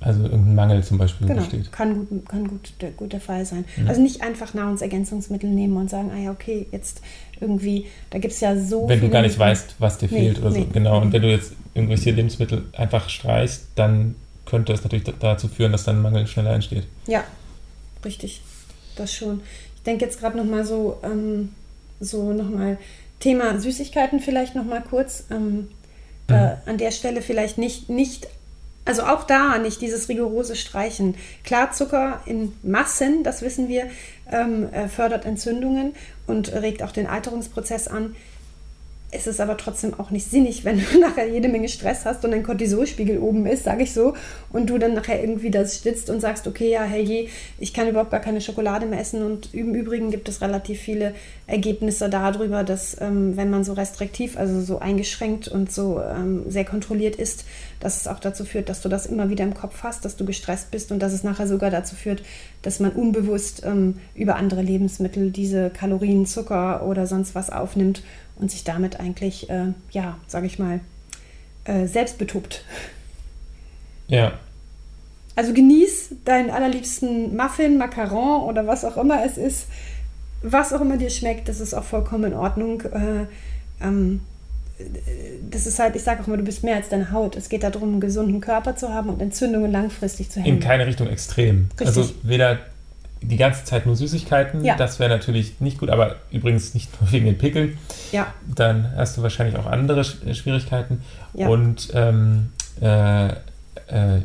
Also 0.00 0.22
irgendein 0.22 0.54
Mangel 0.54 0.82
zum 0.82 0.96
Beispiel 0.96 1.26
genau, 1.26 1.40
besteht. 1.40 1.70
Kann 1.72 2.06
gut, 2.06 2.26
kann 2.26 2.48
gut, 2.48 2.72
der, 2.80 2.90
gut 2.92 3.12
der 3.12 3.20
Fall 3.20 3.44
sein. 3.44 3.66
Mhm. 3.76 3.88
Also 3.88 4.00
nicht 4.00 4.22
einfach 4.22 4.54
Nahrungsergänzungsmittel 4.54 5.50
nehmen 5.50 5.76
und 5.76 5.90
sagen, 5.90 6.10
ah 6.14 6.18
ja, 6.18 6.30
okay, 6.30 6.66
jetzt 6.72 7.02
irgendwie, 7.38 7.86
da 8.08 8.18
gibt 8.18 8.32
es 8.32 8.40
ja 8.40 8.56
so. 8.56 8.88
Wenn 8.88 9.00
du 9.00 9.10
gar 9.10 9.20
nicht 9.20 9.38
weißt, 9.38 9.76
was 9.78 9.98
dir 9.98 10.08
nee, 10.10 10.18
fehlt 10.18 10.38
oder 10.38 10.50
nee. 10.50 10.60
so. 10.60 10.66
Genau. 10.72 11.02
Und 11.02 11.12
wenn 11.12 11.20
du 11.20 11.30
jetzt 11.30 11.52
irgendwelche 11.74 12.12
Lebensmittel 12.12 12.64
einfach 12.72 13.10
streichst, 13.10 13.66
dann 13.74 14.14
könnte 14.46 14.72
es 14.72 14.82
natürlich 14.82 15.04
dazu 15.20 15.48
führen, 15.48 15.72
dass 15.72 15.84
dann 15.84 16.00
Mangel 16.00 16.26
schneller 16.26 16.54
entsteht. 16.54 16.84
Ja, 17.06 17.24
richtig. 18.04 18.40
Das 18.96 19.12
schon. 19.12 19.42
Ich 19.76 19.82
denke 19.82 20.04
jetzt 20.06 20.18
gerade 20.18 20.36
nochmal 20.36 20.64
so, 20.64 20.98
ähm, 21.02 21.50
so 22.00 22.32
nochmal 22.32 22.78
Thema 23.20 23.60
Süßigkeiten 23.60 24.20
vielleicht 24.20 24.54
nochmal 24.54 24.82
kurz. 24.82 25.24
Ähm, 25.30 25.68
mhm. 26.28 26.34
äh, 26.34 26.56
an 26.66 26.78
der 26.78 26.90
Stelle 26.90 27.20
vielleicht 27.20 27.58
nicht, 27.58 27.90
nicht 27.90 28.28
also 28.90 29.04
auch 29.04 29.22
da 29.22 29.56
nicht 29.58 29.80
dieses 29.82 30.08
rigorose 30.08 30.56
Streichen. 30.56 31.14
Klar, 31.44 31.70
Zucker 31.70 32.22
in 32.26 32.52
Massen, 32.64 33.22
das 33.22 33.40
wissen 33.40 33.68
wir, 33.68 33.88
ähm, 34.32 34.68
äh, 34.72 34.88
fördert 34.88 35.26
Entzündungen 35.26 35.94
und 36.26 36.52
regt 36.52 36.82
auch 36.82 36.90
den 36.90 37.06
Alterungsprozess 37.06 37.86
an 37.86 38.16
es 39.12 39.26
ist 39.26 39.40
aber 39.40 39.56
trotzdem 39.56 39.98
auch 39.98 40.10
nicht 40.10 40.30
sinnig, 40.30 40.64
wenn 40.64 40.78
du 40.78 40.98
nachher 41.00 41.28
jede 41.28 41.48
Menge 41.48 41.68
Stress 41.68 42.04
hast 42.04 42.24
und 42.24 42.30
dein 42.30 42.42
Cortisolspiegel 42.42 43.18
oben 43.18 43.46
ist, 43.46 43.64
sage 43.64 43.82
ich 43.82 43.92
so, 43.92 44.14
und 44.50 44.70
du 44.70 44.78
dann 44.78 44.94
nachher 44.94 45.20
irgendwie 45.20 45.50
das 45.50 45.76
stützt 45.78 46.10
und 46.10 46.20
sagst, 46.20 46.46
okay, 46.46 46.70
ja, 46.70 46.84
hey, 46.84 47.28
ich 47.58 47.74
kann 47.74 47.88
überhaupt 47.88 48.10
gar 48.10 48.20
keine 48.20 48.40
Schokolade 48.40 48.86
mehr 48.86 49.00
essen. 49.00 49.22
Und 49.22 49.52
im 49.52 49.74
Übrigen 49.74 50.10
gibt 50.10 50.28
es 50.28 50.40
relativ 50.40 50.80
viele 50.80 51.14
Ergebnisse 51.46 52.08
darüber, 52.08 52.62
dass 52.62 53.00
ähm, 53.00 53.36
wenn 53.36 53.50
man 53.50 53.64
so 53.64 53.72
restriktiv, 53.72 54.38
also 54.38 54.60
so 54.60 54.78
eingeschränkt 54.78 55.48
und 55.48 55.72
so 55.72 56.00
ähm, 56.00 56.44
sehr 56.48 56.64
kontrolliert 56.64 57.16
ist, 57.16 57.44
dass 57.80 58.00
es 58.00 58.06
auch 58.06 58.20
dazu 58.20 58.44
führt, 58.44 58.68
dass 58.68 58.82
du 58.82 58.88
das 58.88 59.06
immer 59.06 59.30
wieder 59.30 59.44
im 59.44 59.54
Kopf 59.54 59.82
hast, 59.82 60.04
dass 60.04 60.16
du 60.16 60.24
gestresst 60.24 60.70
bist 60.70 60.92
und 60.92 61.00
dass 61.00 61.12
es 61.12 61.24
nachher 61.24 61.48
sogar 61.48 61.70
dazu 61.70 61.96
führt, 61.96 62.22
dass 62.62 62.78
man 62.78 62.92
unbewusst 62.92 63.62
ähm, 63.64 63.96
über 64.14 64.36
andere 64.36 64.62
Lebensmittel 64.62 65.30
diese 65.30 65.70
Kalorien, 65.70 66.26
Zucker 66.26 66.86
oder 66.86 67.06
sonst 67.06 67.34
was 67.34 67.50
aufnimmt 67.50 68.02
und 68.40 68.50
sich 68.50 68.64
damit 68.64 68.98
eigentlich, 68.98 69.50
äh, 69.50 69.72
ja, 69.90 70.16
sage 70.26 70.46
ich 70.46 70.58
mal, 70.58 70.80
äh, 71.64 71.86
selbst 71.86 72.18
betuppt. 72.18 72.64
Ja. 74.08 74.32
Also 75.36 75.52
genieß 75.52 76.14
deinen 76.24 76.50
allerliebsten 76.50 77.36
Muffin, 77.36 77.78
Macaron 77.78 78.42
oder 78.48 78.66
was 78.66 78.84
auch 78.84 78.96
immer 78.96 79.24
es 79.24 79.38
ist. 79.38 79.66
Was 80.42 80.72
auch 80.72 80.80
immer 80.80 80.96
dir 80.96 81.10
schmeckt, 81.10 81.48
das 81.48 81.60
ist 81.60 81.74
auch 81.74 81.84
vollkommen 81.84 82.32
in 82.32 82.34
Ordnung. 82.34 82.82
Äh, 82.82 83.26
ähm, 83.84 84.20
das 85.50 85.66
ist 85.66 85.78
halt, 85.78 85.96
ich 85.96 86.02
sage 86.02 86.22
auch 86.22 86.26
immer, 86.26 86.38
du 86.38 86.44
bist 86.44 86.64
mehr 86.64 86.76
als 86.76 86.88
deine 86.88 87.12
Haut. 87.12 87.36
Es 87.36 87.48
geht 87.48 87.62
darum, 87.62 87.90
einen 87.90 88.00
gesunden 88.00 88.40
Körper 88.40 88.76
zu 88.76 88.92
haben 88.92 89.10
und 89.10 89.20
Entzündungen 89.20 89.70
langfristig 89.70 90.30
zu 90.30 90.40
hemmen. 90.40 90.56
In 90.56 90.60
keine 90.60 90.86
Richtung 90.86 91.08
extrem. 91.08 91.68
Richtig. 91.72 91.86
Also 91.86 92.10
weder 92.22 92.60
die 93.22 93.36
ganze 93.36 93.64
Zeit 93.64 93.86
nur 93.86 93.96
Süßigkeiten. 93.96 94.64
Ja. 94.64 94.76
Das 94.76 94.98
wäre 94.98 95.10
natürlich 95.10 95.60
nicht 95.60 95.78
gut, 95.78 95.90
aber 95.90 96.16
übrigens 96.30 96.74
nicht 96.74 97.00
nur 97.00 97.12
wegen 97.12 97.26
den 97.26 97.38
Pickeln. 97.38 97.78
Ja. 98.12 98.32
Dann 98.46 98.92
hast 98.96 99.16
du 99.16 99.22
wahrscheinlich 99.22 99.56
auch 99.56 99.66
andere 99.66 100.00
äh, 100.00 100.34
Schwierigkeiten. 100.34 101.02
Ja. 101.34 101.48
Und 101.48 101.90
ähm, 101.94 102.52
äh, 102.80 103.28
äh, 103.28 104.22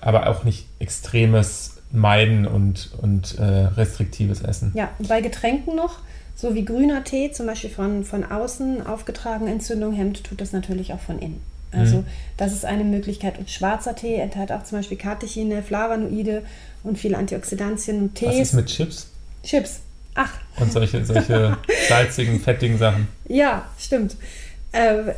aber 0.00 0.28
auch 0.28 0.44
nicht 0.44 0.66
extremes 0.78 1.78
Meiden 1.90 2.46
und, 2.46 2.90
und 3.00 3.38
äh, 3.38 3.42
restriktives 3.42 4.42
Essen. 4.42 4.72
Ja, 4.74 4.90
bei 5.08 5.20
Getränken 5.20 5.74
noch, 5.74 5.98
so 6.34 6.54
wie 6.54 6.64
grüner 6.64 7.04
Tee, 7.04 7.32
zum 7.32 7.46
Beispiel 7.46 7.70
von, 7.70 8.04
von 8.04 8.24
außen 8.24 8.86
aufgetragen 8.86 9.46
Entzündung 9.46 9.92
hemmt, 9.94 10.24
tut 10.24 10.40
das 10.40 10.52
natürlich 10.52 10.92
auch 10.92 11.00
von 11.00 11.18
innen. 11.18 11.40
Also 11.72 11.98
mhm. 11.98 12.06
das 12.36 12.52
ist 12.52 12.64
eine 12.64 12.84
Möglichkeit. 12.84 13.38
Und 13.38 13.50
schwarzer 13.50 13.94
Tee 13.94 14.16
enthält 14.16 14.52
auch 14.52 14.62
zum 14.64 14.78
Beispiel 14.78 14.96
Katechine, 14.96 15.62
Flavonoide 15.62 16.42
und 16.86 16.98
viele 16.98 17.18
Antioxidantien 17.18 18.02
und 18.02 18.14
Tees. 18.14 18.28
Was 18.28 18.36
ist 18.36 18.52
mit 18.54 18.66
Chips? 18.66 19.06
Chips. 19.42 19.80
Ach. 20.14 20.32
Und 20.58 20.72
solche, 20.72 21.04
solche 21.04 21.56
salzigen, 21.88 22.40
fettigen 22.40 22.78
Sachen. 22.78 23.08
Ja, 23.28 23.66
stimmt. 23.78 24.16
Äh, 24.72 25.12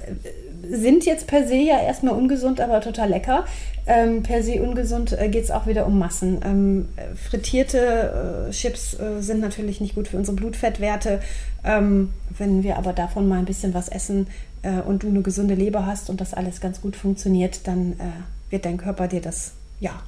sind 0.70 1.06
jetzt 1.06 1.26
per 1.26 1.46
se 1.46 1.54
ja 1.54 1.80
erstmal 1.80 2.14
ungesund, 2.14 2.60
aber 2.60 2.80
total 2.80 3.10
lecker. 3.10 3.44
Ähm, 3.86 4.22
per 4.22 4.42
se 4.42 4.60
ungesund 4.60 5.18
äh, 5.18 5.28
geht 5.28 5.44
es 5.44 5.50
auch 5.50 5.66
wieder 5.66 5.86
um 5.86 5.98
Massen. 5.98 6.40
Ähm, 6.44 6.88
frittierte 7.14 8.48
äh, 8.48 8.50
Chips 8.52 8.94
äh, 8.98 9.20
sind 9.22 9.40
natürlich 9.40 9.80
nicht 9.80 9.94
gut 9.94 10.08
für 10.08 10.16
unsere 10.16 10.36
Blutfettwerte. 10.36 11.20
Ähm, 11.64 12.12
wenn 12.36 12.62
wir 12.62 12.76
aber 12.76 12.92
davon 12.92 13.28
mal 13.28 13.38
ein 13.38 13.44
bisschen 13.44 13.72
was 13.72 13.88
essen 13.88 14.26
äh, 14.62 14.80
und 14.80 15.04
du 15.04 15.08
eine 15.08 15.22
gesunde 15.22 15.54
Leber 15.54 15.86
hast 15.86 16.10
und 16.10 16.20
das 16.20 16.34
alles 16.34 16.60
ganz 16.60 16.80
gut 16.80 16.96
funktioniert, 16.96 17.66
dann 17.66 17.92
äh, 17.92 18.50
wird 18.50 18.64
dein 18.64 18.76
Körper 18.76 19.08
dir 19.08 19.20
das, 19.20 19.52
ja, 19.80 20.02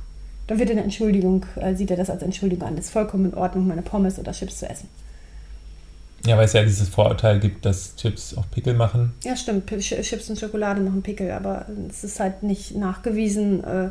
dann 0.51 0.59
wird 0.59 0.69
er 0.69 0.73
eine 0.73 0.83
Entschuldigung, 0.83 1.47
äh, 1.61 1.77
sieht 1.77 1.93
er 1.93 1.97
das 1.97 2.11
als 2.11 2.25
Entschuldigung 2.25 2.67
an. 2.67 2.75
Das 2.75 2.87
ist 2.87 2.91
vollkommen 2.91 3.27
in 3.27 3.35
Ordnung, 3.35 3.69
meine 3.69 3.83
Pommes 3.83 4.19
oder 4.19 4.33
Chips 4.33 4.59
zu 4.59 4.69
essen. 4.69 4.89
Ja, 6.27 6.37
weil 6.37 6.47
es 6.47 6.55
ja 6.55 6.65
dieses 6.65 6.89
Vorurteil 6.89 7.39
gibt, 7.39 7.65
dass 7.65 7.95
Chips 7.95 8.37
auch 8.37 8.51
Pickel 8.51 8.75
machen. 8.75 9.15
Ja, 9.23 9.37
stimmt. 9.37 9.71
Chips 9.79 10.29
und 10.29 10.41
Schokolade 10.41 10.81
machen 10.81 11.03
Pickel, 11.03 11.31
aber 11.31 11.67
es 11.89 12.03
ist 12.03 12.19
halt 12.19 12.43
nicht 12.43 12.75
nachgewiesen. 12.75 13.63
Äh, 13.63 13.91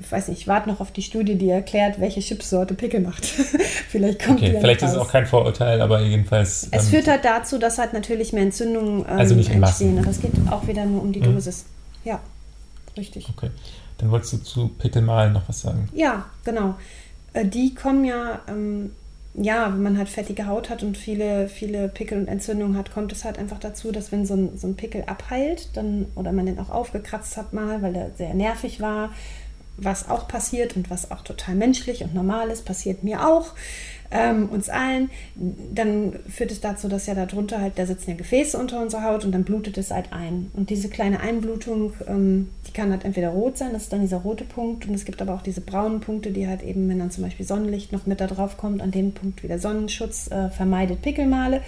ich 0.00 0.12
weiß 0.12 0.28
nicht, 0.28 0.42
ich 0.42 0.46
warte 0.46 0.68
noch 0.68 0.78
auf 0.78 0.92
die 0.92 1.02
Studie, 1.02 1.34
die 1.34 1.48
erklärt, 1.48 1.98
welche 1.98 2.20
Chipsorte 2.20 2.74
Pickel 2.74 3.00
macht. 3.00 3.26
vielleicht 3.88 4.24
kommt 4.24 4.38
okay, 4.38 4.52
die 4.52 4.60
Vielleicht 4.60 4.82
ist 4.82 4.90
es 4.90 4.96
auch 4.96 5.10
kein 5.10 5.26
Vorurteil, 5.26 5.80
aber 5.80 6.00
jedenfalls. 6.00 6.68
Es 6.70 6.84
ähm, 6.84 6.90
führt 6.90 7.08
halt 7.08 7.24
dazu, 7.24 7.58
dass 7.58 7.76
halt 7.78 7.92
natürlich 7.92 8.32
mehr 8.32 8.44
Entzündungen 8.44 9.00
ähm, 9.00 9.18
also 9.18 9.34
nicht 9.34 9.50
entstehen. 9.50 9.98
Aber 9.98 10.10
es 10.10 10.20
geht 10.20 10.30
auch 10.48 10.68
wieder 10.68 10.84
nur 10.84 11.02
um 11.02 11.10
die 11.10 11.18
mhm. 11.18 11.34
Dosis. 11.34 11.64
Ja, 12.04 12.20
richtig. 12.96 13.28
Okay. 13.28 13.50
Dann 13.98 14.10
wolltest 14.10 14.32
du 14.32 14.38
zu 14.38 14.68
Pickelmalen 14.68 15.32
noch 15.32 15.48
was 15.48 15.60
sagen? 15.60 15.88
Ja, 15.92 16.26
genau. 16.44 16.74
Äh, 17.32 17.46
die 17.46 17.74
kommen 17.74 18.04
ja, 18.04 18.40
ähm, 18.48 18.92
ja, 19.34 19.72
wenn 19.72 19.82
man 19.82 19.98
halt 19.98 20.08
fettige 20.08 20.46
Haut 20.46 20.70
hat 20.70 20.82
und 20.82 20.96
viele, 20.96 21.48
viele 21.48 21.88
Pickel 21.88 22.18
und 22.18 22.28
Entzündungen 22.28 22.76
hat, 22.76 22.92
kommt 22.92 23.12
es 23.12 23.24
halt 23.24 23.38
einfach 23.38 23.58
dazu, 23.58 23.92
dass 23.92 24.10
wenn 24.10 24.26
so 24.26 24.34
ein, 24.34 24.58
so 24.58 24.66
ein 24.66 24.76
Pickel 24.76 25.04
abheilt, 25.06 25.68
dann, 25.74 26.06
oder 26.14 26.32
man 26.32 26.46
den 26.46 26.58
auch 26.58 26.70
aufgekratzt 26.70 27.36
hat 27.36 27.52
mal, 27.52 27.82
weil 27.82 27.92
der 27.92 28.10
sehr 28.16 28.34
nervig 28.34 28.80
war, 28.80 29.10
was 29.76 30.08
auch 30.08 30.28
passiert 30.28 30.76
und 30.76 30.90
was 30.90 31.10
auch 31.10 31.22
total 31.22 31.54
menschlich 31.54 32.02
und 32.02 32.14
normal 32.14 32.50
ist, 32.50 32.64
passiert 32.64 33.04
mir 33.04 33.26
auch, 33.26 33.54
ähm, 34.10 34.48
uns 34.48 34.68
allen, 34.68 35.10
dann 35.36 36.14
führt 36.28 36.50
es 36.50 36.60
dazu, 36.60 36.88
dass 36.88 37.06
ja 37.06 37.14
darunter 37.14 37.60
halt, 37.60 37.74
da 37.76 37.86
sitzen 37.86 38.10
ja 38.10 38.16
Gefäße 38.16 38.58
unter 38.58 38.80
unserer 38.80 39.04
Haut 39.04 39.24
und 39.24 39.32
dann 39.32 39.44
blutet 39.44 39.78
es 39.78 39.90
halt 39.90 40.12
ein. 40.12 40.50
Und 40.54 40.70
diese 40.70 40.88
kleine 40.88 41.20
Einblutung, 41.20 41.92
ähm, 42.06 42.48
die 42.66 42.72
kann 42.72 42.90
halt 42.90 43.04
entweder 43.04 43.28
rot 43.30 43.58
sein, 43.58 43.72
das 43.72 43.84
ist 43.84 43.92
dann 43.92 44.00
dieser 44.00 44.18
rote 44.18 44.44
Punkt 44.44 44.86
und 44.86 44.94
es 44.94 45.04
gibt 45.04 45.22
aber 45.22 45.34
auch 45.34 45.42
diese 45.42 45.60
braunen 45.60 46.00
Punkte, 46.00 46.30
die 46.30 46.48
halt 46.48 46.62
eben, 46.62 46.88
wenn 46.88 46.98
dann 46.98 47.10
zum 47.10 47.24
Beispiel 47.24 47.46
Sonnenlicht 47.46 47.92
noch 47.92 48.06
mit 48.06 48.20
da 48.20 48.26
drauf 48.26 48.56
kommt, 48.56 48.82
an 48.82 48.90
dem 48.90 49.12
Punkt 49.12 49.42
wieder 49.42 49.58
Sonnenschutz 49.58 50.30
äh, 50.30 50.50
vermeidet 50.50 51.02
Pickelmale 51.02 51.60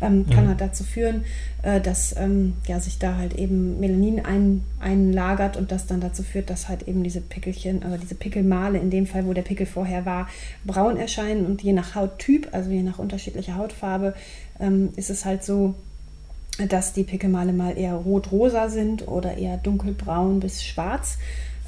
ähm, 0.00 0.26
kann 0.30 0.44
mhm. 0.44 0.48
halt 0.48 0.60
dazu 0.60 0.84
führen, 0.84 1.24
äh, 1.62 1.80
dass 1.80 2.14
ähm, 2.16 2.54
ja, 2.66 2.80
sich 2.80 2.98
da 2.98 3.16
halt 3.16 3.34
eben 3.34 3.80
Melanin 3.80 4.24
ein, 4.24 4.62
einlagert 4.80 5.56
und 5.56 5.72
das 5.72 5.86
dann 5.86 6.00
dazu 6.00 6.22
führt, 6.22 6.50
dass 6.50 6.68
halt 6.68 6.88
eben 6.88 7.02
diese 7.02 7.20
Pickelchen, 7.20 7.82
also 7.82 7.96
diese 7.96 8.14
Pickelmale, 8.14 8.78
in 8.78 8.90
dem 8.90 9.06
Fall, 9.06 9.26
wo 9.26 9.32
der 9.32 9.42
Pickel 9.42 9.66
vorher 9.66 10.06
war, 10.06 10.28
braun 10.64 10.96
erscheinen 10.96 11.46
und 11.46 11.62
je 11.62 11.72
nach 11.72 11.94
Hauttyp, 11.94 12.48
also 12.52 12.70
je 12.70 12.82
nach 12.82 12.98
unterschiedlicher 12.98 13.56
Hautfarbe, 13.56 14.14
ähm, 14.58 14.90
ist 14.96 15.10
es 15.10 15.24
halt 15.24 15.44
so, 15.44 15.74
dass 16.68 16.92
die 16.92 17.04
Pickelmale 17.04 17.52
mal 17.52 17.76
eher 17.76 17.94
rot-rosa 17.94 18.68
sind 18.68 19.08
oder 19.08 19.36
eher 19.36 19.56
dunkelbraun 19.56 20.40
bis 20.40 20.64
schwarz. 20.64 21.18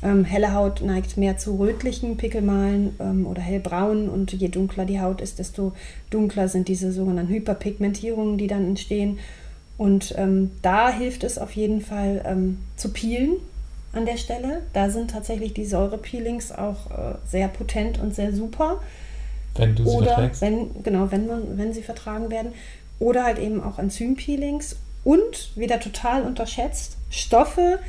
Ähm, 0.03 0.25
helle 0.25 0.53
Haut 0.53 0.83
neigt 0.83 1.17
mehr 1.17 1.37
zu 1.39 1.57
rötlichen 1.59 2.17
Pickelmalen 2.17 2.97
ähm, 2.99 3.27
oder 3.27 3.41
hellbraun 3.41 4.09
und 4.09 4.33
je 4.33 4.49
dunkler 4.49 4.85
die 4.85 5.01
Haut 5.01 5.21
ist, 5.21 5.39
desto 5.39 5.73
dunkler 6.11 6.49
sind 6.49 6.67
diese 6.69 6.91
sogenannten 6.93 7.33
Hyperpigmentierungen, 7.33 8.37
die 8.37 8.49
dann 8.49 8.67
entstehen. 8.67 9.19
Und 9.79 10.15
ähm, 10.19 10.51
da 10.61 10.91
hilft 10.91 11.25
es 11.25 11.39
auf 11.39 11.53
jeden 11.53 11.81
Fall 11.81 12.23
ähm, 12.27 12.59
zu 12.77 12.93
peelen. 12.93 13.37
an 13.93 14.07
der 14.07 14.17
Stelle. 14.17 14.63
Da 14.73 14.91
sind 14.91 15.11
tatsächlich 15.11 15.55
die 15.55 15.65
Säurepeelings 15.67 16.51
auch 16.53 16.91
äh, 16.91 17.15
sehr 17.29 17.49
potent 17.49 18.01
und 18.01 18.15
sehr 18.15 18.33
super. 18.33 18.81
Wenn 19.55 19.75
du 19.75 19.85
sie 19.85 19.91
Oder 19.91 20.15
verträgst. 20.15 20.41
wenn, 20.41 20.83
genau, 20.83 21.11
wenn, 21.11 21.27
man, 21.27 21.59
wenn 21.59 21.73
sie 21.73 21.83
vertragen 21.83 22.31
werden. 22.31 22.53
Oder 22.99 23.25
halt 23.25 23.39
eben 23.39 23.63
auch 23.63 23.79
Enzympeelings. 23.79 24.77
Und 25.05 25.51
wieder 25.57 25.81
total 25.81 26.23
unterschätzt, 26.23 26.97
Stoffe 27.11 27.81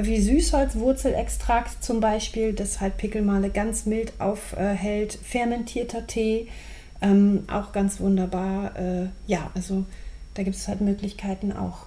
wie 0.00 0.20
Süßholzwurzelextrakt 0.20 1.82
zum 1.82 2.00
Beispiel, 2.00 2.52
das 2.52 2.80
halt 2.80 2.96
Pickelmale 2.96 3.50
ganz 3.50 3.86
mild 3.86 4.12
aufhält. 4.20 5.18
Fermentierter 5.22 6.06
Tee, 6.06 6.48
ähm, 7.02 7.44
auch 7.52 7.72
ganz 7.72 8.00
wunderbar. 8.00 8.76
Äh, 8.78 9.06
ja, 9.26 9.50
also 9.54 9.84
da 10.34 10.42
gibt 10.42 10.56
es 10.56 10.68
halt 10.68 10.80
Möglichkeiten 10.80 11.52
auch 11.52 11.86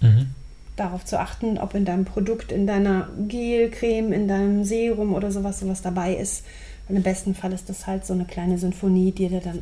Mhm. 0.00 0.30
darauf 0.76 1.04
zu 1.04 1.20
achten, 1.20 1.58
ob 1.58 1.74
in 1.74 1.84
deinem 1.84 2.04
Produkt, 2.04 2.50
in 2.52 2.66
deiner 2.66 3.08
Gelcreme, 3.28 4.12
in 4.12 4.26
deinem 4.28 4.64
Serum 4.64 5.14
oder 5.14 5.30
sowas 5.30 5.60
sowas 5.60 5.82
dabei 5.82 6.14
ist. 6.14 6.44
Und 6.88 6.96
im 6.96 7.02
besten 7.02 7.34
Fall 7.34 7.52
ist 7.52 7.68
das 7.68 7.86
halt 7.86 8.04
so 8.04 8.12
eine 8.14 8.24
kleine 8.24 8.58
Symphonie, 8.58 9.12
die 9.12 9.28
dir 9.28 9.40
dann 9.40 9.60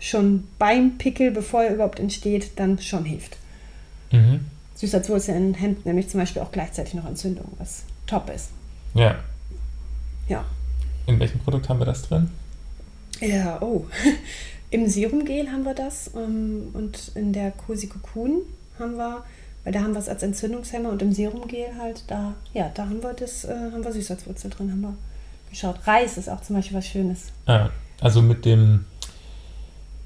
schon 0.00 0.44
beim 0.58 0.98
Pickel, 0.98 1.30
bevor 1.30 1.62
er 1.62 1.74
überhaupt 1.74 2.00
entsteht, 2.00 2.52
dann 2.56 2.78
schon 2.78 3.04
hilft. 3.04 3.36
Mhm. 4.10 4.40
Süßholzwurzel 4.76 5.54
hemmt 5.54 5.86
nämlich 5.86 6.08
zum 6.08 6.20
Beispiel 6.20 6.42
auch 6.42 6.52
gleichzeitig 6.52 6.94
noch 6.94 7.06
Entzündung, 7.06 7.46
was 7.58 7.84
top 8.06 8.30
ist. 8.30 8.50
Ja. 8.94 9.16
Ja. 10.28 10.44
In 11.06 11.18
welchem 11.18 11.40
Produkt 11.40 11.68
haben 11.68 11.80
wir 11.80 11.86
das 11.86 12.02
drin? 12.02 12.30
Ja, 13.20 13.60
oh. 13.62 13.86
Im 14.70 14.88
Serumgel 14.88 15.50
haben 15.50 15.64
wir 15.64 15.74
das 15.74 16.10
ähm, 16.14 16.68
und 16.74 17.12
in 17.14 17.32
der 17.32 17.52
Cosi 17.52 17.86
Cocoon 17.86 18.42
haben 18.78 18.96
wir, 18.96 19.24
weil 19.64 19.72
da 19.72 19.80
haben 19.80 19.92
wir 19.92 20.00
es 20.00 20.08
als 20.08 20.22
Entzündungshemmer 20.22 20.90
und 20.90 21.00
im 21.00 21.12
Serumgel 21.12 21.68
halt, 21.78 22.02
da, 22.08 22.34
ja, 22.52 22.70
da 22.74 22.84
haben 22.84 23.02
wir 23.02 23.14
das, 23.14 23.44
äh, 23.44 23.54
haben 23.54 23.84
wir 23.84 23.92
Süßholzwurzel 23.92 24.50
drin, 24.50 24.70
haben 24.72 24.80
wir 24.82 24.94
geschaut. 25.48 25.86
Reis 25.86 26.18
ist 26.18 26.28
auch 26.28 26.42
zum 26.42 26.56
Beispiel 26.56 26.76
was 26.76 26.86
Schönes. 26.86 27.26
Ah, 27.46 27.70
also 28.00 28.20
mit 28.20 28.44
dem 28.44 28.84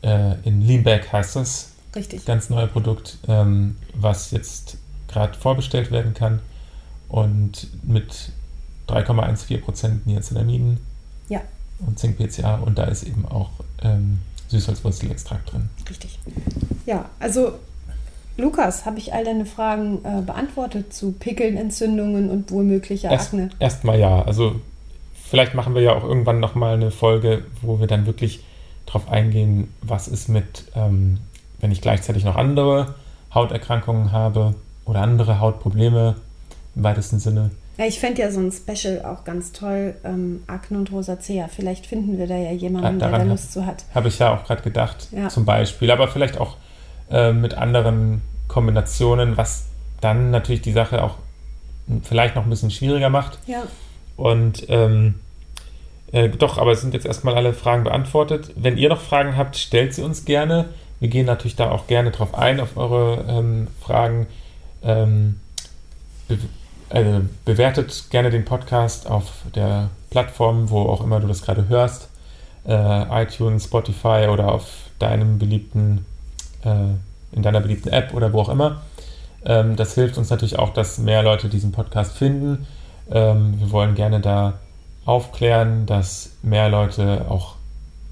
äh, 0.02 0.34
in 0.44 0.60
Leanback 0.60 1.12
heißt 1.12 1.36
das, 1.36 1.69
Richtig. 1.94 2.24
ganz 2.24 2.50
neue 2.50 2.66
Produkt, 2.66 3.18
ähm, 3.28 3.76
was 3.94 4.30
jetzt 4.30 4.76
gerade 5.08 5.36
vorbestellt 5.36 5.90
werden 5.90 6.14
kann 6.14 6.40
und 7.08 7.66
mit 7.82 8.30
3,14% 8.88 10.06
Niacinamiden 10.06 10.78
Ja. 11.28 11.40
und 11.86 11.98
Zink 11.98 12.18
PCA 12.18 12.56
und 12.56 12.78
da 12.78 12.84
ist 12.84 13.02
eben 13.04 13.24
auch 13.26 13.50
ähm, 13.82 14.18
Süßholzwurzelextrakt 14.48 15.52
drin. 15.52 15.68
Richtig. 15.88 16.18
Ja, 16.86 17.08
also 17.18 17.54
Lukas, 18.36 18.86
habe 18.86 18.98
ich 18.98 19.12
all 19.12 19.24
deine 19.24 19.44
Fragen 19.46 20.04
äh, 20.04 20.22
beantwortet 20.22 20.92
zu 20.94 21.12
Pickeln, 21.12 21.56
Entzündungen 21.56 22.30
und 22.30 22.50
womöglicher 22.50 23.10
Erst- 23.10 23.28
Akne? 23.34 23.50
Erstmal 23.58 23.98
ja, 23.98 24.22
also 24.22 24.60
vielleicht 25.28 25.54
machen 25.54 25.74
wir 25.74 25.82
ja 25.82 25.92
auch 25.94 26.04
irgendwann 26.04 26.40
nochmal 26.40 26.74
eine 26.74 26.90
Folge, 26.90 27.44
wo 27.62 27.78
wir 27.80 27.86
dann 27.86 28.06
wirklich 28.06 28.44
drauf 28.86 29.08
eingehen, 29.08 29.68
was 29.82 30.08
ist 30.08 30.28
mit, 30.28 30.64
ähm, 30.74 31.18
wenn 31.60 31.70
ich 31.70 31.80
gleichzeitig 31.80 32.24
noch 32.24 32.36
andere 32.36 32.94
Hauterkrankungen 33.34 34.12
habe 34.12 34.54
oder 34.84 35.02
andere 35.02 35.40
Hautprobleme 35.40 36.16
im 36.74 36.82
weitesten 36.82 37.18
Sinne. 37.18 37.50
Ja, 37.78 37.86
ich 37.86 37.98
fände 37.98 38.20
ja 38.20 38.30
so 38.30 38.40
ein 38.40 38.52
Special 38.52 39.04
auch 39.04 39.24
ganz 39.24 39.52
toll, 39.52 39.94
ähm, 40.04 40.42
Akne 40.46 40.76
und 40.78 40.92
Rosacea. 40.92 41.48
Vielleicht 41.48 41.86
finden 41.86 42.18
wir 42.18 42.26
da 42.26 42.36
ja 42.36 42.50
Ah, 42.50 42.52
jemanden, 42.52 42.98
der 42.98 43.08
daran 43.08 43.20
da 43.20 43.24
hab- 43.26 43.28
Lust 43.40 43.52
zu 43.52 43.64
hat. 43.64 43.84
Habe 43.94 44.08
ich 44.08 44.18
ja 44.18 44.34
auch 44.34 44.44
gerade 44.44 44.62
gedacht, 44.62 45.08
Ja. 45.12 45.28
zum 45.28 45.44
Beispiel. 45.44 45.90
Aber 45.90 46.08
vielleicht 46.08 46.38
auch 46.38 46.56
äh, 47.10 47.32
mit 47.32 47.54
anderen 47.54 48.20
Kombinationen, 48.48 49.36
was 49.36 49.66
dann 50.00 50.30
natürlich 50.30 50.62
die 50.62 50.72
Sache 50.72 51.02
auch 51.02 51.16
vielleicht 52.02 52.36
noch 52.36 52.44
ein 52.44 52.50
bisschen 52.50 52.70
schwieriger 52.70 53.08
macht. 53.10 53.38
Ja, 53.46 53.62
Und 54.16 54.66
ähm, 54.68 55.14
äh, 56.12 56.28
doch, 56.28 56.58
aber 56.58 56.72
es 56.72 56.80
sind 56.82 56.92
jetzt 56.94 57.06
erstmal 57.06 57.34
alle 57.34 57.52
Fragen 57.54 57.84
beantwortet. 57.84 58.52
Wenn 58.56 58.76
ihr 58.76 58.88
noch 58.90 59.00
Fragen 59.00 59.36
habt, 59.36 59.56
stellt 59.56 59.94
sie 59.94 60.02
uns 60.02 60.24
gerne. 60.24 60.66
Wir 61.00 61.08
gehen 61.08 61.26
natürlich 61.26 61.56
da 61.56 61.70
auch 61.70 61.86
gerne 61.86 62.10
drauf 62.10 62.34
ein, 62.34 62.60
auf 62.60 62.76
eure 62.76 63.24
ähm, 63.26 63.68
Fragen. 63.80 64.26
Ähm, 64.82 65.40
be 66.28 66.38
äh, 66.90 67.20
bewertet 67.44 68.06
gerne 68.10 68.30
den 68.30 68.44
Podcast 68.44 69.08
auf 69.08 69.30
der 69.54 69.90
Plattform, 70.10 70.70
wo 70.70 70.82
auch 70.82 71.02
immer 71.02 71.20
du 71.20 71.28
das 71.28 71.42
gerade 71.42 71.68
hörst. 71.68 72.10
Äh, 72.66 73.22
iTunes, 73.22 73.64
Spotify 73.64 74.26
oder 74.30 74.52
auf 74.52 74.66
deinem 74.98 75.38
beliebten, 75.38 76.04
äh, 76.64 76.94
in 77.32 77.42
deiner 77.42 77.60
beliebten 77.60 77.88
App 77.88 78.12
oder 78.12 78.32
wo 78.32 78.40
auch 78.40 78.48
immer. 78.48 78.82
Ähm, 79.44 79.76
das 79.76 79.94
hilft 79.94 80.18
uns 80.18 80.30
natürlich 80.30 80.58
auch, 80.58 80.72
dass 80.72 80.98
mehr 80.98 81.22
Leute 81.22 81.48
diesen 81.48 81.72
Podcast 81.72 82.16
finden. 82.16 82.66
Ähm, 83.10 83.58
wir 83.60 83.70
wollen 83.70 83.94
gerne 83.94 84.20
da 84.20 84.58
aufklären, 85.04 85.86
dass 85.86 86.32
mehr 86.42 86.68
Leute 86.68 87.26
auch 87.28 87.54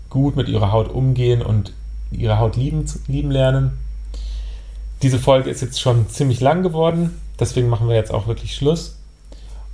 gut 0.08 0.36
mit 0.36 0.48
ihrer 0.48 0.72
Haut 0.72 0.88
umgehen 0.88 1.42
und 1.42 1.72
ihre 2.10 2.38
Haut 2.38 2.56
lieben, 2.56 2.84
lieben 3.06 3.30
lernen. 3.30 3.78
Diese 5.02 5.18
Folge 5.18 5.50
ist 5.50 5.60
jetzt 5.60 5.80
schon 5.80 6.08
ziemlich 6.08 6.40
lang 6.40 6.62
geworden, 6.62 7.20
deswegen 7.38 7.68
machen 7.68 7.88
wir 7.88 7.94
jetzt 7.94 8.12
auch 8.12 8.26
wirklich 8.26 8.54
Schluss 8.54 8.96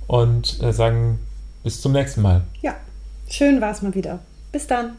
und 0.07 0.61
äh, 0.61 0.71
sagen 0.71 1.19
bis 1.63 1.81
zum 1.81 1.93
nächsten 1.93 2.21
Mal. 2.21 2.43
ja. 2.61 2.75
Schön 3.27 3.59
war 3.59 3.71
es 3.71 3.81
mal 3.81 3.95
wieder. 3.95 4.19
Bis 4.51 4.67
dann. 4.67 4.97